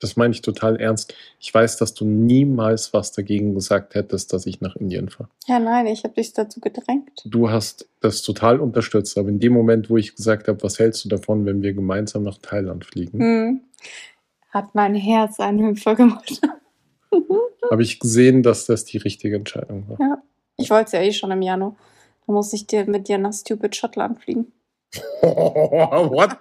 das 0.00 0.16
meine 0.16 0.32
ich 0.32 0.42
total 0.42 0.76
ernst, 0.76 1.14
ich 1.40 1.52
weiß, 1.52 1.76
dass 1.78 1.94
du 1.94 2.04
niemals 2.04 2.92
was 2.92 3.12
dagegen 3.12 3.54
gesagt 3.54 3.94
hättest, 3.94 4.32
dass 4.32 4.46
ich 4.46 4.60
nach 4.60 4.76
Indien 4.76 5.08
fahre. 5.08 5.30
Ja, 5.46 5.58
nein, 5.58 5.86
ich 5.86 6.04
habe 6.04 6.14
dich 6.14 6.32
dazu 6.32 6.60
gedrängt. 6.60 7.22
Du 7.24 7.50
hast 7.50 7.88
das 8.00 8.22
total 8.22 8.60
unterstützt, 8.60 9.16
aber 9.18 9.28
in 9.28 9.40
dem 9.40 9.52
Moment, 9.52 9.88
wo 9.88 9.96
ich 9.96 10.14
gesagt 10.14 10.48
habe, 10.48 10.62
was 10.62 10.78
hältst 10.78 11.04
du 11.04 11.08
davon, 11.08 11.46
wenn 11.46 11.62
wir 11.62 11.72
gemeinsam 11.72 12.22
nach 12.22 12.38
Thailand 12.38 12.84
fliegen, 12.84 13.20
Hm. 13.20 13.60
Hat 14.50 14.74
mein 14.74 14.94
Herz 14.94 15.38
einen 15.38 15.66
Hüpfer 15.66 15.94
gemacht. 15.96 16.40
habe 17.70 17.82
ich 17.82 18.00
gesehen, 18.00 18.42
dass 18.42 18.66
das 18.66 18.84
die 18.84 18.98
richtige 18.98 19.36
Entscheidung 19.36 19.88
war. 19.88 19.98
Ja. 20.00 20.22
Ich 20.56 20.70
wollte 20.70 20.86
es 20.86 20.92
ja 20.92 21.02
eh 21.02 21.12
schon 21.12 21.30
im 21.30 21.42
Januar. 21.42 21.76
Da 22.26 22.32
muss 22.32 22.52
ich 22.52 22.66
dir 22.66 22.86
mit 22.86 23.08
dir 23.08 23.18
nach 23.18 23.32
Stupid 23.32 23.76
Schottland 23.76 24.20
fliegen. 24.20 24.52
What? 25.20 26.38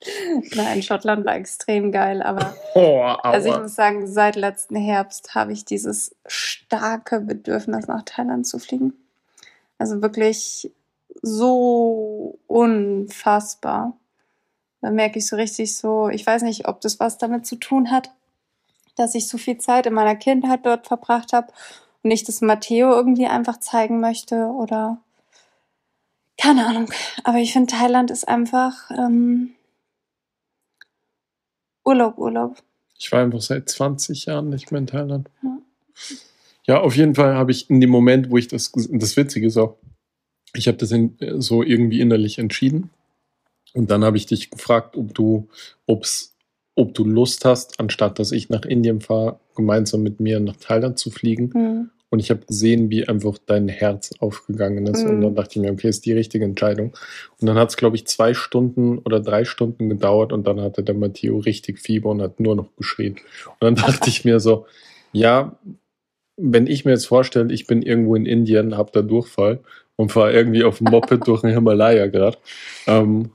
Nein, 0.54 0.82
Schottland 0.82 1.26
war 1.26 1.34
extrem 1.34 1.90
geil, 1.90 2.22
aber 2.22 2.54
Oh, 2.74 3.00
also 3.00 3.48
ich 3.48 3.58
muss 3.58 3.74
sagen, 3.74 4.06
seit 4.06 4.36
letzten 4.36 4.76
Herbst 4.76 5.34
habe 5.34 5.52
ich 5.52 5.64
dieses 5.64 6.14
starke 6.26 7.20
Bedürfnis, 7.20 7.88
nach 7.88 8.02
Thailand 8.02 8.46
zu 8.46 8.58
fliegen. 8.58 8.92
Also 9.78 10.02
wirklich 10.02 10.70
so 11.22 12.38
unfassbar. 12.46 13.96
Da 14.80 14.90
merke 14.90 15.18
ich 15.18 15.26
so 15.26 15.36
richtig 15.36 15.76
so, 15.76 16.08
ich 16.08 16.24
weiß 16.24 16.42
nicht, 16.42 16.68
ob 16.68 16.80
das 16.80 17.00
was 17.00 17.18
damit 17.18 17.46
zu 17.46 17.56
tun 17.56 17.90
hat, 17.90 18.10
dass 18.94 19.14
ich 19.14 19.28
so 19.28 19.38
viel 19.38 19.58
Zeit 19.58 19.86
in 19.86 19.94
meiner 19.94 20.16
Kindheit 20.16 20.64
dort 20.64 20.86
verbracht 20.86 21.32
habe 21.32 21.52
und 22.02 22.12
ich 22.12 22.22
das 22.22 22.40
Matteo 22.40 22.92
irgendwie 22.92 23.26
einfach 23.26 23.58
zeigen 23.58 24.00
möchte 24.00 24.46
oder 24.46 24.98
keine 26.40 26.66
Ahnung. 26.66 26.88
Aber 27.24 27.38
ich 27.38 27.52
finde, 27.52 27.72
Thailand 27.72 28.12
ist 28.12 28.28
einfach 28.28 28.90
ähm, 28.92 29.54
Urlaub, 31.88 32.18
Urlaub. 32.18 32.62
Ich 32.98 33.10
war 33.12 33.22
einfach 33.22 33.40
seit 33.40 33.68
20 33.68 34.26
Jahren 34.26 34.50
nicht 34.50 34.70
mehr 34.70 34.80
in 34.80 34.86
Thailand. 34.86 35.30
Ja. 35.42 35.58
Ja, 36.66 36.80
auf 36.82 36.94
jeden 36.96 37.14
Fall 37.14 37.34
habe 37.34 37.50
ich 37.50 37.70
in 37.70 37.80
dem 37.80 37.88
Moment, 37.88 38.30
wo 38.30 38.36
ich 38.36 38.46
das, 38.46 38.72
das 38.72 39.16
Witzige 39.16 39.46
ist 39.46 39.56
auch, 39.56 39.78
ich 40.54 40.68
habe 40.68 40.76
das 40.76 40.90
in, 40.90 41.16
so 41.38 41.62
irgendwie 41.62 42.02
innerlich 42.02 42.38
entschieden. 42.38 42.90
Und 43.72 43.90
dann 43.90 44.04
habe 44.04 44.18
ich 44.18 44.26
dich 44.26 44.50
gefragt, 44.50 44.96
ob 44.98 45.14
du, 45.14 45.48
ob's, 45.86 46.36
ob 46.74 46.92
du 46.92 47.04
Lust 47.04 47.46
hast, 47.46 47.80
anstatt 47.80 48.18
dass 48.18 48.32
ich 48.32 48.50
nach 48.50 48.66
Indien 48.66 49.00
fahre, 49.00 49.40
gemeinsam 49.56 50.02
mit 50.02 50.20
mir 50.20 50.40
nach 50.40 50.56
Thailand 50.56 50.98
zu 50.98 51.10
fliegen. 51.10 51.54
Hm. 51.54 51.90
Und 52.10 52.20
ich 52.20 52.30
habe 52.30 52.46
gesehen, 52.46 52.88
wie 52.90 53.06
einfach 53.06 53.36
dein 53.44 53.68
Herz 53.68 54.12
aufgegangen 54.20 54.86
ist. 54.86 55.04
Und 55.04 55.18
Mhm. 55.18 55.22
dann 55.22 55.34
dachte 55.34 55.50
ich 55.52 55.56
mir, 55.62 55.72
okay, 55.72 55.88
ist 55.88 56.06
die 56.06 56.12
richtige 56.12 56.44
Entscheidung. 56.44 56.94
Und 57.40 57.46
dann 57.46 57.56
hat 57.58 57.68
es, 57.70 57.76
glaube 57.76 57.96
ich, 57.96 58.06
zwei 58.06 58.32
Stunden 58.34 58.98
oder 58.98 59.20
drei 59.20 59.44
Stunden 59.44 59.88
gedauert 59.88 60.32
und 60.32 60.46
dann 60.46 60.60
hatte 60.60 60.82
der 60.82 60.94
Matteo 60.94 61.38
richtig 61.38 61.80
Fieber 61.80 62.08
und 62.10 62.22
hat 62.22 62.40
nur 62.40 62.56
noch 62.56 62.74
geschrien. 62.76 63.16
Und 63.60 63.60
dann 63.60 63.74
dachte 64.02 64.08
ich 64.08 64.24
mir 64.24 64.40
so, 64.40 64.66
ja, 65.12 65.58
wenn 66.36 66.66
ich 66.66 66.84
mir 66.84 66.92
jetzt 66.92 67.06
vorstelle, 67.06 67.52
ich 67.52 67.66
bin 67.66 67.82
irgendwo 67.82 68.14
in 68.14 68.24
Indien, 68.24 68.76
habe 68.76 68.90
da 68.92 69.02
Durchfall 69.02 69.60
und 69.96 70.12
fahre 70.12 70.32
irgendwie 70.32 70.64
auf 70.64 70.78
dem 70.78 70.90
Moped 70.90 71.26
durch 71.26 71.40
den 71.42 71.50
Himalaya 71.50 72.06
gerade, 72.06 72.38
ähm, 72.86 73.30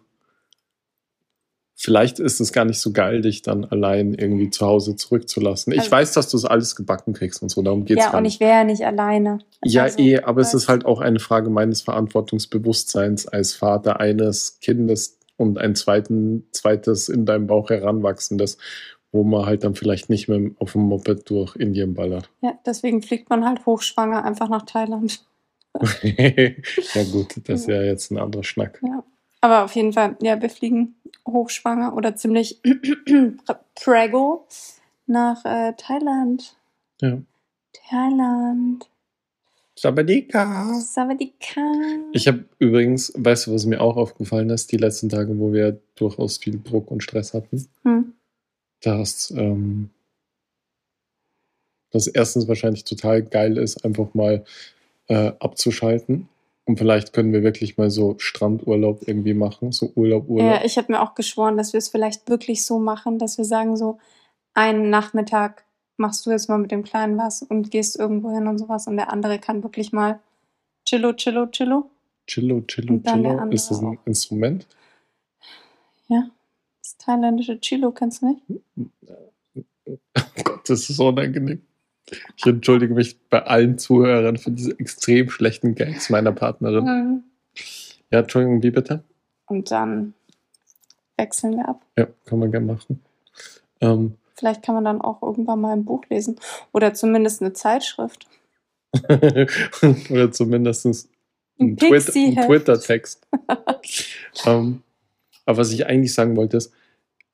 vielleicht 1.76 2.20
ist 2.20 2.40
es 2.40 2.54
gar 2.54 2.66
nicht 2.66 2.80
so 2.80 2.92
geil, 2.92 3.22
dich 3.22 3.42
dann 3.42 3.66
allein 3.66 4.14
irgendwie 4.14 4.50
zu 4.50 4.66
Hause 4.66 4.96
zurückzulassen. 4.96 5.74
Ich 5.74 5.80
Also- 5.80 5.92
weiß, 5.92 6.12
dass 6.14 6.30
du 6.30 6.38
es 6.38 6.46
alles 6.46 6.76
gebacken 6.76 7.14
kriegst 7.14 7.42
und 7.42 7.50
so, 7.50 7.62
darum 7.62 7.86
geht's 7.86 8.02
Ja, 8.04 8.12
gar 8.12 8.18
und 8.18 8.24
nicht. 8.24 8.36
ich 8.36 8.40
wäre 8.40 8.52
ja 8.60 8.64
nicht 8.64 8.86
alleine. 8.86 9.40
Ja, 9.64 9.84
Also, 9.84 10.00
eh, 10.00 10.20
aber 10.20 10.42
es 10.42 10.54
ist 10.54 10.70
halt 10.70 10.86
auch 10.86 11.02
eine 11.02 11.20
Frage 11.20 11.50
meines 11.50 11.82
Verantwortungsbewusstseins 11.82 13.28
als 13.28 13.54
Vater 13.54 14.00
eines 14.00 14.60
Kindes 14.60 15.18
und 15.38 15.58
ein 15.58 15.76
zweiten, 15.76 16.46
zweites 16.52 17.10
in 17.10 17.26
deinem 17.26 17.48
Bauch 17.48 17.70
heranwachsendes, 17.70 18.58
wo 19.12 19.24
man 19.24 19.46
halt 19.46 19.64
dann 19.64 19.76
vielleicht 19.76 20.10
nicht 20.10 20.28
mehr 20.28 20.52
auf 20.60 20.74
dem 20.74 20.82
Moped 20.84 21.30
durch 21.30 21.56
Indien 21.56 21.94
ballert. 21.96 22.30
Ja, 22.42 22.54
deswegen 22.66 23.02
fliegt 23.02 23.30
man 23.30 23.46
halt 23.46 23.66
hochschwanger 23.66 24.24
einfach 24.24 24.50
nach 24.50 24.64
Thailand. 24.66 25.24
ja 26.04 27.04
gut, 27.12 27.36
das 27.48 27.62
ist 27.62 27.68
ja 27.68 27.82
jetzt 27.82 28.12
ein 28.12 28.18
anderer 28.18 28.44
Schnack. 28.44 28.80
Ja. 28.86 29.04
Aber 29.42 29.64
auf 29.66 29.76
jeden 29.76 29.92
Fall, 29.94 30.16
ja, 30.22 30.42
wir 30.42 30.50
fliegen 30.50 30.96
hochschwanger 31.28 31.96
oder 31.96 32.16
ziemlich 32.16 32.62
prego 33.76 34.48
nach 35.06 35.44
äh, 35.46 35.74
Thailand. 35.78 36.56
Ja. 37.02 37.18
Thailand. 37.90 38.90
Sabadika. 39.76 40.74
Sawadika. 40.80 41.62
Ich 42.12 42.28
habe 42.28 42.46
übrigens, 42.60 43.12
weißt 43.18 43.48
du, 43.48 43.54
was 43.54 43.66
mir 43.66 43.82
auch 43.82 43.98
aufgefallen 43.98 44.50
ist, 44.52 44.72
die 44.72 44.78
letzten 44.78 45.10
Tage, 45.10 45.38
wo 45.40 45.52
wir 45.52 45.80
durchaus 45.96 46.38
viel 46.38 46.62
Druck 46.64 46.92
und 46.92 47.02
Stress 47.04 47.34
hatten, 47.34 47.68
Hm. 47.84 48.14
dass 48.82 49.32
ähm, 49.32 49.90
das 51.92 52.08
erstens 52.08 52.48
wahrscheinlich 52.48 52.84
total 52.84 53.24
geil 53.24 53.58
ist, 53.58 53.84
einfach 53.84 54.14
mal 54.14 54.44
äh, 55.08 55.32
abzuschalten. 55.40 56.30
Und 56.66 56.78
vielleicht 56.78 57.12
können 57.12 57.34
wir 57.34 57.44
wirklich 57.44 57.78
mal 57.78 57.90
so 57.90 58.16
Strandurlaub 58.20 59.06
irgendwie 59.06 59.34
machen, 59.34 59.72
so 59.72 59.92
Urlaub, 59.96 60.30
Urlaub. 60.30 60.48
Ja, 60.48 60.64
ich 60.64 60.78
habe 60.78 60.94
mir 60.94 61.02
auch 61.02 61.14
geschworen, 61.14 61.58
dass 61.58 61.74
wir 61.74 61.78
es 61.78 61.90
vielleicht 61.90 62.30
wirklich 62.30 62.66
so 62.66 62.80
machen, 62.80 63.20
dass 63.20 63.38
wir 63.38 63.46
sagen, 63.46 63.76
so 63.76 63.98
einen 64.54 64.90
Nachmittag 64.90 65.66
machst 65.98 66.26
du 66.26 66.32
jetzt 66.32 66.48
mal 66.48 66.58
mit 66.58 66.72
dem 66.72 66.84
Kleinen 66.84 67.18
was 67.18 67.42
und 67.42 67.70
gehst 67.70 68.00
irgendwo 68.00 68.32
hin 68.32 68.48
und 68.48 68.58
sowas 68.58 68.88
und 68.88 68.96
der 68.96 69.12
andere 69.12 69.40
kann 69.40 69.64
wirklich 69.64 69.92
mal 69.92 70.20
chillo, 70.86 71.14
chillo, 71.14 71.48
chillo. 71.48 71.90
Chillo, 72.28 72.62
Chillo, 72.62 73.00
Chillo. 73.00 73.50
Ist 73.50 73.70
das 73.70 73.82
ein. 73.82 74.00
Instrument? 74.06 74.66
Ja, 76.08 76.30
das 76.82 76.98
thailändische 76.98 77.60
Chillo 77.60 77.92
kennst 77.92 78.22
du 78.22 78.28
nicht? 78.28 78.42
Oh 79.86 80.44
Gott, 80.46 80.70
das 80.70 80.90
ist 80.90 80.96
so 80.96 81.10
unangenehm. 81.10 81.62
Ich 82.36 82.46
entschuldige 82.46 82.94
mich 82.94 83.20
bei 83.30 83.44
allen 83.44 83.78
Zuhörern 83.78 84.38
für 84.38 84.52
diese 84.52 84.78
extrem 84.80 85.30
schlechten 85.30 85.76
Gags 85.76 86.10
meiner 86.10 86.32
Partnerin. 86.32 86.84
Mhm. 86.84 87.24
Ja, 88.12 88.20
Entschuldigung, 88.20 88.62
wie 88.62 88.72
bitte? 88.72 89.04
Und 89.48 89.72
dann 89.72 90.14
wechseln 91.18 91.58
wir 91.58 91.68
ab. 91.68 91.82
Ja, 91.98 92.08
kann 92.26 92.40
man 92.40 92.52
gerne 92.52 92.66
machen. 92.66 93.02
Ähm, 93.82 94.16
Vielleicht 94.36 94.64
kann 94.64 94.76
man 94.76 94.84
dann 94.84 95.02
auch 95.02 95.22
irgendwann 95.22 95.62
mal 95.62 95.74
ein 95.74 95.86
Buch 95.86 96.04
lesen 96.10 96.40
oder 96.72 96.94
zumindest 96.94 97.42
eine 97.42 97.54
Zeitschrift. 97.54 98.28
oder 100.10 100.32
zumindest 100.32 100.86
ein, 100.86 100.96
Ein 101.60 101.78
Twitter-. 101.78 102.46
Twitter-Text. 102.48 103.28
ähm, 104.46 104.84
aber 105.46 105.58
was 105.58 105.72
ich 105.72 105.86
eigentlich 105.86 106.14
sagen 106.14 106.36
wollte, 106.36 106.58
ist, 106.58 106.74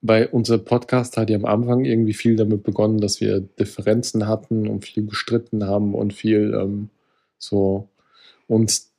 bei 0.01 0.27
unser 0.27 0.57
Podcast 0.57 1.17
hat 1.17 1.29
ja 1.29 1.37
am 1.37 1.45
Anfang 1.45 1.83
irgendwie 1.83 2.13
viel 2.13 2.35
damit 2.35 2.63
begonnen, 2.63 2.99
dass 2.99 3.19
wir 3.19 3.41
Differenzen 3.41 4.27
hatten 4.27 4.67
und 4.67 4.85
viel 4.85 5.05
gestritten 5.05 5.65
haben 5.65 5.93
und 5.93 6.13
viel 6.13 6.53
ähm, 6.53 6.89
so 7.37 7.89
uns, 8.47 8.91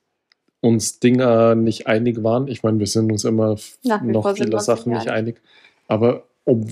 uns 0.61 1.01
Dinge 1.01 1.57
nicht 1.57 1.87
einig 1.87 2.23
waren. 2.23 2.49
Ich 2.49 2.63
meine, 2.63 2.79
wir 2.79 2.87
sind 2.87 3.11
uns 3.11 3.25
immer 3.25 3.57
noch 4.03 4.37
viele 4.37 4.61
Sachen 4.61 4.93
nicht 4.93 5.05
nicht 5.05 5.11
einig. 5.11 5.41
Aber 5.89 6.25
ob, 6.45 6.69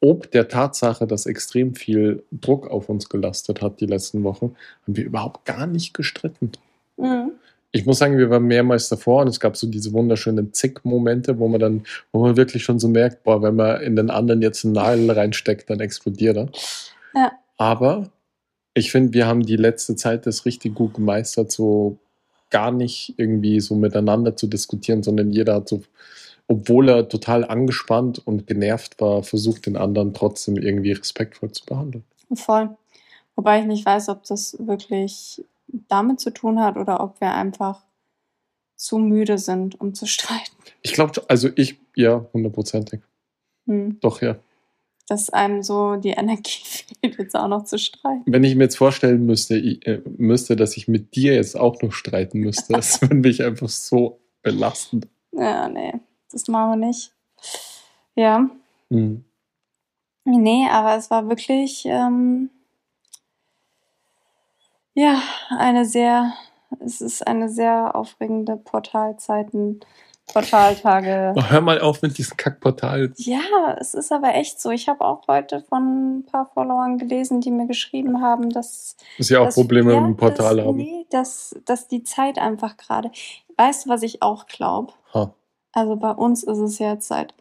ob 0.00 0.30
der 0.30 0.48
Tatsache, 0.48 1.06
dass 1.06 1.26
extrem 1.26 1.74
viel 1.74 2.22
Druck 2.30 2.68
auf 2.68 2.88
uns 2.88 3.08
gelastet 3.08 3.62
hat 3.62 3.80
die 3.80 3.86
letzten 3.86 4.22
Wochen, 4.24 4.56
haben 4.86 4.96
wir 4.96 5.04
überhaupt 5.04 5.46
gar 5.46 5.66
nicht 5.66 5.94
gestritten. 5.94 6.52
Mhm. 6.98 7.32
Ich 7.72 7.86
muss 7.86 7.98
sagen, 7.98 8.18
wir 8.18 8.30
waren 8.30 8.44
mehrmals 8.44 8.88
davor 8.88 9.22
und 9.22 9.28
es 9.28 9.38
gab 9.38 9.56
so 9.56 9.66
diese 9.68 9.92
wunderschönen 9.92 10.52
Zick-Momente, 10.52 11.38
wo 11.38 11.46
man 11.46 11.60
dann, 11.60 11.84
wo 12.12 12.22
man 12.22 12.36
wirklich 12.36 12.64
schon 12.64 12.80
so 12.80 12.88
merkt, 12.88 13.22
boah, 13.22 13.42
wenn 13.42 13.54
man 13.56 13.80
in 13.82 13.94
den 13.94 14.10
anderen 14.10 14.42
jetzt 14.42 14.64
einen 14.64 14.74
Nagel 14.74 15.10
reinsteckt, 15.10 15.70
dann 15.70 15.80
explodiert 15.80 16.36
er. 16.36 16.48
Ja. 17.14 17.32
Aber 17.56 18.10
ich 18.74 18.90
finde, 18.90 19.12
wir 19.12 19.26
haben 19.26 19.42
die 19.42 19.56
letzte 19.56 19.94
Zeit 19.94 20.26
das 20.26 20.46
richtig 20.46 20.74
gut 20.74 20.94
gemeistert, 20.94 21.52
so 21.52 21.98
gar 22.50 22.72
nicht 22.72 23.14
irgendwie 23.16 23.60
so 23.60 23.74
miteinander 23.76 24.36
zu 24.36 24.46
diskutieren, 24.46 25.02
sondern 25.02 25.30
jeder 25.30 25.54
hat 25.54 25.68
so, 25.68 25.82
obwohl 26.48 26.88
er 26.88 27.08
total 27.08 27.44
angespannt 27.44 28.20
und 28.26 28.46
genervt 28.46 29.00
war, 29.00 29.22
versucht, 29.22 29.66
den 29.66 29.76
anderen 29.76 30.14
trotzdem 30.14 30.56
irgendwie 30.56 30.92
respektvoll 30.92 31.52
zu 31.52 31.64
behandeln. 31.64 32.04
Voll. 32.34 32.70
Wobei 33.36 33.60
ich 33.60 33.66
nicht 33.66 33.86
weiß, 33.86 34.08
ob 34.08 34.24
das 34.24 34.56
wirklich 34.58 35.44
damit 35.88 36.20
zu 36.20 36.30
tun 36.30 36.60
hat 36.60 36.76
oder 36.76 37.00
ob 37.00 37.20
wir 37.20 37.32
einfach 37.32 37.84
zu 38.76 38.98
müde 38.98 39.38
sind, 39.38 39.80
um 39.80 39.94
zu 39.94 40.06
streiten. 40.06 40.56
Ich 40.82 40.92
glaube, 40.92 41.22
also 41.28 41.48
ich, 41.56 41.78
ja, 41.94 42.26
hundertprozentig. 42.32 43.00
Hm. 43.66 43.98
Doch, 44.00 44.22
ja. 44.22 44.36
Dass 45.08 45.28
einem 45.30 45.62
so 45.62 45.96
die 45.96 46.10
Energie 46.10 46.60
fehlt, 46.64 47.18
jetzt 47.18 47.36
auch 47.36 47.48
noch 47.48 47.64
zu 47.64 47.78
streiten. 47.78 48.22
Wenn 48.26 48.44
ich 48.44 48.54
mir 48.54 48.64
jetzt 48.64 48.78
vorstellen 48.78 49.26
müsste, 49.26 49.56
ich, 49.56 49.86
äh, 49.86 50.00
müsste, 50.16 50.56
dass 50.56 50.76
ich 50.76 50.88
mit 50.88 51.14
dir 51.16 51.34
jetzt 51.34 51.58
auch 51.58 51.80
noch 51.82 51.92
streiten 51.92 52.40
müsste, 52.40 52.72
das 52.72 53.00
würde 53.02 53.16
mich 53.16 53.42
einfach 53.42 53.68
so 53.68 54.20
belasten. 54.42 55.02
Ja, 55.32 55.68
nee, 55.68 55.94
das 56.30 56.48
machen 56.48 56.80
wir 56.80 56.86
nicht. 56.88 57.12
Ja, 58.16 58.50
Mhm. 58.88 59.24
nee, 60.24 60.66
aber 60.68 60.96
es 60.96 61.10
war 61.10 61.28
wirklich, 61.28 61.84
ähm, 61.86 62.50
ja, 64.94 65.20
eine 65.56 65.84
sehr, 65.84 66.32
es 66.80 67.00
ist 67.00 67.26
eine 67.26 67.48
sehr 67.48 67.94
aufregende 67.94 68.56
Portalzeiten, 68.56 69.80
Portaltage. 70.32 71.34
Oh, 71.36 71.42
hör 71.42 71.60
mal 71.60 71.80
auf 71.80 72.02
mit 72.02 72.16
diesem 72.18 72.36
Kackportal. 72.36 73.12
Ja, 73.16 73.40
es 73.80 73.94
ist 73.94 74.12
aber 74.12 74.34
echt 74.34 74.60
so. 74.60 74.70
Ich 74.70 74.88
habe 74.88 75.04
auch 75.04 75.26
heute 75.26 75.60
von 75.62 76.18
ein 76.18 76.26
paar 76.26 76.50
Followern 76.54 76.98
gelesen, 76.98 77.40
die 77.40 77.50
mir 77.50 77.66
geschrieben 77.66 78.20
haben, 78.20 78.50
dass 78.50 78.96
Dass 79.18 79.26
sie 79.26 79.36
auch 79.36 79.46
dass- 79.46 79.54
Probleme 79.56 79.92
ja, 79.92 80.00
mit 80.00 80.10
dem 80.10 80.16
Portal 80.16 80.56
dass, 80.56 80.66
haben. 80.66 80.76
Nee, 80.76 81.06
dass, 81.10 81.56
dass 81.64 81.88
die 81.88 82.04
Zeit 82.04 82.38
einfach 82.38 82.76
gerade. 82.76 83.10
Weißt 83.56 83.86
du, 83.86 83.90
was 83.90 84.02
ich 84.02 84.22
auch 84.22 84.46
glaube? 84.46 84.92
Also 85.72 85.96
bei 85.96 86.10
uns 86.12 86.42
ist 86.44 86.58
es 86.58 86.78
jetzt 86.78 87.08
seit, 87.08 87.34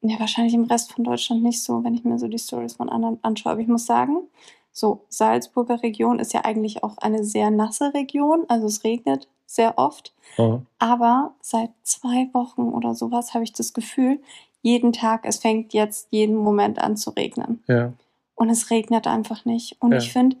ja, 0.00 0.18
wahrscheinlich 0.20 0.54
im 0.54 0.64
Rest 0.64 0.92
von 0.92 1.04
Deutschland 1.04 1.42
nicht 1.42 1.62
so, 1.62 1.82
wenn 1.84 1.94
ich 1.94 2.04
mir 2.04 2.18
so 2.18 2.26
die 2.28 2.38
Stories 2.38 2.74
von 2.74 2.88
anderen 2.88 3.18
anschaue. 3.22 3.52
Aber 3.52 3.60
ich 3.60 3.68
muss 3.68 3.86
sagen, 3.86 4.18
so 4.74 5.04
Salzburger 5.08 5.82
Region 5.84 6.18
ist 6.18 6.34
ja 6.34 6.44
eigentlich 6.44 6.82
auch 6.82 6.98
eine 6.98 7.24
sehr 7.24 7.50
nasse 7.52 7.94
Region. 7.94 8.44
Also 8.48 8.66
es 8.66 8.82
regnet 8.82 9.28
sehr 9.46 9.78
oft. 9.78 10.12
Ha. 10.36 10.60
Aber 10.80 11.34
seit 11.40 11.70
zwei 11.84 12.28
Wochen 12.34 12.62
oder 12.72 12.94
sowas 12.94 13.34
habe 13.34 13.44
ich 13.44 13.52
das 13.52 13.72
Gefühl, 13.72 14.20
jeden 14.62 14.92
Tag, 14.92 15.26
es 15.26 15.38
fängt 15.38 15.74
jetzt 15.74 16.08
jeden 16.10 16.34
Moment 16.34 16.80
an 16.80 16.96
zu 16.96 17.10
regnen. 17.10 17.62
Ja. 17.68 17.92
Und 18.34 18.50
es 18.50 18.70
regnet 18.70 19.06
einfach 19.06 19.44
nicht. 19.44 19.80
Und 19.80 19.92
Ja. 19.92 19.98
ich 19.98 20.12
finde, 20.12 20.36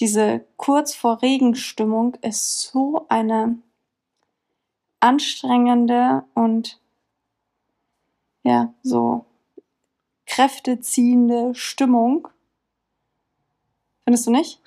diese 0.00 0.44
kurz 0.56 0.94
vor 0.94 1.20
Regenstimmung 1.20 2.14
ist 2.22 2.62
so 2.62 3.04
eine 3.10 3.58
anstrengende 5.00 6.24
und 6.34 6.80
ja, 8.42 8.72
so 8.82 9.26
kräfteziehende 10.24 11.54
Stimmung. 11.54 12.28
Findest 14.06 14.26
du 14.26 14.30
nicht? 14.30 14.60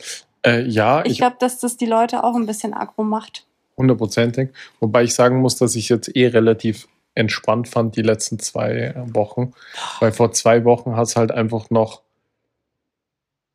Äh, 0.46 0.64
ja, 0.68 1.04
Ich 1.06 1.14
ich 1.14 1.18
glaube, 1.20 1.38
dass 1.40 1.60
das 1.60 1.78
die 1.78 1.86
Leute 1.86 2.24
auch 2.24 2.36
ein 2.36 2.46
bisschen 2.46 2.74
aggro 2.74 3.04
macht. 3.04 3.46
hundertprozentig. 3.78 4.50
Wobei 4.82 5.04
ich 5.04 5.16
sagen 5.16 5.40
muss, 5.40 5.56
dass 5.56 5.76
ich 5.76 5.88
jetzt 5.90 6.14
eh 6.16 6.28
relativ 6.28 6.88
entspannt 7.16 7.68
fand 7.68 7.96
die 7.96 8.02
letzten 8.02 8.40
zwei 8.40 8.94
Wochen. 9.14 9.54
Weil 10.00 10.12
vor 10.12 10.32
zwei 10.34 10.64
Wochen 10.66 10.96
hat 10.96 11.08
es 11.08 11.16
halt 11.16 11.32
einfach 11.32 11.70
noch 11.70 12.02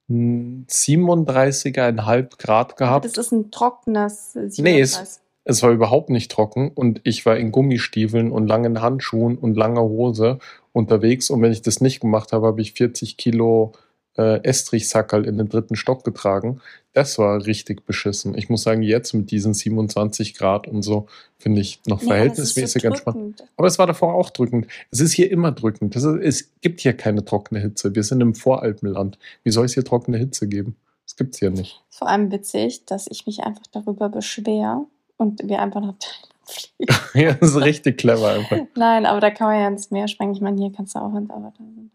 hm, 0.08 0.66
37,5 0.68 2.38
Grad 2.38 2.76
gehabt. 2.76 3.04
Das 3.04 3.16
ist 3.16 3.32
ein 3.32 3.50
trockenes 3.50 4.36
Nee, 4.58 4.80
es-. 4.80 5.20
Es 5.46 5.62
war 5.62 5.70
überhaupt 5.72 6.08
nicht 6.08 6.30
trocken 6.30 6.70
und 6.74 7.02
ich 7.04 7.26
war 7.26 7.36
in 7.36 7.52
Gummistiefeln 7.52 8.30
und 8.32 8.46
langen 8.46 8.80
Handschuhen 8.80 9.36
und 9.36 9.56
langer 9.58 9.82
Hose 9.82 10.38
unterwegs. 10.72 11.28
Und 11.28 11.42
wenn 11.42 11.52
ich 11.52 11.60
das 11.60 11.82
nicht 11.82 12.00
gemacht 12.00 12.32
habe, 12.32 12.46
habe 12.46 12.62
ich 12.62 12.72
40 12.72 13.18
Kilo 13.18 13.72
äh, 14.16 14.42
Estrichsackerl 14.42 15.26
in 15.26 15.38
den 15.38 15.48
dritten 15.48 15.76
Stock 15.76 16.04
getragen. 16.04 16.60
Das 16.92 17.18
war 17.18 17.44
richtig 17.44 17.84
beschissen. 17.84 18.36
Ich 18.36 18.48
muss 18.48 18.62
sagen, 18.62 18.82
jetzt 18.82 19.12
mit 19.12 19.30
diesen 19.30 19.54
27 19.54 20.34
Grad 20.34 20.68
und 20.68 20.82
so 20.82 21.06
finde 21.38 21.60
ich 21.60 21.80
noch 21.86 22.00
Ja, 22.02 22.08
verhältnismäßig 22.08 22.82
so 22.82 22.88
entspannt. 22.88 23.44
Aber 23.56 23.66
es 23.66 23.78
war 23.78 23.86
davor 23.86 24.14
auch 24.14 24.30
drückend. 24.30 24.68
Es 24.90 25.00
ist 25.00 25.12
hier 25.12 25.30
immer 25.30 25.50
drückend. 25.50 25.96
Ist, 25.96 26.04
es 26.04 26.52
gibt 26.60 26.80
hier 26.80 26.92
keine 26.92 27.24
trockene 27.24 27.60
Hitze. 27.60 27.94
Wir 27.94 28.04
sind 28.04 28.20
im 28.20 28.34
Voralpenland. 28.34 29.18
Wie 29.42 29.50
soll 29.50 29.66
es 29.66 29.74
hier 29.74 29.84
trockene 29.84 30.18
Hitze 30.18 30.48
geben? 30.48 30.76
Das 31.04 31.16
gibt's 31.16 31.38
hier 31.38 31.50
nicht. 31.50 31.82
Vor 31.90 32.08
allem 32.08 32.30
witzig, 32.30 32.86
dass 32.86 33.06
ich 33.10 33.26
mich 33.26 33.40
einfach 33.40 33.66
darüber 33.72 34.08
beschwer 34.08 34.84
und 35.16 35.42
wir 35.48 35.60
einfach 35.60 35.80
nach 35.80 35.94
Thailand 35.98 36.30
fliegen. 36.44 36.94
ja, 37.14 37.32
das 37.34 37.50
ist 37.50 37.60
richtig 37.60 37.98
clever 37.98 38.30
einfach. 38.30 38.58
Nein, 38.76 39.06
aber 39.06 39.20
da 39.20 39.30
kann 39.30 39.48
man 39.48 39.60
ja 39.60 39.66
ins 39.66 39.90
Meer 39.90 40.06
springen. 40.06 40.32
Ich 40.32 40.40
meine, 40.40 40.60
hier 40.60 40.72
kannst 40.72 40.94
du 40.94 41.00
auch 41.00 41.14
ins 41.16 41.30
aber 41.30 41.52
da 41.58 41.64
sind 41.64 41.90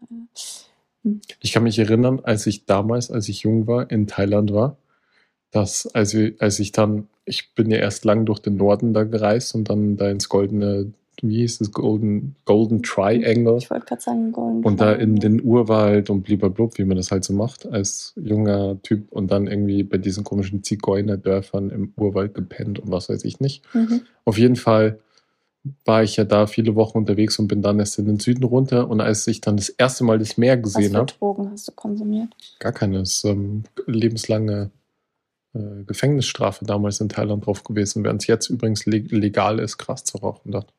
Ich 1.40 1.52
kann 1.52 1.62
mich 1.62 1.78
erinnern, 1.78 2.20
als 2.22 2.46
ich 2.46 2.66
damals, 2.66 3.10
als 3.10 3.28
ich 3.28 3.42
jung 3.42 3.66
war, 3.66 3.90
in 3.90 4.06
Thailand 4.06 4.52
war, 4.52 4.76
dass 5.50 5.86
als, 5.86 6.14
wir, 6.14 6.34
als 6.38 6.58
ich 6.60 6.72
dann, 6.72 7.08
ich 7.24 7.54
bin 7.54 7.70
ja 7.70 7.78
erst 7.78 8.04
lang 8.04 8.26
durch 8.26 8.38
den 8.40 8.56
Norden 8.56 8.92
da 8.92 9.04
gereist 9.04 9.54
und 9.54 9.68
dann 9.68 9.96
da 9.96 10.10
ins 10.10 10.28
goldene, 10.28 10.92
wie 11.22 11.38
hieß 11.38 11.60
es, 11.60 11.72
Golden, 11.72 12.36
Golden 12.44 12.82
Triangle 12.82 13.58
Ich 13.58 13.70
wollte 13.70 13.86
gerade 13.86 14.02
sagen, 14.02 14.32
Golden 14.32 14.64
und 14.64 14.80
da 14.80 14.92
in 14.92 15.16
den 15.16 15.42
Urwald 15.42 16.10
und 16.10 16.22
blub, 16.22 16.78
wie 16.78 16.84
man 16.84 16.96
das 16.96 17.10
halt 17.10 17.24
so 17.24 17.32
macht, 17.32 17.66
als 17.66 18.14
junger 18.16 18.80
Typ 18.82 19.10
und 19.10 19.30
dann 19.30 19.46
irgendwie 19.46 19.82
bei 19.82 19.98
diesen 19.98 20.22
komischen 20.22 20.62
Zigeunerdörfern 20.62 21.70
im 21.70 21.92
Urwald 21.96 22.34
gepennt 22.34 22.78
und 22.78 22.90
was 22.90 23.08
weiß 23.08 23.24
ich 23.24 23.40
nicht. 23.40 23.64
Mhm. 23.74 24.02
Auf 24.24 24.38
jeden 24.38 24.56
Fall 24.56 24.98
war 25.84 26.02
ich 26.02 26.16
ja 26.16 26.24
da 26.24 26.46
viele 26.46 26.74
Wochen 26.74 26.98
unterwegs 26.98 27.38
und 27.38 27.48
bin 27.48 27.62
dann 27.62 27.78
erst 27.78 27.98
in 27.98 28.06
den 28.06 28.18
Süden 28.18 28.44
runter 28.44 28.88
und 28.88 29.00
als 29.00 29.26
ich 29.26 29.40
dann 29.40 29.56
das 29.56 29.68
erste 29.68 30.04
Mal 30.04 30.18
das 30.18 30.36
Meer 30.36 30.56
Was 30.56 30.74
gesehen 30.74 30.92
für 30.92 30.98
habe, 30.98 31.12
Drogen 31.12 31.50
hast 31.50 31.68
du 31.68 31.72
konsumiert? 31.72 32.34
Gar 32.58 32.72
keine. 32.72 33.00
Es 33.00 33.16
ist 33.16 33.24
ähm, 33.24 33.64
lebenslange 33.86 34.70
äh, 35.54 35.84
Gefängnisstrafe 35.86 36.64
damals 36.64 37.00
in 37.00 37.10
Thailand 37.10 37.44
drauf 37.44 37.62
gewesen, 37.64 38.04
während 38.04 38.22
es 38.22 38.28
jetzt 38.28 38.48
übrigens 38.48 38.86
le 38.86 38.98
legal 38.98 39.58
ist, 39.58 39.76
Gras 39.76 40.04
zu 40.04 40.18
rauchen 40.18 40.52
dort. 40.52 40.72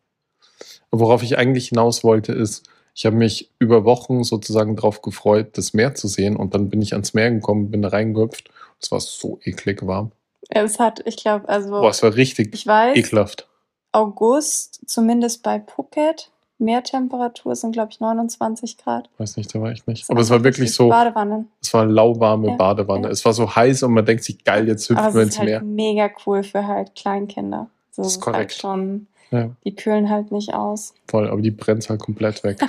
Worauf 0.89 1.23
ich 1.23 1.37
eigentlich 1.37 1.69
hinaus 1.69 2.03
wollte, 2.03 2.33
ist, 2.33 2.67
ich 2.93 3.05
habe 3.05 3.15
mich 3.15 3.51
über 3.59 3.85
Wochen 3.85 4.23
sozusagen 4.23 4.75
darauf 4.75 5.01
gefreut, 5.01 5.57
das 5.57 5.73
Meer 5.73 5.95
zu 5.95 6.07
sehen 6.07 6.35
und 6.35 6.53
dann 6.53 6.69
bin 6.69 6.81
ich 6.81 6.93
ans 6.93 7.13
Meer 7.13 7.31
gekommen, 7.31 7.71
bin 7.71 7.81
da 7.81 7.89
reingehüpft. 7.89 8.49
Es 8.81 8.91
war 8.91 8.99
so 8.99 9.39
eklig 9.43 9.85
warm. 9.85 10.11
Es 10.49 10.79
hat, 10.79 11.01
ich 11.05 11.17
glaube, 11.17 11.47
also 11.47 11.69
Boah, 11.69 11.89
es 11.89 12.03
war 12.03 12.15
richtig 12.15 12.53
ich 12.53 12.67
weiß, 12.67 12.97
ekelhaft. 12.97 13.47
August, 13.91 14.81
zumindest 14.85 15.43
bei 15.43 15.59
Phuket, 15.59 16.29
Meertemperatur 16.59 17.55
sind, 17.55 17.71
glaube 17.71 17.89
ich, 17.91 17.99
29 17.99 18.77
Grad. 18.77 19.09
Weiß 19.17 19.35
nicht, 19.37 19.53
da 19.53 19.61
war 19.61 19.71
ich 19.71 19.85
nicht. 19.87 20.03
Das 20.03 20.09
Aber 20.11 20.21
es 20.21 20.29
war 20.29 20.43
wirklich 20.43 20.73
so, 20.73 20.89
Badewannen. 20.89 21.49
es 21.61 21.73
war 21.73 21.85
lauwarme 21.85 22.49
Ja, 22.49 22.55
Badewanne. 22.55 23.07
ja. 23.07 23.09
Es 23.09 23.25
war 23.25 23.33
so 23.33 23.55
heiß 23.55 23.81
und 23.83 23.93
man 23.93 24.05
denkt 24.05 24.23
sich, 24.23 24.43
geil, 24.43 24.67
jetzt 24.67 24.89
Aber 24.91 25.05
hüpfen 25.07 25.13
wir 25.15 25.21
es 25.21 25.27
ins 25.29 25.39
halt 25.39 25.49
Meer. 25.49 25.61
mega 25.63 26.09
cool 26.25 26.43
für 26.43 26.67
halt 26.67 26.93
Kleinkinder. 26.95 27.67
So 27.91 28.03
Das 28.03 28.11
ist 28.15 28.25
halt 28.25 28.33
korrekt. 28.35 28.53
schon, 28.53 29.07
Ja, 29.31 29.49
die 29.65 29.75
kühlen 29.75 30.09
halt 30.09 30.31
nicht 30.31 30.53
aus. 30.53 30.93
voll, 31.07 31.27
aber 31.29 31.41
die 31.41 31.51
brennt 31.51 31.89
halt 31.89 31.99
komplett 32.01 32.43
weg. 32.43 32.59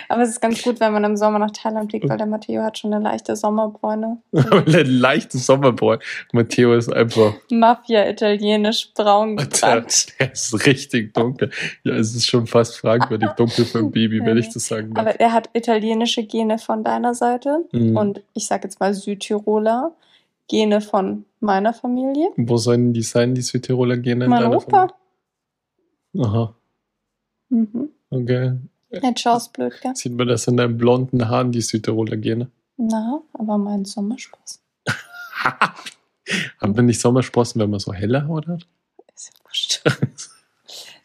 Aber 0.08 0.22
es 0.22 0.30
ist 0.30 0.40
ganz 0.40 0.62
gut, 0.62 0.80
wenn 0.80 0.92
man 0.92 1.04
im 1.04 1.16
Sommer 1.16 1.38
nach 1.38 1.50
Thailand 1.50 1.90
fliegt, 1.90 2.08
weil 2.08 2.16
der 2.18 2.26
Matteo 2.26 2.62
hat 2.62 2.78
schon 2.78 2.92
eine 2.94 3.02
leichte 3.04 3.36
Sommerbräune. 3.36 4.22
Ein 4.32 4.86
leichtes 4.86 5.46
Sommerbräu. 5.46 5.98
Matteo 6.32 6.74
ist 6.74 6.92
einfach, 6.92 7.34
Mafia 7.50 8.08
italienisch 8.08 8.92
braun 8.94 9.36
der, 9.36 9.46
gebrannt. 9.46 10.06
der 10.20 10.32
ist 10.32 10.66
richtig 10.66 11.14
dunkel. 11.14 11.50
Ja, 11.84 11.94
es 11.94 12.14
ist 12.14 12.26
schon 12.26 12.46
fast 12.46 12.78
fragwürdig 12.78 13.30
dunkel 13.30 13.64
für 13.64 13.78
ein 13.78 13.90
Baby, 13.90 14.20
wenn 14.24 14.36
ich 14.38 14.48
das 14.54 14.66
sagen 14.66 14.94
darf. 14.94 15.06
Aber 15.06 15.20
er 15.20 15.32
hat 15.32 15.50
italienische 15.52 16.24
Gene 16.24 16.58
von 16.58 16.84
deiner 16.84 17.14
Seite 17.14 17.64
Mhm. 17.72 17.96
und 17.96 18.22
ich 18.34 18.46
sage 18.46 18.64
jetzt 18.64 18.80
mal 18.80 18.94
Südtiroler 18.94 19.92
Gene 20.48 20.80
von 20.80 21.24
meiner 21.40 21.74
Familie. 21.74 22.30
Wo 22.36 22.56
sollen 22.56 22.92
die 22.94 23.02
sein, 23.02 23.34
die 23.34 23.42
Südtiroler 23.42 23.96
Gene? 23.98 24.24
in 24.24 24.30
Mein 24.30 24.46
Opa. 24.54 24.88
Aha, 26.18 26.54
Mhm. 27.50 27.90
okay. 28.10 28.52
Jetzt 28.90 29.20
schaust 29.20 29.52
blöd, 29.52 29.74
gell? 29.82 29.94
Sieht 29.94 30.12
man 30.14 30.28
das 30.28 30.46
in 30.46 30.56
deinen 30.56 30.78
blonden 30.78 31.28
Haaren, 31.28 31.52
die 31.52 31.60
Südtiroler 31.60 32.16
Gene? 32.16 32.50
Na, 32.76 33.20
aber 33.34 33.58
mein 33.58 33.84
Sommerspaß. 33.84 34.62
Haben 36.60 36.76
wir 36.76 36.82
nicht 36.82 37.00
Sommersprossen, 37.00 37.60
wenn 37.60 37.70
man 37.70 37.80
so 37.80 37.92
helle 37.92 38.26
Haut 38.28 38.46
hat? 38.46 38.66
Ist 39.14 39.30
ja 39.34 39.44
wurscht. 39.44 39.82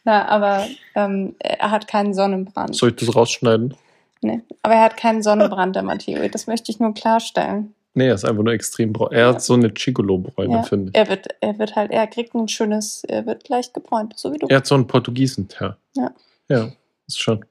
Na, 0.05 0.27
aber 0.27 0.67
ähm, 0.95 1.36
er 1.39 1.71
hat 1.71 1.88
keinen 1.88 2.13
Sonnenbrand. 2.13 2.75
Soll 2.75 2.89
ich 2.89 2.95
das 2.97 3.15
rausschneiden? 3.15 3.73
Nee. 4.21 4.41
Aber 4.61 4.73
er 4.75 4.81
hat 4.81 4.97
keinen 4.97 5.23
Sonnenbrand, 5.23 5.75
der 5.75 5.84
Matteo. 5.84 6.27
Das 6.29 6.47
möchte 6.47 6.71
ich 6.71 6.79
nur 6.79 6.93
klarstellen. 6.93 7.73
Nee, 7.93 8.07
er 8.07 8.15
ist 8.15 8.25
einfach 8.25 8.43
nur 8.43 8.53
extrem 8.53 8.91
braun. 8.91 9.11
Er 9.11 9.19
Ja. 9.21 9.27
hat 9.34 9.41
so 9.41 9.53
eine 9.53 9.73
Chigolo-Bräune, 9.73 10.53
Ja. 10.55 10.63
finde 10.63 10.89
ich. 10.89 10.95
Er 10.97 11.07
wird, 11.09 11.27
er 11.41 11.57
wird 11.59 11.75
halt, 11.75 11.91
er 11.91 12.07
kriegt 12.07 12.34
ein 12.34 12.47
schönes, 12.47 13.03
er 13.05 13.25
wird 13.25 13.47
leicht 13.49 13.73
gebräunt, 13.73 14.13
so 14.17 14.34
wie 14.34 14.39
du. 14.39 14.47
Er 14.47 14.57
hat 14.57 14.65
so 14.67 14.75
einen 14.75 14.88
Portugiesenteer. 14.88 15.77
Ja. 15.95 16.11
Ja, 16.49 16.71
ist 17.07 17.21
schon. 17.21 17.45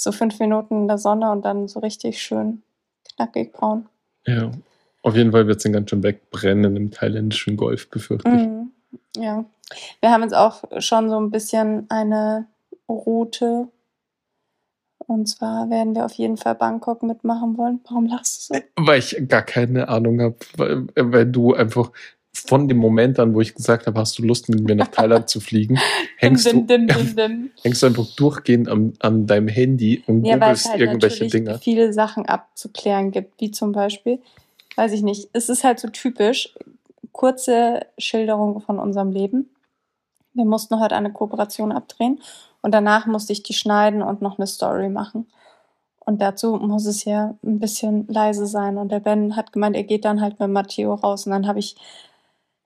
So 0.00 0.12
fünf 0.12 0.38
Minuten 0.38 0.82
in 0.82 0.88
der 0.88 0.98
Sonne 0.98 1.32
und 1.32 1.44
dann 1.44 1.66
so 1.66 1.80
richtig 1.80 2.22
schön 2.22 2.62
knackig 3.16 3.52
braun. 3.52 3.86
Ja. 4.26 4.52
Auf 5.02 5.16
jeden 5.16 5.32
Fall 5.32 5.48
wird 5.48 5.56
es 5.56 5.64
dann 5.64 5.72
ganz 5.72 5.90
schön 5.90 6.04
wegbrennen 6.04 6.76
im 6.76 6.90
thailändischen 6.92 7.56
Golf, 7.56 7.90
befürchte 7.90 8.28
ich. 8.28 8.42
Mhm. 8.42 8.70
Ja. 9.16 9.44
Wir 10.00 10.10
haben 10.10 10.22
jetzt 10.22 10.36
auch 10.36 10.62
schon 10.78 11.10
so 11.10 11.18
ein 11.18 11.30
bisschen 11.30 11.86
eine 11.90 12.46
Route. 12.88 13.68
Und 14.98 15.26
zwar 15.26 15.68
werden 15.68 15.96
wir 15.96 16.04
auf 16.04 16.12
jeden 16.12 16.36
Fall 16.36 16.54
Bangkok 16.54 17.02
mitmachen 17.02 17.56
wollen. 17.58 17.80
Warum 17.88 18.06
lachst 18.06 18.50
du 18.50 18.54
so? 18.54 18.60
Weil 18.76 19.00
ich 19.00 19.16
gar 19.26 19.42
keine 19.42 19.88
Ahnung 19.88 20.20
habe, 20.20 20.36
weil, 20.56 20.86
weil 20.94 21.26
du 21.26 21.54
einfach 21.54 21.90
von 22.34 22.68
dem 22.68 22.76
Moment 22.78 23.18
an, 23.18 23.34
wo 23.34 23.40
ich 23.40 23.54
gesagt 23.54 23.86
habe, 23.86 23.98
hast 23.98 24.18
du 24.18 24.22
Lust 24.22 24.48
mit 24.48 24.60
mir 24.60 24.76
nach 24.76 24.88
Thailand 24.88 25.28
zu 25.28 25.40
fliegen, 25.40 25.78
hängst, 26.16 26.46
dim, 26.46 26.66
du, 26.66 26.78
dim, 26.78 26.86
dim, 26.86 27.16
dim. 27.16 27.50
hängst 27.62 27.82
du 27.82 27.86
einfach 27.86 28.06
durchgehend 28.16 28.68
an, 28.68 28.94
an 29.00 29.26
deinem 29.26 29.48
Handy 29.48 30.02
und 30.06 30.24
Ja, 30.24 30.36
googelst 30.36 30.68
halt 30.70 30.80
irgendwelche 30.80 31.26
Dinge. 31.26 31.58
viele 31.58 31.92
Sachen 31.92 32.26
abzuklären 32.26 33.10
gibt, 33.10 33.40
wie 33.40 33.50
zum 33.50 33.72
Beispiel, 33.72 34.20
weiß 34.76 34.92
ich 34.92 35.02
nicht, 35.02 35.28
es 35.32 35.48
ist 35.48 35.64
halt 35.64 35.80
so 35.80 35.88
typisch, 35.88 36.54
kurze 37.12 37.86
Schilderung 37.98 38.60
von 38.60 38.78
unserem 38.78 39.10
Leben. 39.10 39.50
Wir 40.34 40.44
mussten 40.44 40.78
heute 40.78 40.94
eine 40.94 41.12
Kooperation 41.12 41.72
abdrehen 41.72 42.20
und 42.62 42.72
danach 42.72 43.06
musste 43.06 43.32
ich 43.32 43.42
die 43.42 43.54
schneiden 43.54 44.02
und 44.02 44.22
noch 44.22 44.38
eine 44.38 44.46
Story 44.46 44.88
machen. 44.88 45.26
Und 46.00 46.22
dazu 46.22 46.56
muss 46.56 46.86
es 46.86 47.04
ja 47.04 47.34
ein 47.44 47.58
bisschen 47.58 48.06
leise 48.08 48.46
sein. 48.46 48.78
Und 48.78 48.90
der 48.90 49.00
Ben 49.00 49.36
hat 49.36 49.52
gemeint, 49.52 49.76
er 49.76 49.82
geht 49.82 50.06
dann 50.06 50.22
halt 50.22 50.40
mit 50.40 50.48
Matteo 50.48 50.94
raus. 50.94 51.26
Und 51.26 51.32
dann 51.32 51.46
habe 51.46 51.58
ich 51.58 51.76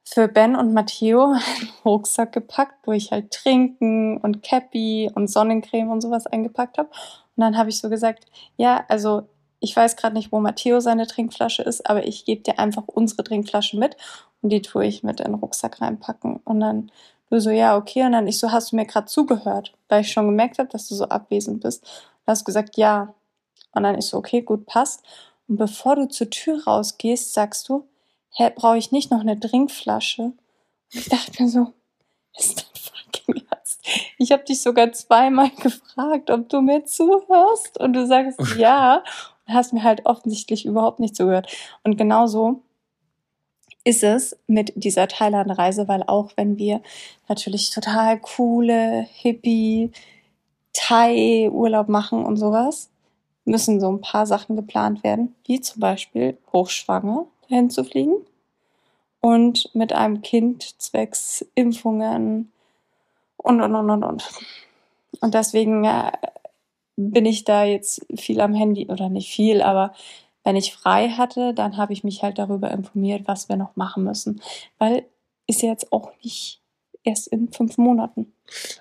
für 0.05 0.29
Ben 0.29 0.57
und 0.57 0.73
Matteo 0.73 1.25
einen 1.33 1.69
Rucksack 1.85 2.33
gepackt, 2.33 2.87
wo 2.87 2.93
ich 2.93 3.13
halt 3.13 3.31
Trinken 3.31 4.19
und 4.19 4.43
Cappy 4.43 5.11
und 5.15 5.29
Sonnencreme 5.29 5.91
und 5.91 6.01
sowas 6.01 6.27
eingepackt 6.27 6.79
habe. 6.79 6.91
Und 7.37 7.41
dann 7.41 7.57
habe 7.57 7.71
ich 7.71 7.79
so 7.79 7.89
gesagt, 7.89 8.27
ja, 8.57 8.85
also 8.89 9.23
ich 9.61 9.75
weiß 9.75 9.97
gerade 9.97 10.17
nicht, 10.17 10.33
wo 10.33 10.41
Matteo 10.41 10.81
seine 10.81 11.07
Trinkflasche 11.07 11.63
ist, 11.63 11.89
aber 11.89 12.05
ich 12.07 12.25
gebe 12.25 12.43
dir 12.43 12.59
einfach 12.59 12.85
unsere 12.87 13.23
Trinkflasche 13.23 13.79
mit 13.79 13.97
und 14.43 14.51
die 14.51 14.61
tue 14.61 14.85
ich 14.85 15.03
mit 15.05 15.21
in 15.21 15.27
den 15.27 15.35
Rucksack 15.37 15.81
reinpacken. 15.81 16.41
Und 16.45 16.61
dann 16.61 16.91
du 17.33 17.41
so, 17.41 17.51
ja, 17.51 17.77
okay. 17.77 18.05
Und 18.05 18.13
dann 18.13 18.29
ich 18.29 18.39
so, 18.39 18.53
hast 18.53 18.73
du 18.73 18.77
mir 18.77 18.87
gerade 18.87 19.07
zugehört, 19.07 19.73
weil 19.89 20.03
ich 20.03 20.13
schon 20.13 20.27
gemerkt 20.27 20.59
habe, 20.59 20.69
dass 20.69 20.89
du 20.89 20.95
so 20.95 21.05
abwesend 21.05 21.63
bist. 21.63 21.83
Und 21.83 22.31
hast 22.31 22.45
gesagt, 22.45 22.77
ja. 22.77 23.15
Und 23.73 23.85
dann 23.85 23.99
ich 23.99 24.07
so, 24.07 24.19
okay, 24.19 24.43
gut, 24.43 24.67
passt. 24.67 25.03
Und 25.49 25.57
bevor 25.57 25.97
du 25.97 26.09
zur 26.09 26.31
Tür 26.31 26.63
rausgehst, 26.65 27.33
sagst 27.33 27.69
du, 27.69 27.87
hä, 28.33 28.51
brauche 28.55 28.79
ich 28.79 28.93
nicht 28.93 29.11
noch 29.11 29.21
eine 29.21 29.39
Trinkflasche? 29.39 30.23
Und 30.23 30.37
ich 30.93 31.09
dachte 31.09 31.43
mir 31.43 31.49
so, 31.49 31.73
ist 32.37 32.59
dein 32.59 32.83
fucking 32.83 33.43
Ernst? 33.51 33.87
Ich 34.19 34.33
habe 34.33 34.45
dich 34.45 34.63
sogar 34.63 34.93
zweimal 34.93 35.51
gefragt, 35.63 36.31
ob 36.31 36.49
du 36.49 36.61
mir 36.61 36.85
zuhörst. 36.85 37.79
Und 37.79 37.93
du 37.95 38.07
sagst 38.07 38.41
ja. 38.57 39.03
Und 39.47 39.55
hast 39.55 39.73
mir 39.73 39.83
halt 39.83 40.07
offensichtlich 40.07 40.65
überhaupt 40.65 41.01
nicht 41.01 41.17
zugehört. 41.17 41.51
Und 41.83 41.97
genauso 41.97 42.63
ist 43.85 44.05
es 44.05 44.39
mit 44.47 44.73
dieser 44.77 45.09
Thailand-Reise, 45.09 45.89
weil 45.89 46.05
auch 46.05 46.31
wenn 46.37 46.57
wir 46.57 46.81
natürlich 47.29 47.71
total 47.71 48.21
coole, 48.21 49.07
hippie 49.11 49.91
Thai-Urlaub 50.73 51.89
machen 51.89 52.25
und 52.25 52.37
sowas, 52.37 52.91
müssen 53.45 53.81
so 53.81 53.91
ein 53.91 54.01
paar 54.01 54.27
Sachen 54.27 54.55
geplant 54.55 55.03
werden, 55.03 55.35
wie 55.47 55.61
zum 55.61 55.81
Beispiel 55.81 56.39
hochschwanger 56.53 57.27
dahin 57.53 57.71
zu 57.71 57.85
fliegen 57.85 58.15
und 59.21 59.71
mit 59.75 59.93
einem 59.93 60.23
Kind 60.23 60.81
zwecks 60.81 61.47
Impfungen 61.55 62.51
und, 63.37 63.61
und, 63.61 63.75
und, 63.75 63.91
und, 63.91 64.05
und. 64.05 64.31
Und 65.21 65.35
deswegen 65.35 65.85
äh, 65.85 66.13
bin 66.97 67.27
ich 67.27 67.45
da 67.45 67.65
jetzt 67.65 68.05
viel 68.17 68.41
am 68.41 68.55
Handy 68.55 68.89
oder 68.89 69.09
nicht 69.09 69.33
viel, 69.33 69.63
aber 69.63 69.95
wenn 70.45 70.57
ich 70.57 70.75
frei 70.75 71.11
hatte, 71.11 71.55
dann 71.55 71.77
habe 71.77 71.93
ich 71.93 72.03
mich 72.03 72.23
halt 72.23 72.39
darüber 72.39 72.71
informiert, 72.71 73.23
was 73.27 73.49
wir 73.49 73.57
noch 73.57 73.77
machen 73.77 74.05
müssen. 74.05 74.41
Weil 74.79 75.05
ist 75.47 75.63
ja 75.63 75.69
jetzt 75.69 75.93
auch 75.93 76.11
nicht 76.23 76.61
erst 77.05 77.29
in 77.29 77.53
fünf 77.53 77.79
Monaten. 77.79 78.33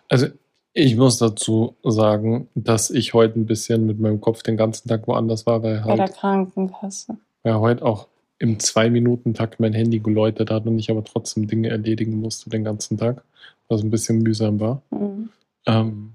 Also 0.09 0.27
ich 0.73 0.95
muss 0.95 1.17
dazu 1.17 1.75
sagen, 1.83 2.47
dass 2.55 2.89
ich 2.89 3.13
heute 3.13 3.39
ein 3.39 3.45
bisschen 3.45 3.85
mit 3.85 3.99
meinem 3.99 4.21
Kopf 4.21 4.41
den 4.41 4.57
ganzen 4.57 4.87
Tag 4.87 5.07
woanders 5.07 5.45
war, 5.45 5.61
weil 5.61 5.81
Bei 5.81 5.95
der 5.95 6.05
halt, 6.05 6.15
Krankenkasse. 6.15 7.17
weil 7.43 7.59
heute 7.59 7.85
auch 7.85 8.07
im 8.41 8.59
Zwei-Minuten-Takt 8.59 9.59
mein 9.59 9.73
Handy 9.73 9.99
geläutet 9.99 10.49
hat 10.49 10.65
und 10.65 10.77
ich 10.79 10.89
aber 10.89 11.03
trotzdem 11.03 11.47
Dinge 11.47 11.69
erledigen 11.69 12.19
musste 12.19 12.49
den 12.49 12.63
ganzen 12.63 12.97
Tag, 12.97 13.23
was 13.69 13.81
ein 13.83 13.89
bisschen 13.91 14.19
mühsam 14.19 14.59
war. 14.59 14.81
Mhm. 14.89 15.29
Ähm, 15.67 16.13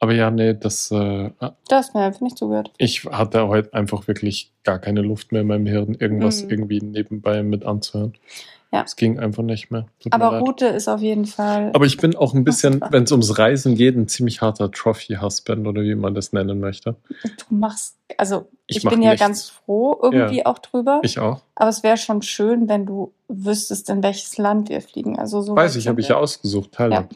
aber 0.00 0.14
ja, 0.14 0.30
nee, 0.32 0.52
das, 0.54 0.90
äh, 0.90 1.30
Du 1.38 1.52
hast 1.70 1.94
mir 1.94 2.00
einfach 2.02 2.20
nicht 2.22 2.36
zugehört. 2.36 2.72
ich 2.78 3.04
hatte 3.04 3.46
heute 3.46 3.72
einfach 3.72 4.08
wirklich 4.08 4.50
gar 4.64 4.80
keine 4.80 5.00
Luft 5.02 5.30
mehr 5.30 5.42
in 5.42 5.46
meinem 5.46 5.66
Hirn, 5.66 5.94
irgendwas 5.94 6.42
Mhm. 6.42 6.50
irgendwie 6.50 6.80
nebenbei 6.80 7.42
mit 7.44 7.64
anzuhören. 7.64 8.14
Ja. 8.72 8.82
Es 8.84 8.96
ging 8.96 9.18
einfach 9.18 9.42
nicht 9.42 9.70
mehr. 9.70 9.86
Tut 10.00 10.14
Aber. 10.14 10.38
Route 10.38 10.66
ist 10.66 10.88
auf 10.88 11.02
jeden 11.02 11.26
Fall. 11.26 11.70
Aber 11.74 11.84
ich 11.84 11.98
bin 11.98 12.16
auch 12.16 12.32
ein 12.32 12.42
bisschen, 12.42 12.80
wenn 12.90 13.02
es 13.04 13.12
ums 13.12 13.38
Reisen 13.38 13.74
geht, 13.74 13.96
ein 13.96 14.08
ziemlich 14.08 14.40
harter 14.40 14.70
Trophy-Husband 14.70 15.66
oder 15.66 15.82
wie 15.82 15.94
man 15.94 16.14
das 16.14 16.32
nennen 16.32 16.58
möchte. 16.58 16.96
du 17.22 17.54
machst, 17.54 17.96
also 18.16 18.48
Ich 18.66 18.78
ich, 18.78 18.84
mach 18.84 18.92
bin 18.92 19.02
ja 19.02 19.10
nichts. 19.10 19.26
ganz 19.26 19.50
froh 19.50 19.98
irgendwie 20.02 20.46
auch 20.46 20.58
drüber. 20.58 21.00
Ich 21.02 21.18
auch. 21.18 21.42
aber 21.54 21.68
es 21.68 21.82
wäre 21.82 21.98
schon 21.98 22.22
schön, 22.22 22.68
wenn 22.68 22.86
du 22.86 23.12
wüsstest, 23.28 23.90
in 23.90 24.02
welches 24.02 24.38
Land 24.38 24.70
wir 24.70 24.80
fliegen. 24.80 25.18
Also 25.18 25.42
so 25.42 25.54
Weiß 25.54 25.76
ich, 25.76 25.86
habe 25.86 26.00
ich 26.00 26.08
ja 26.08 26.16
ausgesucht, 26.16 26.72
Thailand. 26.72 27.14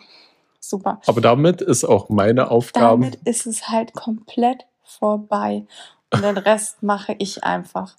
Super. 0.60 1.00
Aber 1.06 1.20
damit 1.22 1.62
ist 1.62 1.84
auch 1.84 2.10
meine 2.10 2.50
Aufgabe. 2.50 3.04
Damit 3.04 3.18
ist 3.24 3.46
es 3.46 3.68
halt 3.68 3.94
komplett 3.94 4.66
vorbei. 4.84 5.64
Und 6.10 6.22
den 6.22 6.36
Rest 6.36 6.82
mache 6.82 7.14
ich 7.18 7.44
einfach. 7.44 7.94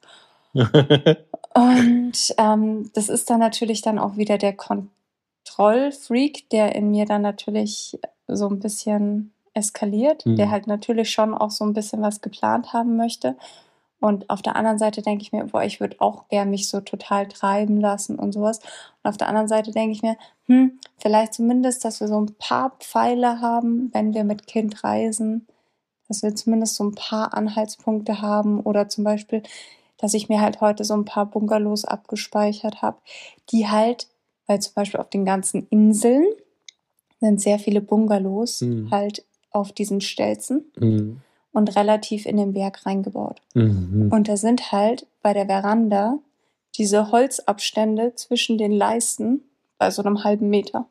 Und 1.58 2.36
ähm, 2.38 2.92
das 2.94 3.10
ist 3.10 3.30
dann 3.30 3.40
natürlich 3.40 3.82
dann 3.82 3.98
auch 4.00 4.16
wieder 4.18 4.38
der 4.38 4.54
Kontrollfreak, 4.54 6.50
der 6.50 6.76
in 6.76 6.92
mir 6.92 7.06
dann 7.06 7.22
natürlich 7.22 8.00
so 8.28 8.48
ein 8.48 8.60
bisschen 8.60 9.32
eskaliert, 9.54 10.26
Mhm. 10.26 10.36
der 10.36 10.52
halt 10.52 10.68
natürlich 10.68 11.10
schon 11.10 11.34
auch 11.34 11.50
so 11.52 11.66
ein 11.66 11.74
bisschen 11.74 12.02
was 12.02 12.22
geplant 12.22 12.74
haben 12.74 12.96
möchte. 12.96 13.36
Und 14.00 14.30
auf 14.30 14.44
der 14.44 14.56
anderen 14.56 14.78
Seite 14.78 15.02
denke 15.02 15.24
ich 15.24 15.32
mir, 15.32 15.46
boah, 15.46 15.64
ich 15.64 15.80
würde 15.80 15.96
auch 16.00 16.28
gern 16.30 16.52
mich 16.52 16.70
so 16.70 16.82
total 16.82 17.28
treiben 17.28 17.82
lassen 17.82 18.20
und 18.20 18.32
sowas. 18.34 18.60
Und 19.02 19.10
auf 19.10 19.18
der 19.18 19.28
anderen 19.28 19.48
Seite 19.48 19.72
denke 19.72 19.94
ich 19.94 20.04
mir, 20.04 20.16
hm, 20.46 20.80
vielleicht 21.00 21.34
zumindest, 21.34 21.84
dass 21.84 22.00
wir 22.00 22.08
so 22.08 22.20
ein 22.22 22.36
paar 22.38 22.74
Pfeile 22.80 23.42
haben, 23.42 23.90
wenn 23.94 24.14
wir 24.14 24.24
mit 24.24 24.46
Kind 24.46 24.84
reisen, 24.84 25.48
dass 26.08 26.22
wir 26.22 26.36
zumindest 26.36 26.76
so 26.76 26.84
ein 26.84 26.94
paar 26.94 27.34
Anhaltspunkte 27.34 28.22
haben 28.22 28.60
oder 28.62 28.88
zum 28.88 29.04
Beispiel, 29.04 29.42
dass 29.98 30.14
ich 30.14 30.30
mir 30.30 30.42
halt 30.42 30.62
heute 30.62 30.84
so 30.84 30.94
ein 30.94 31.06
paar 31.06 31.26
Bungalows 31.26 31.86
abgespeichert 31.86 32.82
habe, 32.82 32.98
die 33.52 33.68
halt, 33.68 34.08
weil 34.46 34.60
zum 34.62 34.74
Beispiel 34.76 35.00
auf 35.00 35.10
den 35.10 35.26
ganzen 35.26 35.68
Inseln 35.70 36.26
sind 37.20 37.42
sehr 37.42 37.58
viele 37.60 37.82
Bungalows 37.82 38.62
Mhm. 38.62 38.92
halt 38.92 39.24
auf 39.52 39.72
diesen 39.72 40.02
Stelzen 40.02 40.66
Mhm. 40.78 41.22
und 41.52 41.76
relativ 41.76 42.26
in 42.28 42.38
den 42.38 42.54
Berg 42.54 42.86
reingebaut. 42.86 43.42
Mhm. 43.56 44.10
Und 44.12 44.28
da 44.28 44.38
sind 44.38 44.72
halt 44.72 45.08
bei 45.24 45.34
der 45.34 45.48
Veranda 45.48 46.20
diese 46.78 47.12
Holzabstände 47.12 48.14
zwischen 48.16 48.60
den 48.60 48.72
Leisten 48.72 49.42
bei 49.80 49.90
so 49.90 50.04
einem 50.04 50.24
halben 50.24 50.50
Meter. 50.50 50.86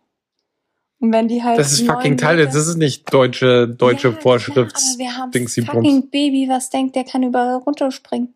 Und 0.98 1.12
wenn 1.12 1.28
die 1.28 1.44
halt. 1.44 1.58
Das 1.58 1.72
ist 1.72 1.86
fucking. 1.86 2.12
Meter- 2.12 2.36
Das 2.46 2.54
ist 2.56 2.76
nicht 2.76 3.12
deutsche, 3.12 3.68
deutsche 3.68 4.08
ja, 4.08 4.14
Vorschrift. 4.14 4.74
Klar, 4.74 4.88
aber 4.90 4.98
wir 4.98 5.16
haben 5.16 5.32
fucking 5.48 6.08
Baby, 6.10 6.48
was 6.48 6.70
denkt, 6.70 6.96
der 6.96 7.04
kann 7.04 7.22
überall 7.22 7.56
runterspringen. 7.56 8.32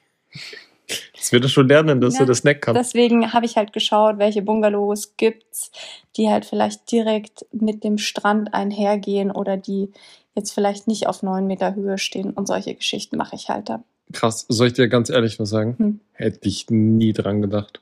Das 1.16 1.30
wird 1.32 1.44
er 1.44 1.48
schon 1.48 1.68
lernen, 1.68 2.00
dass 2.00 2.14
Ja, 2.14 2.20
er 2.20 2.26
das 2.26 2.42
nicht 2.44 2.60
kann. 2.60 2.74
Deswegen 2.74 3.32
habe 3.32 3.46
ich 3.46 3.56
halt 3.56 3.72
geschaut, 3.72 4.18
welche 4.18 4.42
Bungalows 4.42 5.14
gibt's, 5.16 5.70
die 6.16 6.28
halt 6.28 6.44
vielleicht 6.44 6.90
direkt 6.90 7.46
mit 7.52 7.84
dem 7.84 7.96
Strand 7.96 8.52
einhergehen 8.52 9.30
oder 9.30 9.56
die 9.56 9.90
jetzt 10.34 10.52
vielleicht 10.52 10.88
nicht 10.88 11.06
auf 11.06 11.22
neun 11.22 11.46
Meter 11.46 11.74
Höhe 11.74 11.96
stehen 11.98 12.30
und 12.32 12.46
solche 12.46 12.74
Geschichten 12.74 13.16
mache 13.16 13.36
ich 13.36 13.48
halt 13.48 13.68
dann. 13.68 13.84
Krass. 14.12 14.44
Soll 14.48 14.66
ich 14.66 14.72
dir 14.74 14.88
ganz 14.88 15.08
ehrlich 15.08 15.38
was 15.38 15.48
sagen? 15.48 15.76
Hm. 15.78 16.00
Hätte 16.12 16.48
ich 16.48 16.68
nie 16.68 17.12
dran 17.12 17.40
gedacht. 17.40 17.80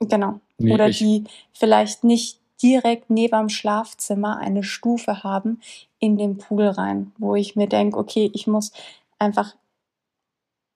Genau. 0.00 0.40
Nee, 0.58 0.72
oder 0.72 0.88
ich- 0.88 0.98
die 0.98 1.24
vielleicht 1.52 2.04
nicht 2.04 2.38
direkt 2.62 3.10
neben 3.10 3.36
dem 3.38 3.48
Schlafzimmer 3.48 4.38
eine 4.38 4.62
Stufe 4.62 5.22
haben 5.22 5.60
in 5.98 6.16
den 6.16 6.38
Pool 6.38 6.66
rein, 6.66 7.12
wo 7.18 7.34
ich 7.34 7.54
mir 7.54 7.68
denke, 7.68 7.98
okay, 7.98 8.30
ich 8.34 8.46
muss 8.46 8.72
einfach 9.18 9.54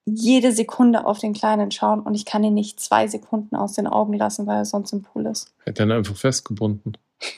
jede 0.06 0.52
Sekunde 0.52 1.06
auf 1.06 1.18
den 1.18 1.32
Kleinen 1.32 1.70
schauen 1.70 2.00
und 2.00 2.14
ich 2.14 2.24
kann 2.24 2.44
ihn 2.44 2.54
nicht 2.54 2.78
zwei 2.80 3.06
Sekunden 3.08 3.56
aus 3.56 3.72
den 3.72 3.86
Augen 3.86 4.12
lassen, 4.14 4.46
weil 4.46 4.58
er 4.58 4.64
sonst 4.64 4.92
im 4.92 5.02
Pool 5.02 5.26
ist. 5.26 5.54
Hätte 5.64 5.82
ihn 5.82 5.92
einfach 5.92 6.16
festgebunden. 6.16 6.96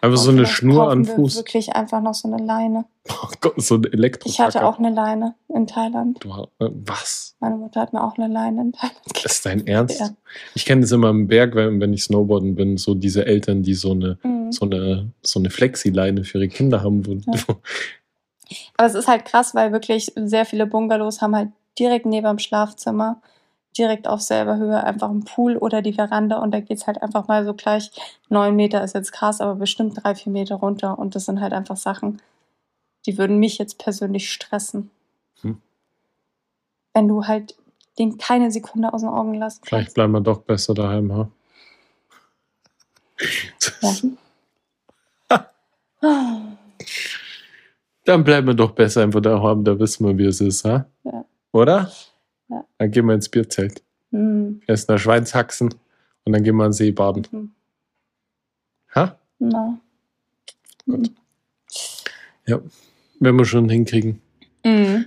Einfach 0.00 0.18
so 0.18 0.30
eine 0.32 0.44
Schnur 0.44 0.90
an 0.90 1.06
wir 1.06 1.14
Fuß. 1.14 1.36
Wirklich 1.36 1.74
einfach 1.74 2.02
noch 2.02 2.12
so 2.12 2.30
eine 2.30 2.44
Leine. 2.44 2.84
Oh 3.22 3.28
Gott, 3.40 3.54
so 3.62 3.76
ein 3.76 3.84
Elektro. 3.84 4.28
Ich 4.28 4.38
hatte 4.40 4.66
auch 4.66 4.78
eine 4.78 4.90
Leine 4.90 5.34
in 5.48 5.66
Thailand. 5.66 6.22
Du, 6.22 6.28
äh, 6.58 6.68
was? 6.84 7.36
Meine 7.40 7.56
Mutter 7.56 7.80
hat 7.80 7.92
mir 7.94 8.02
auch 8.02 8.18
eine 8.18 8.28
Leine 8.32 8.60
in 8.62 8.72
Thailand 8.72 9.02
gegeben. 9.04 9.24
Ist 9.26 9.46
dein 9.46 9.66
Ernst? 9.66 10.00
Ja. 10.00 10.10
Ich 10.54 10.66
kenne 10.66 10.82
das 10.82 10.92
immer 10.92 11.08
im 11.10 11.26
Berg, 11.26 11.54
wenn, 11.54 11.80
wenn 11.80 11.94
ich 11.94 12.04
Snowboarden 12.04 12.54
bin, 12.54 12.76
so 12.76 12.94
diese 12.94 13.24
Eltern, 13.24 13.62
die 13.62 13.72
so 13.74 13.92
eine, 13.92 14.18
Mhm. 14.22 14.52
so 14.52 14.66
eine, 14.66 15.10
so 15.22 15.38
eine 15.38 15.48
Flexi-Leine 15.50 16.24
für 16.24 16.38
ihre 16.38 16.48
Kinder 16.48 16.82
haben. 16.82 17.02
Ja. 17.26 17.32
Aber 18.76 18.86
es 18.86 18.94
ist 18.94 19.08
halt 19.08 19.24
krass, 19.24 19.54
weil 19.54 19.72
wirklich 19.72 20.12
sehr 20.16 20.44
viele 20.44 20.66
Bungalows 20.66 21.22
haben 21.22 21.34
halt 21.36 21.48
direkt 21.78 22.06
neben 22.06 22.26
dem 22.26 22.38
Schlafzimmer, 22.38 23.20
direkt 23.76 24.06
auf 24.06 24.20
selber 24.20 24.56
Höhe 24.56 24.82
einfach 24.82 25.10
einen 25.10 25.24
Pool 25.24 25.56
oder 25.56 25.82
die 25.82 25.92
Veranda 25.92 26.38
und 26.38 26.52
da 26.52 26.60
geht's 26.60 26.86
halt 26.86 27.02
einfach 27.02 27.26
mal 27.26 27.44
so 27.44 27.54
gleich 27.54 27.90
neun 28.28 28.54
Meter 28.54 28.84
ist 28.84 28.94
jetzt 28.94 29.12
krass, 29.12 29.40
aber 29.40 29.56
bestimmt 29.56 30.00
drei, 30.02 30.14
vier 30.14 30.32
Meter 30.32 30.56
runter 30.56 30.98
und 30.98 31.14
das 31.14 31.24
sind 31.24 31.40
halt 31.40 31.52
einfach 31.52 31.76
Sachen, 31.76 32.22
die 33.06 33.18
würden 33.18 33.38
mich 33.38 33.58
jetzt 33.58 33.78
persönlich 33.78 34.30
stressen. 34.30 34.90
Hm. 35.42 35.60
Wenn 36.94 37.08
du 37.08 37.26
halt 37.26 37.56
den 37.98 38.18
keine 38.18 38.50
Sekunde 38.50 38.92
aus 38.92 39.02
den 39.02 39.10
Augen 39.10 39.34
lassen 39.34 39.60
Vielleicht 39.64 39.94
bleiben 39.94 40.12
wir 40.12 40.20
doch 40.20 40.38
besser 40.38 40.74
daheim, 40.74 41.12
ha? 41.12 41.28
Ja. 45.30 45.40
Dann 48.04 48.22
bleiben 48.22 48.48
wir 48.48 48.54
doch 48.54 48.72
besser 48.72 49.02
einfach 49.02 49.22
daheim, 49.22 49.64
da 49.64 49.78
wissen 49.78 50.06
wir, 50.06 50.18
wie 50.18 50.26
es 50.26 50.40
ist, 50.40 50.64
ha? 50.64 50.86
Ja. 51.04 51.24
Oder? 51.54 51.92
Ja. 52.48 52.64
Dann 52.78 52.90
gehen 52.90 53.06
wir 53.06 53.14
ins 53.14 53.28
Bierzelt. 53.28 53.82
Hm. 54.10 54.60
Essen 54.66 54.90
eine 54.90 54.98
Schweinshaxen 54.98 55.72
und 56.24 56.32
dann 56.32 56.42
gehen 56.42 56.56
wir 56.56 56.64
an 56.64 56.72
See 56.72 56.90
baden. 56.90 57.26
Hm. 57.30 57.50
Ha? 58.96 59.16
Na. 59.38 59.80
Gut. 60.84 61.12
Ja, 62.46 62.60
werden 63.20 63.38
wir 63.38 63.44
schon 63.44 63.68
hinkriegen. 63.68 64.20
Mhm. 64.64 65.06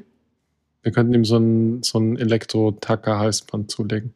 Wir 0.84 0.92
könnten 0.94 1.14
ihm 1.14 1.26
so 1.26 1.38
ein, 1.38 1.84
so 1.84 2.00
ein 2.00 2.18
Elektro-Tacker-Halsband 2.18 3.70
zulegen. 3.70 4.14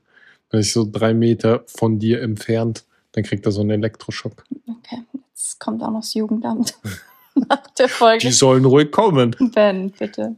Wenn 0.50 0.62
ich 0.62 0.72
so 0.72 0.88
drei 0.90 1.14
Meter 1.14 1.64
von 1.68 2.00
dir 2.00 2.22
entfernt, 2.22 2.86
dann 3.12 3.26
kriegt 3.26 3.46
er 3.46 3.52
so 3.52 3.60
einen 3.60 3.72
Elektroschock. 3.72 4.46
Okay, 4.70 5.04
jetzt 5.34 5.60
kommt 5.60 5.84
auch 5.84 5.92
noch 5.92 6.00
das 6.00 6.14
Jugendamt 6.14 6.80
nach 7.36 7.68
der 7.72 7.90
Folge. 7.90 8.28
Die 8.28 8.32
sollen 8.32 8.64
ruhig 8.64 8.90
kommen. 8.90 9.36
Ben, 9.54 9.92
bitte. 9.92 10.38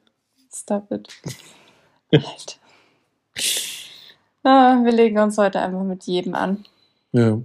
Stop 0.52 0.92
it. 0.92 1.08
Alter. 2.14 2.56
Ah, 4.44 4.84
wir 4.84 4.92
legen 4.92 5.20
uns 5.20 5.38
heute 5.38 5.60
einfach 5.60 5.84
mit 5.84 6.04
jedem 6.04 6.36
an. 6.36 6.66
Ja. 7.12 7.40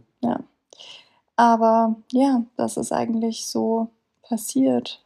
Aber 1.36 1.94
ja, 2.10 2.42
das 2.56 2.76
ist 2.76 2.90
eigentlich 2.92 3.46
so 3.46 3.88
passiert. 4.22 5.00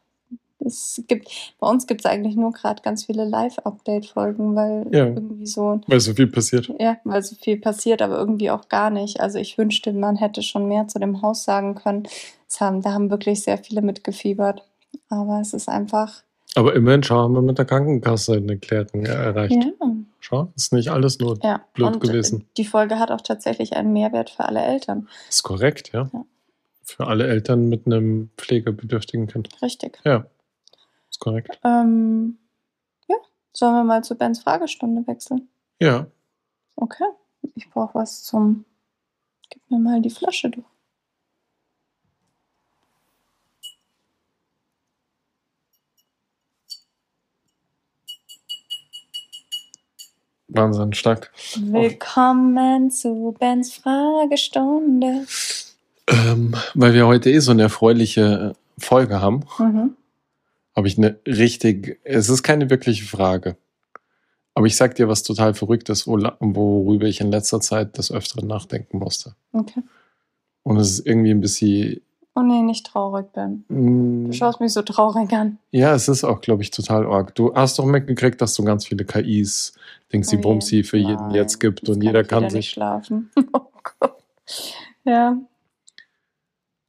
Es 0.65 1.03
gibt, 1.09 1.29
bei 1.59 1.69
uns 1.69 1.87
gibt 1.87 2.01
es 2.01 2.07
eigentlich 2.07 2.37
nur 2.37 2.53
gerade 2.53 2.81
ganz 2.83 3.05
viele 3.05 3.25
Live-Update-Folgen, 3.27 4.55
weil 4.55 4.87
Ja. 4.93 5.07
irgendwie 5.09 5.45
so, 5.47 5.81
Weil 5.87 6.01
so 6.01 6.15
viel 6.15 6.29
passiert. 6.29 6.73
ja, 6.79 6.97
weil 7.05 7.23
so 7.23 7.35
viel 7.35 7.59
passiert, 7.61 8.01
aber 8.01 8.17
irgendwie 8.17 8.51
auch 8.51 8.69
gar 8.69 8.89
nicht. 8.89 9.21
Also 9.21 9.39
ich 9.39 9.59
wünschte, 9.59 9.93
man 9.93 10.17
hätte 10.17 10.43
schon 10.43 10.69
mehr 10.69 10.89
zu 10.89 10.99
dem 10.99 11.21
Haus 11.21 11.45
sagen 11.45 11.75
können. 11.75 12.05
Haben, 12.61 12.81
da 12.81 12.93
haben 12.93 13.11
wirklich 13.11 13.43
sehr 13.43 13.59
viele 13.59 13.83
mitgefiebert. 13.83 14.63
Aber 15.11 15.41
es 15.41 15.53
ist 15.53 15.69
einfach, 15.69 16.23
Aber 16.55 16.75
immerhin, 16.75 17.03
haben 17.03 17.35
wir 17.35 17.43
mit 17.43 17.59
der 17.59 17.65
Krankenkasse 17.65 18.35
eine 18.35 18.59
Klärung 18.59 19.07
erreicht. 19.07 19.55
ja, 19.55 19.71
Schau, 20.21 20.53
ist 20.55 20.73
nicht 20.73 20.91
alles 20.91 21.19
nur. 21.19 21.39
ja. 21.43 21.65
Blöd 21.73 21.95
Und 21.95 22.01
gewesen. 22.01 22.47
die 22.57 22.65
Folge 22.65 22.99
hat 22.99 23.11
auch 23.11 23.23
tatsächlich 23.23 23.75
einen 23.75 23.93
Mehrwert 23.93 24.31
für 24.31 24.45
alle 24.45 24.61
Eltern. 24.61 25.09
Ist 25.29 25.43
korrekt, 25.43 25.93
ja. 25.93 26.11
Ja. 26.13 26.25
Für 26.85 27.07
alle 27.07 27.27
Eltern 27.27 27.69
mit 27.69 27.87
einem 27.87 28.31
pflegebedürftigen 28.37 29.27
Kind. 29.29 29.49
Richtig. 29.63 29.99
Ja. 30.05 30.27
Ist 31.11 31.21
korrekt. 31.21 31.59
Ähm, 31.65 32.39
ja, 33.09 33.17
sollen 33.53 33.75
wir 33.75 33.85
mal 33.85 34.05
zu 34.05 34.15
Bens 34.17 34.41
Fragestunde 34.43 35.07
wechseln? 35.07 35.49
Ja. 35.81 36.07
Okay, 36.77 37.05
ich 37.55 37.71
brauche 37.71 37.95
was 37.95 38.25
zum. 38.25 38.65
Gib 39.51 39.63
mir 39.71 39.79
mal 39.79 40.01
die 40.03 40.11
Flasche, 40.11 40.51
du. 40.51 40.65
Wahnsinn, 50.55 50.93
stark. 50.93 51.33
Willkommen 51.57 52.91
zu 52.91 53.35
Bens 53.39 53.73
Fragestunde. 53.75 55.25
Ähm, 56.09 56.55
weil 56.75 56.93
wir 56.93 57.07
heute 57.07 57.31
eh 57.31 57.39
so 57.39 57.53
eine 57.53 57.63
erfreuliche 57.63 58.55
Folge 58.79 59.21
haben, 59.21 59.45
Mhm. 59.59 59.97
habe 60.77 60.89
ich 60.89 60.99
eine 60.99 61.19
richtig. 61.27 62.01
Es 62.05 62.29
ist 62.29 62.43
keine 62.43 62.69
wirkliche 62.69 63.05
Frage. 63.05 63.57
Aber 64.55 64.67
ich 64.67 64.77
sag 64.77 64.95
dir 64.97 65.09
was 65.09 65.23
total 65.23 65.55
Verrücktes, 65.55 66.07
wo, 66.07 66.19
worüber 66.41 67.07
ich 67.07 67.21
in 67.23 67.31
letzter 67.31 67.61
Zeit 67.61 67.97
des 67.97 68.13
Öfteren 68.13 68.47
nachdenken 68.47 68.99
musste. 68.99 69.35
Okay. 69.53 69.81
Und 70.65 70.77
es 70.77 70.91
ist 70.99 71.07
irgendwie 71.07 71.31
ein 71.31 71.41
bisschen. 71.41 72.03
Oh 72.35 72.41
nee, 72.41 72.63
nicht 72.63 72.87
traurig, 72.87 73.27
Ben. 73.33 73.65
mm, 73.69 74.27
Du 74.27 74.33
schaust 74.33 74.59
mich 74.61 74.73
so 74.73 74.81
traurig 74.83 75.31
an. 75.33 75.59
Ja, 75.71 75.95
es 75.95 76.09
ist 76.09 76.25
auch, 76.25 76.41
glaube 76.41 76.63
ich, 76.63 76.71
total 76.71 77.07
arg. 77.07 77.35
Du 77.35 77.55
hast 77.55 77.79
doch 77.79 77.85
mitgekriegt, 77.85 78.41
dass 78.41 78.55
so 78.55 78.65
ganz 78.65 78.87
viele 78.87 79.05
KIs, 79.05 79.75
Dings, 80.13 80.29
die 80.29 80.39
Oh 80.39 80.41
Bumsi 80.41 80.83
für 80.83 80.97
jeden 80.97 81.17
nein, 81.29 81.35
jetzt 81.35 81.59
gibt 81.61 81.89
und 81.91 82.03
jeder 82.03 82.23
ich 82.23 82.29
kann 82.29 82.45
wieder 82.45 82.55
nicht 82.55 82.67
sich. 82.67 82.71
schlafen. 82.71 83.31
Oh 83.53 83.69
Gott. 84.01 84.17
Ja. 85.05 85.37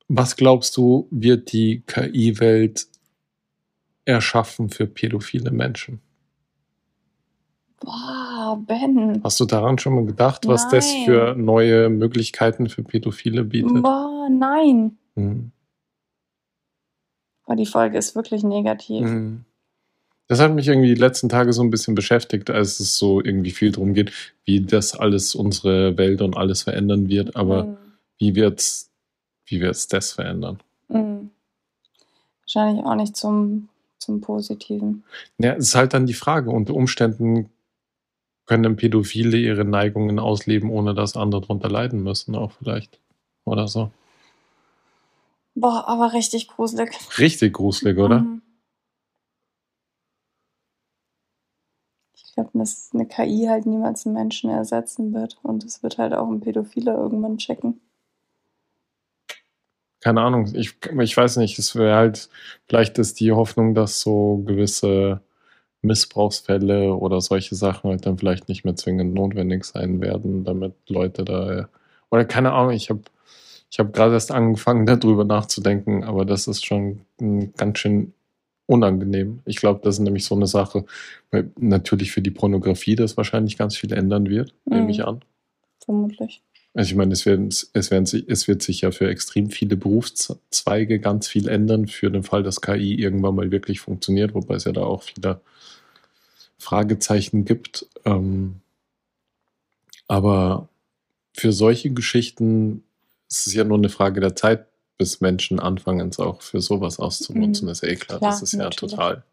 Was 0.08 0.36
glaubst 0.36 0.78
du, 0.78 1.08
wird 1.12 1.52
die 1.52 1.82
KI-Welt 1.88 2.88
erschaffen 4.06 4.70
für 4.70 4.86
pädophile 4.86 5.52
Menschen? 5.52 6.02
Boah, 7.80 8.62
Ben. 8.66 9.22
Hast 9.24 9.40
du 9.40 9.46
daran 9.46 9.78
schon 9.78 9.96
mal 9.96 10.06
gedacht, 10.06 10.48
was 10.48 10.70
das 10.70 10.92
Nein. 10.94 11.06
für 11.06 11.36
neue 11.36 11.90
Möglichkeiten 11.90 12.70
für 12.70 12.84
Pädophile 12.84 13.44
bietet? 13.44 13.82
Boah, 13.84 14.28
nein. 14.30 14.98
Mhm. 15.16 15.52
Boah, 17.46 17.56
die 17.56 17.66
Folge 17.66 17.98
ist 17.98 18.16
wirklich 18.16 18.44
negativ. 18.44 19.06
Mhm. 19.06 19.46
Das 20.28 20.40
hat 20.40 20.54
mich 20.54 20.68
irgendwie 20.68 20.94
die 20.94 21.00
letzten 21.00 21.28
Tage 21.30 21.52
so 21.52 21.62
ein 21.62 21.70
bisschen 21.70 21.96
beschäftigt, 21.96 22.50
als 22.50 22.80
es 22.80 22.98
so 22.98 23.22
irgendwie 23.22 23.52
viel 23.52 23.72
darum 23.72 23.94
geht, 23.94 24.12
wie 24.46 24.62
das 24.62 24.96
alles 24.96 25.36
unsere 25.36 25.98
Welt 25.98 26.22
und 26.22 26.38
alles 26.38 26.64
verändern 26.64 27.10
wird. 27.10 27.36
Aber 27.36 27.66
Mhm. 27.66 27.78
wie 28.18 28.36
wird's, 28.36 28.90
wie 29.46 29.60
wird's 29.60 29.88
das 29.88 30.14
verändern? 30.14 30.60
Mhm. 30.88 31.30
Wahrscheinlich 32.42 32.86
auch 32.86 32.96
nicht 32.96 33.16
zum, 33.18 33.68
zum 33.98 34.22
Positiven. 34.22 35.04
Ja, 35.38 35.54
es 35.54 35.70
ist 35.70 35.76
halt 35.76 35.94
dann 35.94 36.06
die 36.06 36.14
Frage. 36.14 36.50
Unter 36.52 36.74
Umständen 36.74 37.50
können 38.46 38.76
Pädophile 38.78 39.38
ihre 39.38 39.66
Neigungen 39.66 40.20
ausleben, 40.20 40.70
ohne 40.70 40.94
dass 40.94 41.16
andere 41.18 41.42
darunter 41.42 41.70
leiden 41.70 42.02
müssen, 42.04 42.36
auch 42.36 42.52
vielleicht. 42.54 43.00
Oder 43.46 43.68
so. 43.68 43.92
Boah, 45.56 45.88
aber 45.88 46.14
richtig 46.14 46.48
gruselig. 46.48 46.92
Richtig 47.18 47.54
gruselig, 47.54 47.98
oder? 47.98 48.22
Mhm. 48.22 48.42
Ich 52.16 52.34
glaube, 52.34 52.50
dass 52.54 52.90
eine 52.94 53.06
KI 53.06 53.46
halt 53.48 53.68
niemals 53.68 54.06
einen 54.06 54.16
Menschen 54.16 54.50
ersetzen 54.50 55.14
wird. 55.14 55.38
Und 55.44 55.64
es 55.64 55.84
wird 55.84 56.00
halt 56.00 56.14
auch 56.14 56.28
ein 56.28 56.42
Pädophiler 56.42 56.96
irgendwann 56.96 57.38
checken. 57.38 57.80
Keine 60.00 60.22
Ahnung, 60.22 60.50
ich, 60.54 60.76
ich 61.00 61.16
weiß 61.16 61.38
nicht, 61.38 61.58
es 61.60 61.76
wäre 61.76 61.96
halt, 61.96 62.30
vielleicht 62.68 62.98
ist 62.98 63.20
die 63.20 63.32
Hoffnung, 63.32 63.74
dass 63.74 64.02
so 64.02 64.44
gewisse 64.46 65.22
Missbrauchsfälle 65.82 66.94
oder 66.96 67.22
solche 67.22 67.56
Sachen 67.56 67.90
halt 67.90 68.06
dann 68.06 68.18
vielleicht 68.18 68.50
nicht 68.50 68.66
mehr 68.66 68.76
zwingend 68.76 69.14
notwendig 69.14 69.64
sein 69.64 70.02
werden, 70.02 70.44
damit 70.44 70.74
Leute 70.90 71.24
da, 71.24 71.70
oder 72.10 72.26
keine 72.26 72.52
Ahnung, 72.52 72.72
ich 72.72 72.90
habe 72.90 73.02
ich 73.74 73.80
hab 73.80 73.92
gerade 73.92 74.14
erst 74.14 74.32
angefangen, 74.32 74.86
darüber 75.02 75.24
nachzudenken, 75.26 76.04
aber 76.04 76.26
das 76.26 76.46
ist 76.48 76.64
schon 76.64 77.02
mm, 77.20 77.46
ganz 77.58 77.80
schön 77.80 78.14
unangenehm. 78.68 79.40
Ich 79.46 79.56
glaube, 79.58 79.82
das 79.84 79.96
ist 79.96 80.02
nämlich 80.02 80.26
so 80.26 80.36
eine 80.36 80.46
Sache, 80.46 80.86
weil 81.32 81.52
natürlich 81.60 82.12
für 82.12 82.22
die 82.22 82.30
Pornografie 82.32 82.96
das 82.96 83.18
wahrscheinlich 83.18 83.58
ganz 83.58 83.76
viel 83.76 83.92
ändern 83.92 84.30
wird, 84.30 84.54
nehme 84.66 84.84
Mhm. 84.84 84.90
ich 84.90 85.04
an. 85.04 85.22
Vermutlich. 85.84 86.44
Also 86.76 86.92
ich 86.92 86.96
meine, 86.96 87.14
es, 87.14 87.26
werden, 87.26 87.48
es, 87.48 87.92
werden, 87.92 88.24
es 88.28 88.48
wird 88.48 88.62
sich 88.62 88.82
ja 88.82 88.92
für 88.92 89.10
extrem 89.10 89.50
viele 89.50 89.76
Berufszweige 89.76 91.00
ganz 91.00 91.28
viel 91.28 91.48
ändern, 91.48 91.88
für 91.88 92.12
den 92.12 92.24
Fall, 92.24 92.44
dass 92.44 92.62
KI 92.62 92.94
irgendwann 92.94 93.36
mal 93.36 93.52
wirklich 93.52 93.80
funktioniert, 93.80 94.36
wobei 94.36 94.56
es 94.56 94.66
ja 94.66 94.72
da 94.72 94.84
auch 94.84 95.02
viele 95.04 95.42
Fragezeichen 96.60 97.44
gibt. 97.44 97.88
Ähm, 98.06 98.62
aber 100.08 100.70
für 101.34 101.52
solche 101.52 101.92
Geschichten 101.92 102.84
ist 103.38 103.48
es 103.48 103.54
ja 103.54 103.64
nur 103.64 103.78
eine 103.78 103.90
Frage 103.90 104.22
der 104.22 104.36
Zeit, 104.36 104.68
bis 104.98 105.22
Menschen 105.22 105.60
anfangen, 105.60 106.10
es 106.10 106.20
auch 106.20 106.42
für 106.42 106.62
sowas 106.62 107.00
auszunutzen. 107.00 107.66
Mhm. 107.66 107.72
ist 107.72 107.84
ja 107.84 107.90
eh 107.90 107.96
klar. 107.96 108.20
Klar, 108.20 108.32
das 108.32 108.42
ist 108.42 108.54
ja 108.54 108.60
natürlich. 108.60 108.92
total 108.92 109.24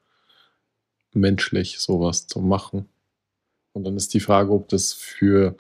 menschlich, 1.13 1.79
sowas 1.79 2.27
zu 2.27 2.41
machen. 2.41 2.89
Und 3.73 3.85
dann 3.85 3.97
ist 3.97 4.15
die 4.15 4.21
Frage, 4.21 4.53
ob 4.53 4.69
das 4.69 4.93
für 4.93 5.57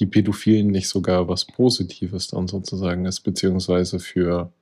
die 0.00 0.06
Pädophilen 0.06 0.68
nicht 0.68 0.88
sogar 0.88 1.28
was 1.28 1.44
Positives 1.44 2.28
dann 2.28 2.48
sozusagen 2.48 3.04
ist, 3.06 3.20
beziehungsweise 3.20 4.00
für 4.00 4.52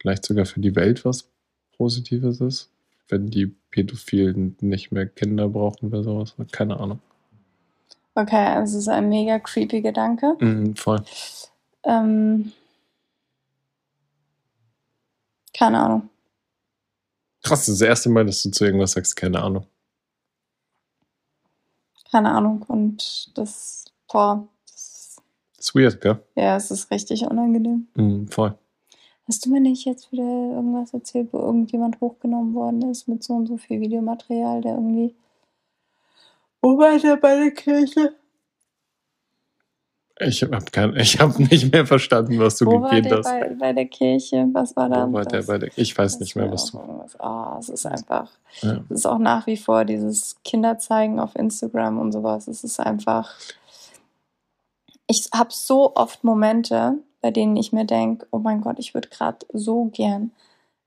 vielleicht 0.00 0.24
sogar 0.24 0.44
für 0.44 0.60
die 0.60 0.76
Welt 0.76 1.04
was 1.04 1.30
Positives 1.76 2.40
ist, 2.40 2.70
wenn 3.08 3.30
die 3.30 3.46
Pädophilen 3.70 4.56
nicht 4.60 4.92
mehr 4.92 5.06
Kinder 5.06 5.48
brauchen 5.48 5.86
oder 5.86 6.02
sowas. 6.02 6.34
Keine 6.52 6.78
Ahnung. 6.78 7.00
Okay, 8.14 8.62
es 8.62 8.74
ist 8.74 8.88
ein 8.88 9.08
mega 9.08 9.38
creepy 9.38 9.82
Gedanke. 9.82 10.36
Mhm, 10.40 10.74
voll. 10.76 11.02
Ähm, 11.86 12.52
keine 15.56 15.80
Ahnung. 15.80 16.08
Krass, 17.42 17.60
das 17.60 17.68
ist 17.68 17.80
das 17.80 17.88
erste 17.88 18.08
Mal, 18.10 18.26
dass 18.26 18.42
du 18.42 18.50
zu 18.50 18.64
irgendwas 18.64 18.92
sagst, 18.92 19.14
keine 19.16 19.42
Ahnung. 19.42 19.66
Keine 22.10 22.30
Ahnung. 22.32 22.62
Und 22.68 23.30
das, 23.38 23.84
boah, 24.10 24.46
das, 24.66 25.16
Das 25.56 25.66
ist 25.68 25.74
weird, 25.74 26.00
gell? 26.00 26.22
ja, 26.34 26.56
es 26.56 26.70
ist 26.70 26.90
richtig 26.90 27.22
unangenehm. 27.26 27.88
Mhm, 27.94 28.28
voll. 28.28 28.56
Hast 29.28 29.44
du 29.44 29.50
mir 29.50 29.60
nicht 29.60 29.84
jetzt 29.86 30.12
wieder 30.12 30.22
irgendwas 30.22 30.92
erzählt, 30.92 31.32
wo 31.32 31.38
irgendjemand 31.38 32.00
hochgenommen 32.00 32.54
worden 32.54 32.82
ist 32.90 33.08
mit 33.08 33.24
so 33.24 33.34
und 33.34 33.46
so 33.46 33.56
viel 33.56 33.80
Videomaterial, 33.80 34.60
der 34.60 34.74
irgendwie. 34.74 35.14
Wo 36.62 36.78
war 36.78 36.98
der 36.98 37.16
bei 37.16 37.36
der 37.36 37.50
Kirche? 37.50 38.14
Ich 40.18 40.42
habe 40.42 40.98
ich 40.98 41.20
hab 41.20 41.38
nicht 41.38 41.70
mehr 41.72 41.86
verstanden, 41.86 42.38
was 42.38 42.56
du 42.56 42.64
Wo 42.66 42.80
war 42.80 42.88
gegeben 42.90 43.08
der 43.10 43.18
hast. 43.18 43.24
bei, 43.24 43.54
bei 43.58 43.72
der 43.74 43.84
Kirche? 43.86 44.48
Was 44.52 44.74
war 44.74 44.88
da? 44.88 45.12
War 45.12 45.24
der 45.26 45.42
bei 45.42 45.58
der, 45.58 45.70
ich 45.76 45.96
weiß 45.96 46.20
nicht 46.20 46.34
mehr, 46.36 46.46
war 46.46 46.52
was 46.54 46.70
du. 46.70 46.78
Ah, 47.18 47.56
es 47.60 47.68
ist 47.68 47.84
einfach. 47.84 48.30
Ja. 48.62 48.78
Es 48.88 49.00
ist 49.00 49.06
auch 49.06 49.18
nach 49.18 49.46
wie 49.46 49.58
vor 49.58 49.84
dieses 49.84 50.36
Kinderzeigen 50.42 51.20
auf 51.20 51.36
Instagram 51.36 51.98
und 51.98 52.12
sowas. 52.12 52.48
Es 52.48 52.64
ist 52.64 52.80
einfach. 52.80 53.30
Ich 55.06 55.28
habe 55.34 55.50
so 55.52 55.94
oft 55.94 56.24
Momente, 56.24 56.94
bei 57.20 57.30
denen 57.30 57.56
ich 57.56 57.72
mir 57.72 57.84
denke, 57.84 58.26
oh 58.30 58.38
mein 58.38 58.60
Gott, 58.62 58.78
ich 58.78 58.94
würde 58.94 59.08
gerade 59.08 59.38
so 59.52 59.84
gern 59.86 60.30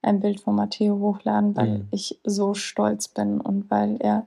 ein 0.02 0.20
Bild 0.22 0.40
von 0.42 0.56
Matteo 0.56 0.98
hochladen, 0.98 1.56
weil 1.56 1.68
Mhm. 1.68 1.88
ich 1.92 2.18
so 2.24 2.54
stolz 2.54 3.08
bin 3.10 3.40
und 3.42 3.70
weil 3.70 3.98
er 4.00 4.26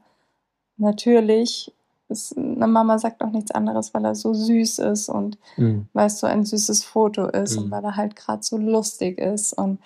natürlich, 0.77 1.73
ist, 2.13 2.37
eine 2.37 2.67
Mama 2.69 2.99
sagt 2.99 3.23
auch 3.23 3.31
nichts 3.31 3.51
anderes, 3.51 3.93
weil 3.95 4.05
er 4.05 4.15
so 4.15 4.33
süß 4.35 4.79
ist 4.79 5.09
und 5.09 5.39
Mhm. 5.57 5.89
weil 5.93 6.07
es 6.07 6.21
so 6.21 6.27
ein 6.27 6.45
süßes 6.45 6.85
Foto 6.85 7.27
ist 7.27 7.57
Mhm. 7.57 7.65
und 7.65 7.71
weil 7.73 7.85
er 7.85 7.97
halt 7.97 8.15
gerade 8.17 8.43
so 8.43 8.57
lustig 8.57 9.19
ist 9.19 9.53
und 9.55 9.79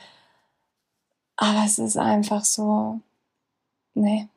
aber 1.36 1.64
es 1.66 1.78
ist 1.78 1.96
einfach 1.98 2.44
so, 2.44 3.00
nee, 3.94 4.28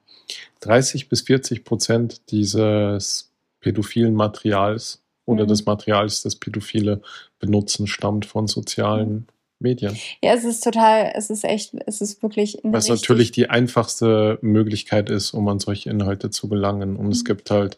30 0.62 1.10
bis 1.10 1.22
40 1.22 1.64
Prozent 1.64 2.30
dieses 2.32 3.32
pädophilen 3.62 4.14
Materials 4.14 5.02
oder 5.26 5.44
Mhm. 5.46 5.48
des 5.50 5.66
Materials, 5.66 6.22
das 6.22 6.36
Pädophile 6.36 7.02
benutzen, 7.40 7.88
stammt 7.88 8.26
von 8.26 8.48
sozialen 8.48 9.28
Medien. 9.60 9.98
Ja, 10.24 10.34
es 10.34 10.44
ist 10.46 10.64
total, 10.64 11.12
es 11.16 11.30
ist 11.30 11.44
echt, 11.44 11.74
es 11.86 12.02
ist 12.02 12.24
wirklich 12.24 12.58
Was 12.64 12.88
natürlich 12.88 13.32
die 13.32 13.50
einfachste 13.50 14.40
Möglichkeit 14.42 15.10
ist, 15.10 15.34
um 15.34 15.48
an 15.50 15.60
solche 15.60 15.90
Inhalte 15.90 16.30
zu 16.30 16.48
gelangen. 16.48 16.96
Und 16.96 17.12
es 17.12 17.22
Mhm. 17.22 17.26
gibt 17.26 17.52
halt, 17.52 17.78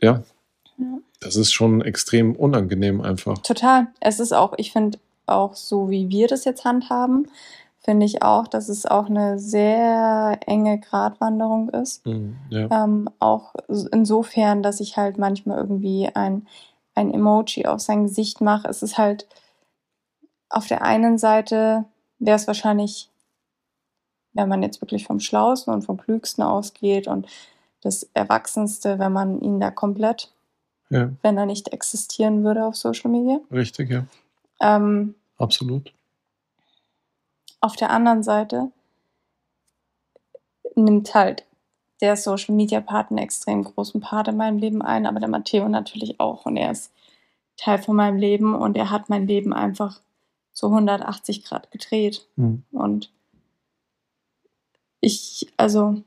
ja, 0.00 0.22
Ja. 0.78 0.98
das 1.20 1.36
ist 1.36 1.52
schon 1.52 1.82
extrem 1.82 2.34
unangenehm 2.34 3.00
einfach. 3.00 3.38
Total. 3.38 3.88
Es 4.00 4.18
ist 4.18 4.32
auch, 4.32 4.54
ich 4.56 4.72
finde 4.72 4.98
auch 5.26 5.54
so, 5.54 5.90
wie 5.90 6.08
wir 6.08 6.26
das 6.26 6.44
jetzt 6.44 6.64
handhaben, 6.64 7.28
finde 7.84 8.06
ich 8.06 8.22
auch, 8.22 8.48
dass 8.48 8.68
es 8.68 8.86
auch 8.86 9.06
eine 9.06 9.38
sehr 9.38 10.38
enge 10.46 10.78
Gratwanderung 10.80 11.68
ist. 11.70 12.04
Mhm, 12.06 12.36
ja. 12.50 12.84
Ähm, 12.84 13.08
auch 13.18 13.54
insofern, 13.92 14.62
dass 14.62 14.80
ich 14.80 14.96
halt 14.96 15.18
manchmal 15.18 15.58
irgendwie 15.58 16.08
ein, 16.14 16.46
ein 16.94 17.12
Emoji 17.12 17.66
auf 17.66 17.80
sein 17.80 18.04
Gesicht 18.04 18.40
mache. 18.40 18.68
Es 18.68 18.82
ist 18.82 18.98
halt 18.98 19.26
auf 20.52 20.66
der 20.66 20.82
einen 20.82 21.18
Seite 21.18 21.84
wäre 22.18 22.36
es 22.36 22.46
wahrscheinlich 22.46 23.10
wenn 24.34 24.48
man 24.48 24.62
jetzt 24.62 24.80
wirklich 24.80 25.04
vom 25.04 25.20
Schlausten 25.20 25.72
und 25.72 25.82
vom 25.82 25.98
Klügsten 25.98 26.42
ausgeht 26.42 27.06
und 27.06 27.26
das 27.82 28.08
Erwachsenste, 28.14 28.98
wenn 28.98 29.12
man 29.12 29.40
ihn 29.40 29.60
da 29.60 29.70
komplett, 29.70 30.32
Ja, 30.88 31.10
wenn 31.22 31.36
er 31.36 31.46
nicht 31.46 31.68
existieren 31.72 32.44
würde 32.44 32.64
auf 32.64 32.76
Social 32.76 33.10
Media. 33.10 33.40
richtig, 33.50 33.90
ja. 33.90 34.04
Ähm, 34.60 35.14
Absolut. 35.38 35.92
auf 37.60 37.76
der 37.76 37.90
anderen 37.90 38.22
Seite 38.22 38.70
nimmt 40.74 41.14
halt 41.14 41.44
der 42.00 42.16
Social 42.16 42.54
Media 42.54 42.80
Part 42.80 43.10
einen 43.10 43.18
extrem 43.18 43.62
großen 43.64 44.00
Part 44.00 44.28
in 44.28 44.36
meinem 44.36 44.58
Leben 44.58 44.82
ein, 44.82 45.06
aber 45.06 45.20
der 45.20 45.28
Matteo 45.28 45.68
natürlich 45.68 46.18
auch. 46.18 46.46
Und 46.46 46.56
er 46.56 46.72
ist 46.72 46.90
Teil 47.56 47.78
von 47.78 47.94
meinem 47.94 48.16
Leben 48.16 48.54
und 48.54 48.76
er 48.76 48.90
hat 48.90 49.08
mein 49.08 49.26
Leben 49.26 49.52
einfach 49.52 50.00
so 50.62 50.70
180 50.70 51.44
Grad 51.44 51.72
gedreht. 51.72 52.24
Hm. 52.36 52.62
Und 52.70 53.10
ich, 55.00 55.48
also, 55.56 56.02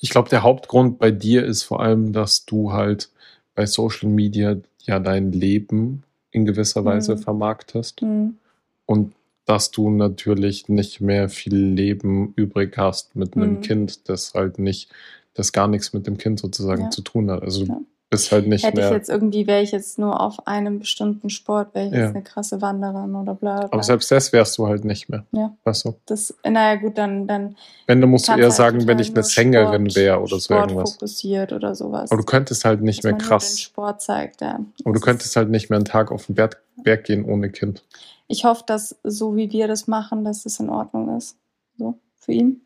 Ich 0.00 0.10
glaube, 0.10 0.28
der 0.30 0.42
Hauptgrund 0.42 0.98
bei 0.98 1.10
dir 1.12 1.44
ist 1.44 1.62
vor 1.64 1.80
allem, 1.80 2.12
dass 2.12 2.44
du 2.46 2.72
halt 2.72 3.10
bei 3.54 3.66
Social 3.66 4.08
Media 4.10 4.56
ja 4.82 5.00
dein 5.00 5.32
Leben 5.32 6.04
in 6.32 6.44
gewisser 6.46 6.84
Weise 6.84 7.16
Mhm. 7.16 7.20
vermarktest 7.20 8.00
hm, 8.02 8.38
und 8.86 9.14
dass 9.46 9.70
du 9.72 9.90
natürlich 9.90 10.68
nicht 10.68 11.00
mehr 11.00 11.28
viel 11.28 11.56
Leben 11.56 12.32
übrig 12.36 12.76
hast 12.78 13.16
mit 13.16 13.36
einem 13.36 13.54
Mhm. 13.54 13.60
Kind, 13.62 14.08
das 14.08 14.34
halt 14.34 14.58
nicht, 14.58 14.90
das 15.34 15.52
gar 15.52 15.68
nichts 15.68 15.92
mit 15.92 16.06
dem 16.06 16.18
Kind 16.18 16.40
sozusagen 16.40 16.84
Ja. 16.84 16.90
zu 16.90 17.02
tun 17.02 17.30
hat. 17.30 17.42
Also 17.42 17.64
Ja. 17.64 17.80
Bist 18.10 18.32
halt 18.32 18.48
nicht 18.48 18.64
hätte 18.64 18.80
ich 18.80 18.86
mehr. 18.88 18.96
jetzt 18.96 19.08
irgendwie, 19.08 19.46
wäre 19.46 19.62
ich 19.62 19.70
jetzt 19.70 19.98
nur 19.98 20.20
auf 20.20 20.46
einem 20.48 20.80
bestimmten 20.80 21.30
Sport, 21.30 21.74
wäre 21.74 21.86
ich 21.86 21.92
Ja. 21.92 22.00
jetzt 22.06 22.14
eine 22.16 22.24
krasse 22.24 22.60
Wanderin 22.60 23.14
oder 23.14 23.34
bla 23.34 23.58
bla. 23.60 23.68
aber 23.70 23.82
selbst 23.84 24.10
das 24.10 24.32
wärst 24.32 24.58
du 24.58 24.66
halt 24.66 24.84
nicht 24.84 25.08
mehr. 25.08 25.24
Ja. 25.30 25.56
Weißt 25.62 25.84
du? 25.84 25.94
das, 26.06 26.34
naja 26.44 26.74
gut, 26.80 26.98
dann, 26.98 27.28
dann 27.28 27.56
Wenn, 27.86 28.00
dann 28.00 28.10
musst 28.10 28.26
du 28.28 28.32
eher 28.32 28.44
halt 28.44 28.52
sagen, 28.52 28.86
wenn 28.88 28.98
ich 28.98 29.10
eine 29.10 29.22
Sängerin 29.22 29.94
wäre 29.94 30.20
oder 30.20 30.40
so 30.40 30.52
irgendwas. 30.54 30.94
fokussiert 30.94 31.52
oder 31.52 31.74
sowas. 31.76 32.10
Aber 32.10 32.20
du 32.20 32.26
könntest 32.26 32.64
halt 32.64 32.82
nicht 32.82 32.98
Dass 33.04 33.10
mehr 33.12 33.18
krass. 33.18 33.60
Sport 33.60 34.02
zeigt, 34.02 34.40
ja. 34.40 34.54
Aber 34.56 34.64
du 34.84 34.92
Das 34.92 34.96
ist- 34.96 35.04
könntest 35.04 35.36
halt 35.36 35.48
nicht 35.50 35.70
mehr 35.70 35.76
einen 35.78 35.84
Tag 35.84 36.10
auf 36.10 36.26
den 36.26 36.34
Berg, 36.34 36.60
Berg 36.82 37.04
gehen 37.04 37.24
ohne 37.24 37.50
Kind. 37.50 37.84
Ich 38.26 38.44
hoffe, 38.44 38.64
dass 38.66 38.96
so 39.04 39.36
wie 39.36 39.52
wir 39.52 39.68
das 39.68 39.86
machen, 39.86 40.24
dass 40.24 40.44
es 40.46 40.58
in 40.58 40.68
Ordnung 40.68 41.16
ist. 41.16 41.36
So, 41.78 41.94
für 42.16 42.32
ihn. 42.32 42.60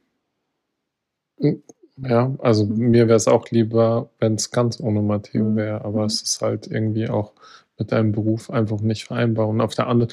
Ja, 1.96 2.34
also 2.38 2.66
Mhm. 2.66 2.88
mir 2.90 3.06
wäre 3.06 3.16
es 3.16 3.28
auch 3.28 3.50
lieber, 3.50 4.10
wenn 4.18 4.34
es 4.34 4.50
ganz 4.50 4.80
ohne 4.80 5.00
Matteo 5.00 5.44
Mhm. 5.44 5.56
wäre, 5.56 5.84
aber 5.84 6.00
Mhm. 6.00 6.06
es 6.06 6.22
ist 6.22 6.40
halt 6.42 6.66
irgendwie 6.66 7.08
auch 7.08 7.32
mit 7.78 7.92
deinem 7.92 8.12
Beruf 8.12 8.50
einfach 8.50 8.80
nicht 8.80 9.04
vereinbar. 9.04 9.48
Und 9.48 9.60
auf 9.60 9.74
der 9.74 9.86
anderen, 9.86 10.12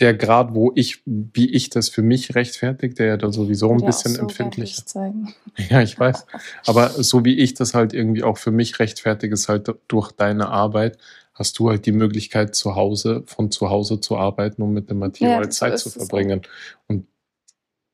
der 0.00 0.14
Grad, 0.14 0.54
wo 0.54 0.72
ich, 0.76 1.02
wie 1.06 1.50
ich 1.52 1.70
das 1.70 1.88
für 1.90 2.02
mich 2.02 2.34
rechtfertige, 2.34 2.94
der 2.94 3.06
ja 3.06 3.16
da 3.18 3.32
sowieso 3.32 3.72
ein 3.72 3.84
bisschen 3.84 4.14
so 4.14 4.22
empfindlich 4.22 4.86
zeigen. 4.86 5.34
Ja, 5.70 5.82
ich 5.82 5.98
weiß. 5.98 6.26
Aber 6.66 7.02
so 7.02 7.24
wie 7.24 7.38
ich 7.38 7.54
das 7.54 7.74
halt 7.74 7.94
irgendwie 7.94 8.22
auch 8.24 8.38
für 8.38 8.50
mich 8.52 8.78
rechtfertige, 8.78 9.34
ist 9.34 9.48
halt 9.48 9.74
durch 9.88 10.12
deine 10.12 10.48
Arbeit, 10.48 10.98
hast 11.34 11.58
du 11.58 11.70
halt 11.70 11.86
die 11.86 11.92
Möglichkeit, 11.92 12.54
zu 12.54 12.74
Hause, 12.76 13.22
von 13.26 13.50
zu 13.50 13.70
Hause 13.70 14.00
zu 14.00 14.16
arbeiten, 14.18 14.62
um 14.62 14.72
mit 14.74 14.90
dem 14.90 14.98
Matteo 15.00 15.30
Ja, 15.30 15.36
halt 15.38 15.52
Zeit 15.54 15.74
ist 15.74 15.84
zu 15.84 15.90
verbringen. 15.90 16.42
Und 16.88 17.06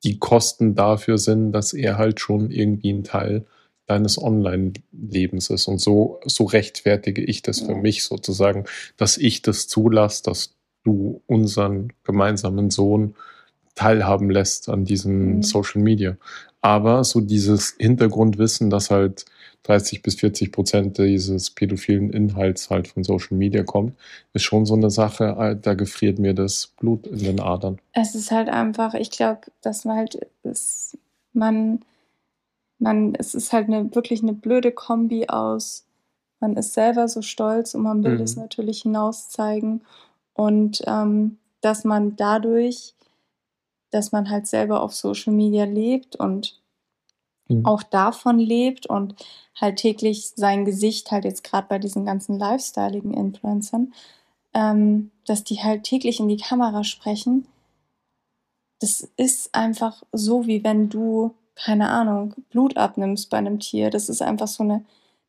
die 0.05 0.18
Kosten 0.18 0.74
dafür 0.74 1.18
sind, 1.18 1.53
dass 1.53 1.72
er 1.72 1.98
halt 1.98 2.20
schon 2.20 2.50
irgendwie 2.50 2.92
ein 2.92 3.05
Teil 3.05 3.44
deines 3.86 4.20
Online-Lebens 4.20 5.50
ist. 5.50 5.68
Und 5.68 5.78
so, 5.78 6.20
so 6.24 6.44
rechtfertige 6.44 7.22
ich 7.22 7.42
das 7.42 7.61
für 7.61 7.74
mich 7.74 8.05
sozusagen, 8.05 8.64
dass 8.96 9.16
ich 9.18 9.42
das 9.42 9.68
zulasse, 9.68 10.22
dass 10.24 10.55
du 10.84 11.22
unseren 11.26 11.92
gemeinsamen 12.05 12.70
Sohn 12.70 13.14
teilhaben 13.74 14.30
lässt 14.30 14.68
an 14.68 14.84
diesem 14.84 15.36
Mhm. 15.36 15.42
Social 15.42 15.82
Media. 15.82 16.16
Aber 16.61 17.05
so 17.05 17.20
dieses 17.20 17.74
Hintergrundwissen, 17.78 18.70
dass 18.70 18.90
halt 18.90 19.24
30 19.64 20.02
bis 20.02 20.16
40 20.16 20.52
Prozent 20.52 20.98
dieses 20.98 21.50
pädophilen 21.50 22.10
Inhalts 22.10 22.70
halt 22.70 22.88
von 22.88 23.04
Social 23.04 23.36
Media 23.36 23.62
kommt, 23.62 23.94
ist 24.32 24.42
schon 24.42 24.66
so 24.66 24.74
eine 24.74 24.90
Sache, 24.90 25.36
äh, 25.38 25.56
da 25.60 25.74
gefriert 25.74 26.18
mir 26.18 26.34
das 26.34 26.66
Blut 26.78 27.06
in 27.06 27.18
den 27.18 27.40
Adern. 27.40 27.78
Es 27.92 28.14
ist 28.14 28.30
halt 28.30 28.48
einfach, 28.48 28.94
ich 28.94 29.10
glaube, 29.10 29.42
dass 29.60 29.84
man 29.84 29.96
halt, 29.96 30.26
es, 30.42 30.98
man, 31.32 31.80
man, 32.78 33.14
es 33.14 33.34
ist 33.34 33.52
halt 33.52 33.68
eine, 33.68 33.94
wirklich 33.94 34.22
eine 34.22 34.32
blöde 34.32 34.72
Kombi 34.72 35.28
aus, 35.28 35.84
man 36.40 36.56
ist 36.56 36.74
selber 36.74 37.06
so 37.06 37.22
stolz 37.22 37.74
und 37.74 37.82
man 37.82 38.02
will 38.02 38.16
Mhm. 38.16 38.20
es 38.22 38.36
natürlich 38.36 38.82
hinaus 38.82 39.30
zeigen 39.30 39.82
und 40.34 40.82
ähm, 40.86 41.38
dass 41.60 41.84
man 41.84 42.16
dadurch, 42.16 42.94
dass 43.90 44.10
man 44.10 44.28
halt 44.28 44.48
selber 44.48 44.82
auf 44.82 44.92
Social 44.92 45.32
Media 45.32 45.64
lebt 45.64 46.16
und 46.16 46.60
Mhm. 47.49 47.66
auch 47.66 47.82
davon 47.82 48.38
lebt 48.38 48.86
und 48.86 49.14
halt 49.61 49.76
täglich 49.76 50.32
sein 50.36 50.64
Gesicht 50.64 51.11
halt 51.11 51.24
jetzt 51.24 51.45
gerade 51.45 51.66
bei 51.68 51.78
diesen 51.78 52.05
ganzen 52.05 52.38
lifestyleigen 52.38 53.12
Influencern, 53.14 53.93
ähm, 54.55 55.11
dass 55.26 55.45
die 55.45 55.62
halt 55.62 55.84
täglich 55.84 56.20
in 56.20 56.28
die 56.28 56.36
Kamera 56.36 56.84
sprechen. 56.84 57.47
Das 58.80 59.09
ist 59.16 59.55
einfach 59.55 60.03
so, 60.12 60.47
wie 60.47 60.64
wenn 60.64 60.88
du, 60.88 61.34
keine 61.55 61.88
Ahnung, 61.90 62.34
Blut 62.51 62.76
abnimmst 62.76 63.30
bei 63.30 63.38
einem 63.38 63.61
Tier. 63.61 63.90
Das 63.90 64.09
ist 64.09 64.22
einfach 64.22 64.49
so 64.49 64.62
eine 64.64 64.84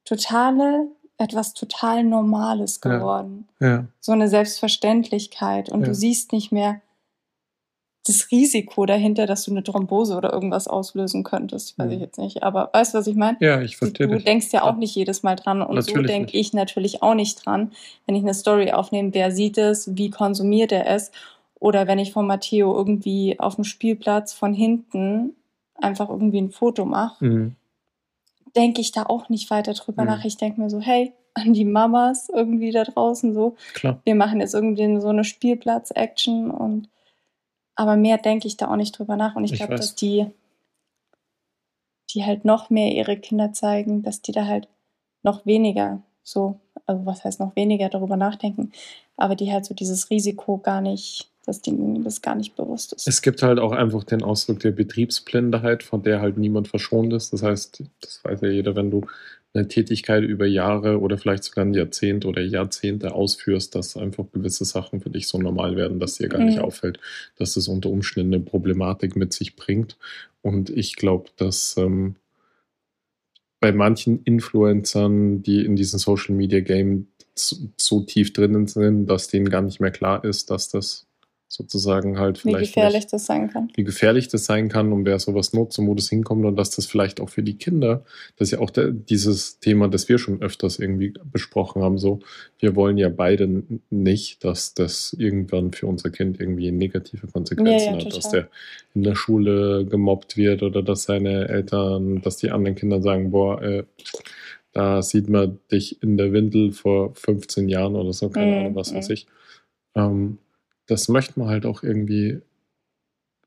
totale, 0.05 0.87
etwas 1.17 1.53
total 1.53 2.03
Normales 2.03 2.79
Ja. 2.83 2.97
geworden. 2.97 3.47
Ja, 3.59 3.85
So 3.99 4.11
eine 4.11 4.27
Selbstverständlichkeit. 4.27 5.69
Und 5.69 5.81
Ja. 5.81 5.87
du 5.87 5.95
siehst 5.95 6.31
nicht 6.31 6.51
mehr 6.51 6.81
das 8.05 8.31
Risiko 8.31 8.85
dahinter, 8.85 9.25
dass 9.25 9.43
du 9.45 9.51
eine 9.51 9.63
Thrombose 9.63 10.15
oder 10.17 10.33
irgendwas 10.33 10.67
auslösen 10.67 11.23
könntest. 11.23 11.77
Weiß 11.79 11.87
Mhm. 11.87 11.91
ich 11.93 11.99
jetzt 12.01 12.17
nicht. 12.19 12.43
Aber 12.43 12.69
weißt 12.73 12.93
du, 12.93 12.97
was 12.97 13.07
ich 13.07 13.15
meine? 13.15 13.37
ja 13.39 13.61
ich 13.61 13.73
Du, 13.73 13.77
verstehe 13.85 14.07
du 14.07 14.15
dich. 14.15 14.25
denkst 14.25 14.47
ja 14.51 14.63
auch 14.63 14.73
Ja. 14.73 14.77
nicht 14.77 14.93
jedes 14.95 15.23
Mal 15.23 15.35
dran 15.35 15.61
und 15.61 15.81
so 15.81 15.91
Natürlich 15.91 16.07
denke 16.07 16.25
nicht. 16.31 16.35
ich 16.35 16.53
natürlich 16.53 17.01
auch 17.01 17.13
nicht 17.15 17.45
dran, 17.45 17.71
wenn 18.05 18.15
ich 18.15 18.23
eine 18.23 18.33
Story 18.33 18.71
aufnehme, 18.73 19.13
wer 19.13 19.31
sieht 19.31 19.57
es, 19.57 19.95
wie 19.95 20.09
konsumiert 20.09 20.71
er 20.73 20.87
es 20.87 21.11
oder 21.59 21.87
wenn 21.87 21.97
ich 21.99 22.11
von 22.11 22.27
Matteo 22.27 22.75
irgendwie 22.75 23.39
auf 23.39 23.55
dem 23.55 23.63
Spielplatz 23.63 24.33
von 24.33 24.53
hinten 24.53 25.33
einfach 25.75 26.09
irgendwie 26.09 26.41
ein 26.41 26.51
Foto 26.51 26.83
mache, 26.85 27.23
Mhm. 27.23 27.55
denke 28.55 28.81
ich 28.81 28.91
da 28.91 29.03
auch 29.03 29.29
nicht 29.29 29.49
weiter 29.49 29.73
drüber 29.73 30.01
Mhm. 30.03 30.07
nach. 30.09 30.25
Ich 30.25 30.35
denke 30.37 30.59
mir 30.61 30.69
so, 30.69 30.79
hey, 30.81 31.13
an 31.35 31.53
die 31.53 31.65
Mamas 31.65 32.29
irgendwie 32.29 32.71
da 32.71 32.83
draußen 32.83 33.33
so, 33.33 33.55
Klar. 33.73 33.99
wir 34.03 34.13
machen 34.15 34.41
jetzt 34.41 34.53
irgendwie 34.53 34.99
so 35.01 35.07
eine 35.07 35.23
Spielplatz-Action 35.23 36.51
und 36.51 36.89
aber 37.75 37.95
mehr 37.95 38.17
denke 38.17 38.47
ich 38.47 38.57
da 38.57 38.69
auch 38.69 38.75
nicht 38.75 38.97
drüber 38.97 39.15
nach 39.15 39.35
und 39.35 39.45
ich 39.45 39.53
Ich 39.53 39.57
glaube, 39.57 39.75
dass 39.75 39.95
die 39.95 40.27
die 42.13 42.23
halt 42.23 42.45
noch 42.45 42.69
mehr 42.69 42.91
ihre 42.91 43.17
Kinder 43.17 43.53
zeigen, 43.53 44.03
dass 44.03 44.21
die 44.21 44.31
da 44.31 44.45
halt 44.45 44.67
noch 45.23 45.45
weniger 45.45 46.01
so, 46.21 46.59
also 46.85 47.05
was 47.05 47.23
heißt 47.23 47.39
noch 47.39 47.55
weniger 47.55 47.89
darüber 47.89 48.17
nachdenken, 48.17 48.71
aber 49.17 49.35
die 49.35 49.51
halt 49.51 49.65
so 49.65 49.73
dieses 49.73 50.09
Risiko 50.09 50.57
gar 50.57 50.81
nicht, 50.81 51.29
dass 51.45 51.61
denen 51.61 52.03
das 52.03 52.21
gar 52.21 52.35
nicht 52.35 52.55
bewusst 52.55 52.93
ist. 52.93 53.07
Es 53.07 53.21
gibt 53.21 53.43
halt 53.43 53.59
auch 53.59 53.71
einfach 53.71 54.03
den 54.03 54.23
Ausdruck 54.23 54.59
der 54.59 54.71
Betriebsblindheit, 54.71 55.83
von 55.83 56.03
der 56.03 56.21
halt 56.21 56.37
niemand 56.37 56.67
verschont 56.67 57.11
ist. 57.13 57.33
Das 57.33 57.43
heißt, 57.43 57.83
das 57.99 58.23
weiß 58.23 58.41
ja 58.41 58.49
jeder, 58.49 58.75
wenn 58.75 58.91
du 58.91 59.05
eine 59.53 59.67
Tätigkeit 59.67 60.23
über 60.23 60.45
Jahre 60.45 60.99
oder 60.99 61.17
vielleicht 61.17 61.43
sogar 61.43 61.65
ein 61.65 61.73
Jahrzehnt 61.73 62.25
oder 62.25 62.41
Jahrzehnte 62.41 63.13
ausführst, 63.13 63.75
dass 63.75 63.95
einfach 63.97 64.25
gewisse 64.31 64.65
Sachen 64.65 64.99
für 65.01 65.09
dich 65.09 65.27
so 65.27 65.37
normal 65.39 65.75
werden, 65.75 65.99
dass 65.99 66.15
dir 66.15 66.29
gar 66.29 66.41
nicht 66.41 66.57
Mhm. 66.57 66.63
auffällt, 66.63 66.99
dass 67.37 67.55
es 67.55 67.67
unter 67.67 67.89
Umständen 67.89 68.33
eine 68.33 68.43
Problematik 68.43 69.15
mit 69.15 69.33
sich 69.33 69.55
bringt. 69.55 69.97
Und 70.41 70.69
ich 70.71 70.95
glaube, 70.95 71.29
dass 71.37 71.75
ähm, 71.77 72.15
bei 73.59 73.71
manchen 73.71 74.23
Influencern, 74.23 75.41
die 75.43 75.63
in 75.63 75.75
diesem 75.75 75.99
Social 75.99 76.35
Media 76.35 76.59
Game 76.59 77.07
so, 77.35 77.55
so 77.77 78.01
tief 78.01 78.33
drinnen 78.33 78.67
sind, 78.67 79.05
dass 79.07 79.27
denen 79.27 79.49
gar 79.49 79.61
nicht 79.61 79.79
mehr 79.79 79.91
klar 79.91 80.23
ist, 80.25 80.51
dass 80.51 80.69
das 80.69 81.07
sozusagen 81.53 82.17
halt 82.17 82.37
wie 82.43 82.49
vielleicht 82.49 82.73
gefährlich 82.73 83.03
nicht, 83.03 83.13
das 83.13 83.25
sein 83.27 83.47
kann. 83.49 83.69
wie 83.75 83.83
gefährlich 83.83 84.27
das 84.27 84.45
sein 84.45 84.69
kann 84.69 84.91
und 84.91 85.05
wer 85.05 85.19
sowas 85.19 85.53
nutzt 85.53 85.77
und 85.77 85.87
wo 85.87 85.93
das 85.93 86.09
hinkommt 86.09 86.45
und 86.45 86.55
dass 86.55 86.71
das 86.71 86.87
vielleicht 86.87 87.21
auch 87.21 87.29
für 87.29 87.43
die 87.43 87.57
Kinder, 87.57 88.03
das 88.37 88.47
ist 88.47 88.51
ja 88.53 88.59
auch 88.59 88.71
der, 88.71 88.89
dieses 88.89 89.59
Thema, 89.59 89.87
das 89.87 90.09
wir 90.09 90.17
schon 90.17 90.41
öfters 90.41 90.79
irgendwie 90.79 91.13
besprochen 91.31 91.83
haben, 91.83 91.99
so, 91.99 92.21
wir 92.57 92.75
wollen 92.75 92.97
ja 92.97 93.09
beide 93.09 93.63
nicht, 93.91 94.43
dass 94.43 94.73
das 94.73 95.13
irgendwann 95.17 95.73
für 95.73 95.85
unser 95.85 96.09
Kind 96.09 96.39
irgendwie 96.39 96.71
negative 96.71 97.27
Konsequenzen 97.27 97.71
Ja, 97.71 97.85
ja, 97.85 97.91
hat, 97.93 97.99
total. 98.03 98.15
dass 98.19 98.29
der 98.31 98.47
in 98.95 99.03
der 99.03 99.15
Schule 99.15 99.85
gemobbt 99.85 100.35
wird 100.37 100.63
oder 100.63 100.81
dass 100.81 101.03
seine 101.03 101.49
Eltern, 101.49 102.21
dass 102.23 102.37
die 102.37 102.49
anderen 102.49 102.75
Kinder 102.75 102.99
sagen, 103.01 103.29
boah, 103.29 103.61
äh, 103.61 103.83
da 104.71 105.03
sieht 105.03 105.29
man 105.29 105.59
dich 105.71 106.01
in 106.01 106.17
der 106.17 106.33
Windel 106.33 106.71
vor 106.71 107.13
15 107.13 107.69
Jahren 107.69 107.95
oder 107.95 108.11
so, 108.11 108.29
keine 108.29 108.51
Mhm, 108.53 108.57
Ahnung, 108.57 108.75
was 108.75 108.91
weiß 108.93 109.07
mhm. 109.09 109.13
ich. 109.13 109.27
Ähm, 109.95 110.37
das 110.87 111.07
möchte 111.09 111.39
man 111.39 111.49
halt 111.49 111.65
auch 111.65 111.83
irgendwie, 111.83 112.41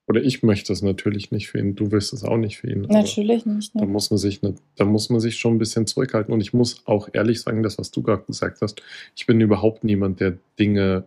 oder 0.09 0.22
ich 0.22 0.43
möchte 0.43 0.72
es 0.72 0.82
natürlich 0.82 1.30
nicht 1.32 1.49
für 1.49 1.59
ihn, 1.59 1.74
du 1.74 1.91
willst 1.91 2.12
es 2.12 2.22
auch 2.24 2.37
nicht 2.37 2.59
für 2.59 2.70
ihn. 2.70 2.82
Natürlich 2.82 3.45
nicht. 3.45 3.74
Da 3.74 3.80
Ne? 3.80 3.87
muss 3.87 4.11
man 4.11 4.18
sich, 4.18 4.41
ne, 4.43 4.55
da 4.76 4.84
muss 4.84 5.11
man 5.11 5.20
sich 5.20 5.37
schon 5.37 5.55
ein 5.57 5.59
bisschen 5.59 5.87
zurückhalten. 5.87 6.32
Und 6.32 6.41
ich 6.41 6.53
muss 6.53 6.82
auch 6.87 7.09
ehrlich 7.12 7.41
sagen, 7.41 7.62
das, 7.62 7.76
was 7.78 7.91
du 7.91 8.03
gerade 8.03 8.22
gesagt 8.22 8.62
hast, 8.62 8.80
ich 9.16 9.26
bin 9.26 9.41
überhaupt 9.41 9.82
niemand, 9.84 10.20
der 10.20 10.39
Dinge 10.59 11.05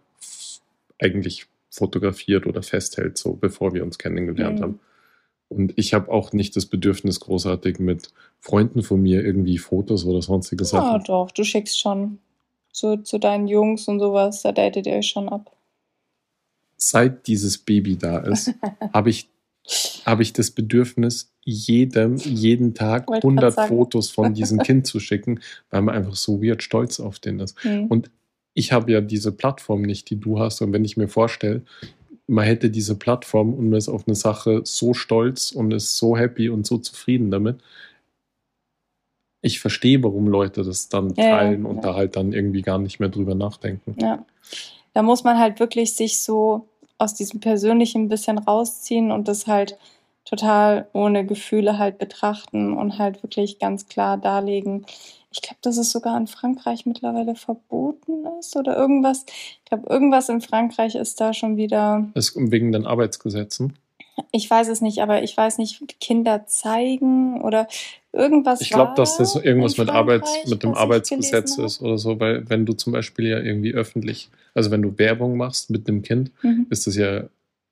eigentlich 1.00 1.46
fotografiert 1.72 2.46
oder 2.46 2.62
festhält, 2.62 3.18
so 3.18 3.34
bevor 3.34 3.74
wir 3.74 3.84
uns 3.84 3.98
kennengelernt 3.98 4.60
Mhm. 4.60 4.64
haben. 4.64 4.80
Und 5.48 5.74
ich 5.78 5.94
habe 5.94 6.12
auch 6.12 6.32
nicht 6.34 6.56
das 6.56 6.66
Bedürfnis, 6.68 7.20
großartig 7.22 7.80
mit 7.80 8.12
Freunden 8.40 8.84
von 8.84 9.02
mir 9.02 9.24
irgendwie 9.24 9.58
Fotos 9.58 10.06
oder 10.06 10.22
sonstige 10.22 10.64
Ja, 10.64 10.68
Sachen. 10.70 11.04
doch, 11.06 11.32
du 11.32 11.44
schickst 11.44 11.80
schon 11.80 12.20
zu, 12.72 12.98
zu 12.98 13.18
deinen 13.18 13.48
Jungs 13.48 13.88
und 13.88 14.00
sowas, 14.00 14.42
da 14.44 14.52
datet 14.52 14.86
ihr 14.88 14.94
euch 14.94 15.08
schon 15.08 15.28
ab. 15.30 15.52
Seit 16.82 17.28
dieses 17.28 17.58
Baby 17.58 17.98
da 17.98 18.20
ist, 18.20 18.54
habe 18.94 19.10
ich, 19.10 19.30
hab 20.06 20.22
ich 20.22 20.34
das 20.34 20.52
Bedürfnis, 20.52 21.32
jedem, 21.44 22.16
jeden 22.16 22.74
Tag 22.74 23.08
Wollte 23.08 23.22
grad 23.22 23.24
100 23.26 23.54
sagen. 23.54 23.68
Fotos 23.68 24.10
von 24.10 24.34
diesem 24.34 24.60
Kind 24.60 24.88
zu 24.88 25.00
schicken, 25.02 25.42
weil 25.70 25.82
man 25.82 25.96
einfach 25.96 26.16
so 26.16 26.42
weird 26.42 26.64
stolz 26.64 27.00
auf 27.00 27.20
den 27.20 27.40
ist. 27.40 27.62
Hm. 27.64 27.88
Und 27.88 28.10
ich 28.54 28.72
habe 28.72 28.92
ja 28.92 29.02
diese 29.02 29.32
Plattform 29.32 29.82
nicht, 29.82 30.10
die 30.10 30.20
du 30.20 30.40
hast. 30.40 30.62
Und 30.62 30.74
wenn 30.74 30.86
ich 30.86 30.98
mir 30.98 31.08
vorstelle, 31.08 31.64
man 32.28 32.46
hätte 32.46 32.70
diese 32.70 32.96
Plattform 32.96 33.54
und 33.54 33.70
man 33.70 33.78
ist 33.78 33.90
auf 33.90 34.08
eine 34.08 34.16
Sache 34.16 34.62
so 34.64 34.94
stolz 34.94 35.52
und 35.52 35.72
ist 35.72 35.98
so 35.98 36.16
happy 36.16 36.50
und 36.50 36.66
so 36.66 36.78
zufrieden 36.78 37.32
damit. 37.32 37.60
Ich 39.42 39.60
verstehe, 39.60 40.04
warum 40.04 40.28
Leute 40.28 40.64
das 40.64 40.90
dann 40.90 41.14
Ja, 41.16 41.24
ja, 41.24 41.38
teilen 41.38 41.66
und 41.66 41.78
ja. 41.78 41.82
da 41.82 41.96
halt 41.96 42.16
dann 42.16 42.34
irgendwie 42.34 42.62
gar 42.62 42.78
nicht 42.78 43.00
mehr 43.00 43.10
drüber 43.10 43.36
nachdenken. 43.36 43.96
Ja. 44.00 44.26
Da 44.94 45.02
muss 45.02 45.24
man 45.24 45.38
halt 45.38 45.60
wirklich 45.60 45.96
sich 45.96 46.20
so 46.20 46.68
aus 46.98 47.14
diesem 47.14 47.40
Persönlichen 47.40 48.04
ein 48.04 48.10
bisschen 48.10 48.38
rausziehen 48.38 49.12
und 49.12 49.28
das 49.28 49.48
halt 49.48 49.78
total 50.26 50.88
ohne 50.94 51.26
Gefühle 51.26 51.80
halt 51.80 51.98
betrachten 51.98 52.78
und 52.78 53.00
halt 53.00 53.24
wirklich 53.24 53.58
ganz 53.58 53.88
klar 53.88 54.18
darlegen. 54.18 54.86
Ich 55.32 55.42
glaube, 55.42 55.58
dass 55.62 55.78
es 55.78 55.92
sogar 55.92 56.18
in 56.18 56.28
Frankreich 56.28 56.86
mittlerweile 56.86 57.36
verboten 57.36 58.26
ist 58.40 58.56
oder 58.56 58.78
irgendwas. 58.78 59.26
Ich 59.28 59.66
glaube, 59.66 59.90
irgendwas 59.90 60.30
in 60.30 60.42
Frankreich 60.42 60.96
ist 60.96 61.20
da 61.22 61.34
schon 61.34 61.58
wieder. 61.58 62.08
Es, 62.14 62.36
wegen 62.36 62.72
den 62.72 62.86
Arbeitsgesetzen. 62.86 63.78
Ich 64.32 64.50
weiß 64.50 64.68
es 64.70 64.82
nicht, 64.82 65.00
aber 65.00 65.24
ich 65.24 65.36
weiß 65.36 65.58
nicht, 65.58 66.00
Kinder 66.00 66.46
zeigen 66.48 67.42
oder 67.42 67.68
irgendwas. 68.12 68.62
Ich 68.62 68.70
glaube, 68.70 68.94
dass 68.96 69.18
das 69.18 69.36
irgendwas 69.36 69.78
mit, 69.78 69.90
Arbeits, 69.90 70.30
mit 70.48 70.64
dem 70.64 70.74
Arbeitsgesetz 70.74 71.58
ist 71.58 71.82
oder 71.82 71.98
so, 71.98 72.20
weil 72.20 72.50
wenn 72.50 72.66
du 72.66 72.74
zum 72.74 72.94
Beispiel 72.94 73.28
ja 73.28 73.40
irgendwie 73.40 73.74
öffentlich, 73.74 74.30
also 74.54 74.72
wenn 74.72 74.82
du 74.82 74.98
Werbung 74.98 75.38
machst 75.38 75.70
mit 75.70 75.88
dem 75.88 76.02
Kind. 76.02 76.32
Mhm. 76.42 76.68
ist 76.70 76.88
das 76.88 76.96
ja 76.96 77.24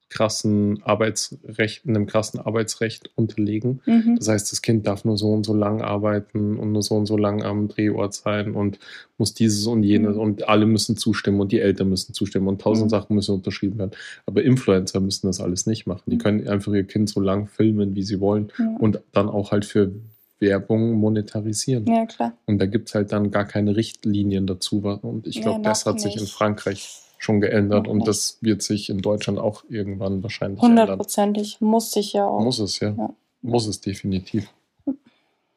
krassen 0.09 0.81
Arbeitsrecht, 0.83 1.85
einem 1.87 2.05
krassen 2.05 2.39
Arbeitsrecht 2.39 3.09
unterlegen. 3.15 3.81
Mhm. 3.85 4.15
Das 4.17 4.29
heißt, 4.29 4.51
das 4.51 4.61
Kind 4.61 4.87
darf 4.87 5.03
nur 5.03 5.17
so 5.17 5.31
und 5.31 5.45
so 5.45 5.53
lang 5.53 5.81
arbeiten 5.81 6.57
und 6.57 6.71
nur 6.71 6.81
so 6.81 6.95
und 6.95 7.05
so 7.07 7.17
lang 7.17 7.43
am 7.43 7.67
Drehort 7.67 8.13
sein 8.13 8.53
und 8.53 8.79
muss 9.17 9.33
dieses 9.33 9.65
und 9.67 9.83
jenes 9.83 10.15
Mhm. 10.15 10.21
und 10.21 10.47
alle 10.47 10.65
müssen 10.65 10.95
zustimmen 10.95 11.41
und 11.41 11.51
die 11.51 11.59
Eltern 11.59 11.89
müssen 11.89 12.13
zustimmen 12.13 12.47
und 12.47 12.61
tausend 12.61 12.85
Mhm. 12.87 12.89
Sachen 12.91 13.15
müssen 13.15 13.35
unterschrieben 13.35 13.77
werden. 13.79 13.91
Aber 14.25 14.43
Influencer 14.43 14.99
müssen 15.01 15.27
das 15.27 15.41
alles 15.41 15.65
nicht 15.65 15.87
machen. 15.87 16.03
Die 16.07 16.15
Mhm. 16.15 16.19
können 16.21 16.47
einfach 16.47 16.73
ihr 16.73 16.85
Kind 16.85 17.09
so 17.09 17.19
lang 17.19 17.47
filmen, 17.47 17.95
wie 17.95 18.03
sie 18.03 18.19
wollen 18.21 18.47
Ja. 18.57 18.75
und 18.79 19.01
dann 19.11 19.27
auch 19.27 19.51
halt 19.51 19.65
für 19.65 19.91
Werbung 20.39 20.93
monetarisieren. 20.93 21.85
ja, 21.87 22.05
klar. 22.05 22.33
Und 22.45 22.59
da 22.59 22.67
gibt 22.67 22.89
es 22.89 22.95
halt 22.95 23.11
dann 23.11 23.31
gar 23.31 23.45
keine 23.45 23.75
Richtlinien 23.75 24.45
dazu. 24.45 24.77
Und 25.01 25.25
ich 25.25 25.37
Ja, 25.37 25.41
glaube, 25.41 25.63
das 25.63 25.85
noch 25.85 25.93
hat 25.93 25.99
sich 26.01 26.15
in. 26.15 26.27
Frankreich 26.27 27.01
schon 27.17 27.41
geändert 27.41 27.87
und 27.87 28.07
das 28.07 28.37
wird 28.41 28.61
sich 28.61 28.89
in 28.89 28.99
Deutschland 28.99 29.39
auch 29.39 29.63
irgendwann 29.69 30.23
wahrscheinlich 30.23 30.61
ändern. 30.61 30.87
Hundertprozentig 30.87 31.61
muss 31.61 31.91
sich 31.91 32.13
ja 32.13 32.27
auch. 32.27 32.41
Muss 32.41 32.59
es, 32.59 32.79
ja. 32.79 32.89
Ja. 32.97 33.13
Muss 33.41 33.67
es 33.67 33.81
definitiv. 33.81 34.51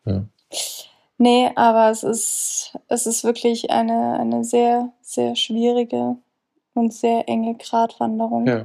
Ja. 0.06 0.24
Nee, 1.18 1.50
aber 1.54 1.90
es 1.90 2.02
ist, 2.02 2.78
es 2.88 3.06
ist 3.06 3.24
wirklich 3.24 3.70
eine, 3.70 4.18
eine 4.18 4.42
sehr, 4.42 4.90
sehr 5.02 5.36
schwierige 5.36 6.16
und 6.72 6.94
sehr 6.94 7.28
enge 7.28 7.56
Gratwanderung, 7.56 8.46
ja. 8.46 8.64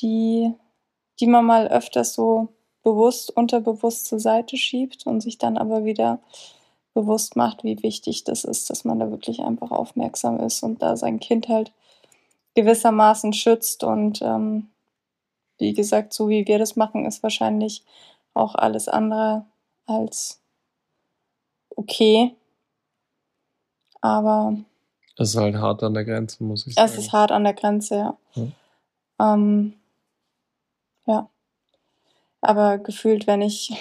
die, 0.00 0.52
die 1.20 1.26
man 1.28 1.44
mal 1.44 1.68
öfters 1.68 2.14
so 2.14 2.48
bewusst, 2.82 3.30
unterbewusst 3.36 4.06
zur 4.06 4.18
Seite 4.18 4.56
schiebt 4.56 5.06
und 5.06 5.20
sich 5.20 5.38
dann 5.38 5.56
aber 5.56 5.84
wieder 5.84 6.18
bewusst 6.94 7.36
macht, 7.36 7.64
wie 7.64 7.82
wichtig 7.82 8.24
das 8.24 8.44
ist, 8.44 8.68
dass 8.68 8.84
man 8.84 8.98
da 8.98 9.10
wirklich 9.10 9.40
einfach 9.40 9.70
aufmerksam 9.70 10.40
ist 10.40 10.62
und 10.62 10.82
da 10.82 10.96
sein 10.96 11.20
Kind 11.20 11.48
halt 11.48 11.72
gewissermaßen 12.54 13.32
schützt. 13.32 13.84
Und 13.84 14.22
ähm, 14.22 14.68
wie 15.58 15.72
gesagt, 15.72 16.12
so 16.12 16.28
wie 16.28 16.46
wir 16.46 16.58
das 16.58 16.76
machen, 16.76 17.06
ist 17.06 17.22
wahrscheinlich 17.22 17.84
auch 18.34 18.54
alles 18.54 18.88
andere 18.88 19.44
als 19.86 20.40
okay. 21.76 22.34
Aber 24.00 24.56
Es 25.16 25.30
ist 25.30 25.36
halt 25.36 25.56
hart 25.56 25.82
an 25.82 25.94
der 25.94 26.04
Grenze, 26.04 26.42
muss 26.42 26.66
ich 26.66 26.74
sagen. 26.74 26.88
es 26.90 26.98
ist 26.98 27.12
hart 27.12 27.30
an 27.32 27.44
der 27.44 27.54
Grenze, 27.54 27.96
ja. 27.96 28.18
Ja. 28.34 29.34
Ähm, 29.34 29.74
ja. 31.06 31.28
Aber 32.40 32.78
gefühlt, 32.78 33.26
wenn 33.26 33.42
ich 33.42 33.72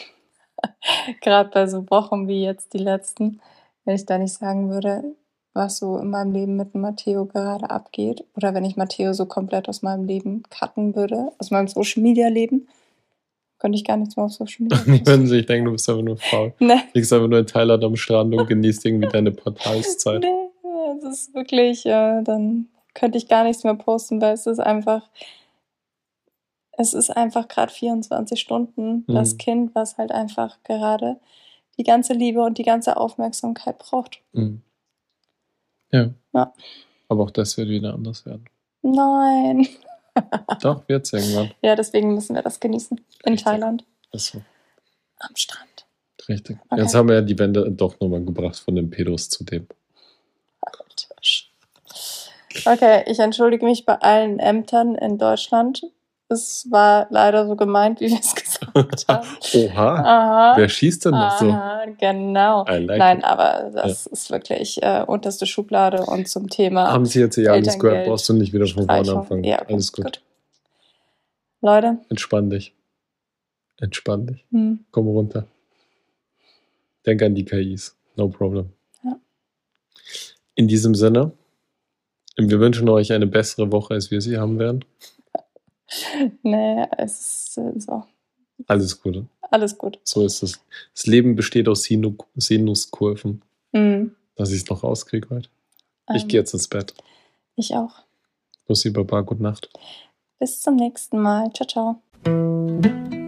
gerade 1.22 1.50
bei 1.50 1.68
so 1.68 1.90
Wochen 1.90 2.28
wie 2.28 2.44
jetzt 2.44 2.74
die 2.74 2.78
letzten, 2.80 3.42
wenn 3.86 3.96
ich 3.96 4.06
da 4.06 4.18
nicht 4.18 4.34
sagen 4.34 4.70
würde, 4.70 5.16
was 5.54 5.78
so 5.78 5.98
in 5.98 6.10
meinem 6.10 6.32
Leben 6.32 6.56
mit 6.56 6.74
Matteo 6.76 7.26
gerade 7.26 7.70
abgeht, 7.70 8.24
oder 8.36 8.54
wenn 8.54 8.66
ich 8.66 8.78
Matteo 8.78 9.14
so 9.14 9.26
komplett 9.26 9.68
aus 9.68 9.82
meinem 9.82 10.06
Leben 10.06 10.44
cutten 10.50 10.96
würde, 10.96 11.32
aus 11.40 11.52
meinem 11.52 11.68
Social 11.68 12.02
Media 12.02 12.28
Leben, 12.30 12.68
könnte 13.60 13.78
ich 13.78 13.84
gar 13.86 13.98
nichts 13.98 14.16
mehr 14.16 14.26
auf 14.26 14.34
Social 14.34 14.64
Media 14.64 14.78
Die 14.86 15.06
würden 15.06 15.28
sich 15.28 15.46
denken, 15.46 15.66
du 15.66 15.72
bist 15.74 15.90
einfach 15.90 16.04
nur 16.04 16.18
faul. 16.18 16.54
Ne. 16.60 16.82
Liegst 16.94 17.14
einfach 17.14 17.28
nur 17.28 17.40
in 17.40 17.48
Thailand 17.48 17.84
am 17.84 17.96
Strand 17.96 18.34
und 18.34 18.48
genießt 18.48 18.86
irgendwie 18.86 19.08
deine 19.08 19.32
Portalszeit. 19.32 20.22
Nee, 20.22 21.00
das 21.02 21.20
ist 21.20 21.34
wirklich, 21.34 21.86
äh, 21.86 22.24
dann 22.24 22.68
könnte 22.94 23.18
ich 23.18 23.28
gar 23.28 23.44
nichts 23.44 23.64
mehr 23.64 23.76
posten, 23.76 24.22
weil 24.22 24.34
es 24.34 24.48
ist 24.48 24.60
einfach, 24.60 25.10
es 26.72 26.94
ist 26.94 27.10
einfach 27.10 27.48
gerade 27.48 27.72
24 27.72 28.40
Stunden 28.40 29.06
das 29.08 29.34
Mhm. 29.34 29.38
Kind, 29.38 29.76
was 29.76 29.98
halt 29.98 30.12
einfach 30.12 30.58
gerade 30.64 31.18
die 31.78 31.84
ganze 31.84 32.14
Liebe 32.14 32.42
und 32.42 32.58
die 32.58 32.64
ganze 32.64 32.98
Aufmerksamkeit 32.98 33.78
braucht. 33.80 34.22
Mhm. 34.34 34.62
Ja. 35.92 36.10
Ja. 36.34 36.54
Aber 37.08 37.24
auch 37.24 37.32
das 37.32 37.58
wird 37.58 37.70
wieder 37.70 37.94
anders 37.94 38.26
werden. 38.26 38.46
Nein. 38.82 39.68
Doch, 40.62 40.88
wird's 40.88 41.14
irgendwann. 41.14 41.52
Ja, 41.62 41.76
deswegen 41.76 42.14
müssen 42.14 42.36
wir 42.36 42.42
das 42.42 42.60
genießen. 42.60 43.00
In 43.26 43.34
Richtig. 43.34 43.44
Thailand. 43.44 43.86
Ist 44.12 44.28
so. 44.28 44.42
Am 45.20 45.36
Strand. 45.36 45.86
Richtig. 46.28 46.58
Okay. 46.70 46.82
Jetzt 46.82 46.96
haben 46.96 47.10
wir 47.10 47.16
ja 47.16 47.22
die 47.22 47.38
Wende 47.38 47.72
doch 47.72 48.00
nochmal 48.00 48.24
gebracht 48.24 48.60
von 48.60 48.76
den 48.76 48.90
Pedos 48.90 49.30
zu 49.30 49.44
dem. 49.44 49.68
Okay, 52.66 53.04
ich 53.08 53.20
entschuldige 53.20 53.66
mich 53.66 53.86
bei 53.86 53.96
allen 53.96 54.40
Ämtern 54.40 54.96
in 54.96 55.18
Deutschland. 55.18 55.84
Es 56.32 56.66
war 56.72 57.08
leider 57.10 57.46
so 57.46 57.56
gemeint, 57.56 58.00
wie 58.00 58.10
wir 58.10 58.20
es 58.20 58.34
gesagt 58.36 59.06
haben. 59.08 59.28
Oha. 59.54 59.96
Aha. 59.96 60.54
Wer 60.58 60.70
schießt 60.70 61.06
denn 61.06 61.12
noch 61.12 61.38
so? 61.38 61.46
Genau. 62.00 62.66
Like 62.68 62.98
Nein, 63.00 63.18
it. 63.20 63.24
aber 63.26 63.72
das 63.74 64.08
ist 64.08 64.32
wirklich 64.32 64.82
äh, 64.82 65.04
unterste 65.06 65.46
Schublade 65.46 66.06
und 66.06 66.28
zum 66.28 66.50
Thema 66.50 66.92
Haben 66.92 67.06
Sie 67.06 67.20
jetzt 67.20 67.38
eh 67.38 67.48
alles 67.48 67.78
gehört? 67.78 68.08
Brauchst 68.08 68.30
du 68.30 68.34
nicht 68.34 68.54
wieder 68.54 68.66
von 68.68 68.86
vorne 68.86 69.12
anfangen. 69.12 69.44
Ja, 69.44 69.62
okay, 69.62 69.74
Alles 69.74 69.92
gut. 69.92 70.22
Leute, 71.62 71.98
Entspann 72.10 72.50
dich. 72.50 72.74
Entspann 73.80 74.28
dich. 74.28 74.46
hm, 74.52 74.86
Komm 74.92 75.08
runter. 75.08 75.46
Denk 77.06 77.22
an 77.24 77.36
die 77.36 77.46
KIs. 77.46 77.96
No 78.16 78.30
problem. 78.30 78.72
Ja. 79.04 79.18
In 80.56 80.68
diesem 80.68 80.96
Sinne, 80.96 81.32
wir 82.38 82.60
wünschen 82.60 82.88
euch 82.90 83.12
eine 83.12 83.28
bessere 83.28 83.72
Woche, 83.72 83.94
als 83.96 84.12
wir 84.12 84.22
sie 84.22 84.38
haben 84.38 84.60
werden. 84.60 84.86
nee, 86.44 86.86
es 86.98 87.20
ist 87.20 87.58
äh, 87.58 87.80
so. 87.80 88.04
Alles 88.68 89.02
Gute. 89.02 89.26
Alles 89.50 89.78
gut. 89.78 90.00
So 90.04 90.26
ist 90.26 90.44
es. 90.44 90.60
Das 90.94 91.08
Leben 91.08 91.36
besteht 91.36 91.68
aus 91.68 91.84
Sinu 91.84 92.16
Sinuskurven. 92.36 93.42
Hm, 93.74 94.16
Dass 94.36 94.52
ich 94.52 94.64
es 94.64 94.70
noch 94.70 94.84
rauskriege 94.84 95.30
heute. 95.30 95.50
Ich 96.14 96.24
ähm, 96.24 96.28
gehe 96.28 96.40
jetzt 96.40 96.54
ins 96.54 96.68
Bett. 96.68 96.94
Ich 97.56 97.76
auch. 97.76 98.04
Bussi, 98.68 98.90
Baba, 98.90 99.22
gute 99.22 99.44
Nacht. 99.44 99.70
Bis 100.40 100.62
zum 100.62 100.76
nächsten 100.76 101.20
Mal. 101.20 101.52
Ciao, 101.54 102.02
ciao. 102.24 103.21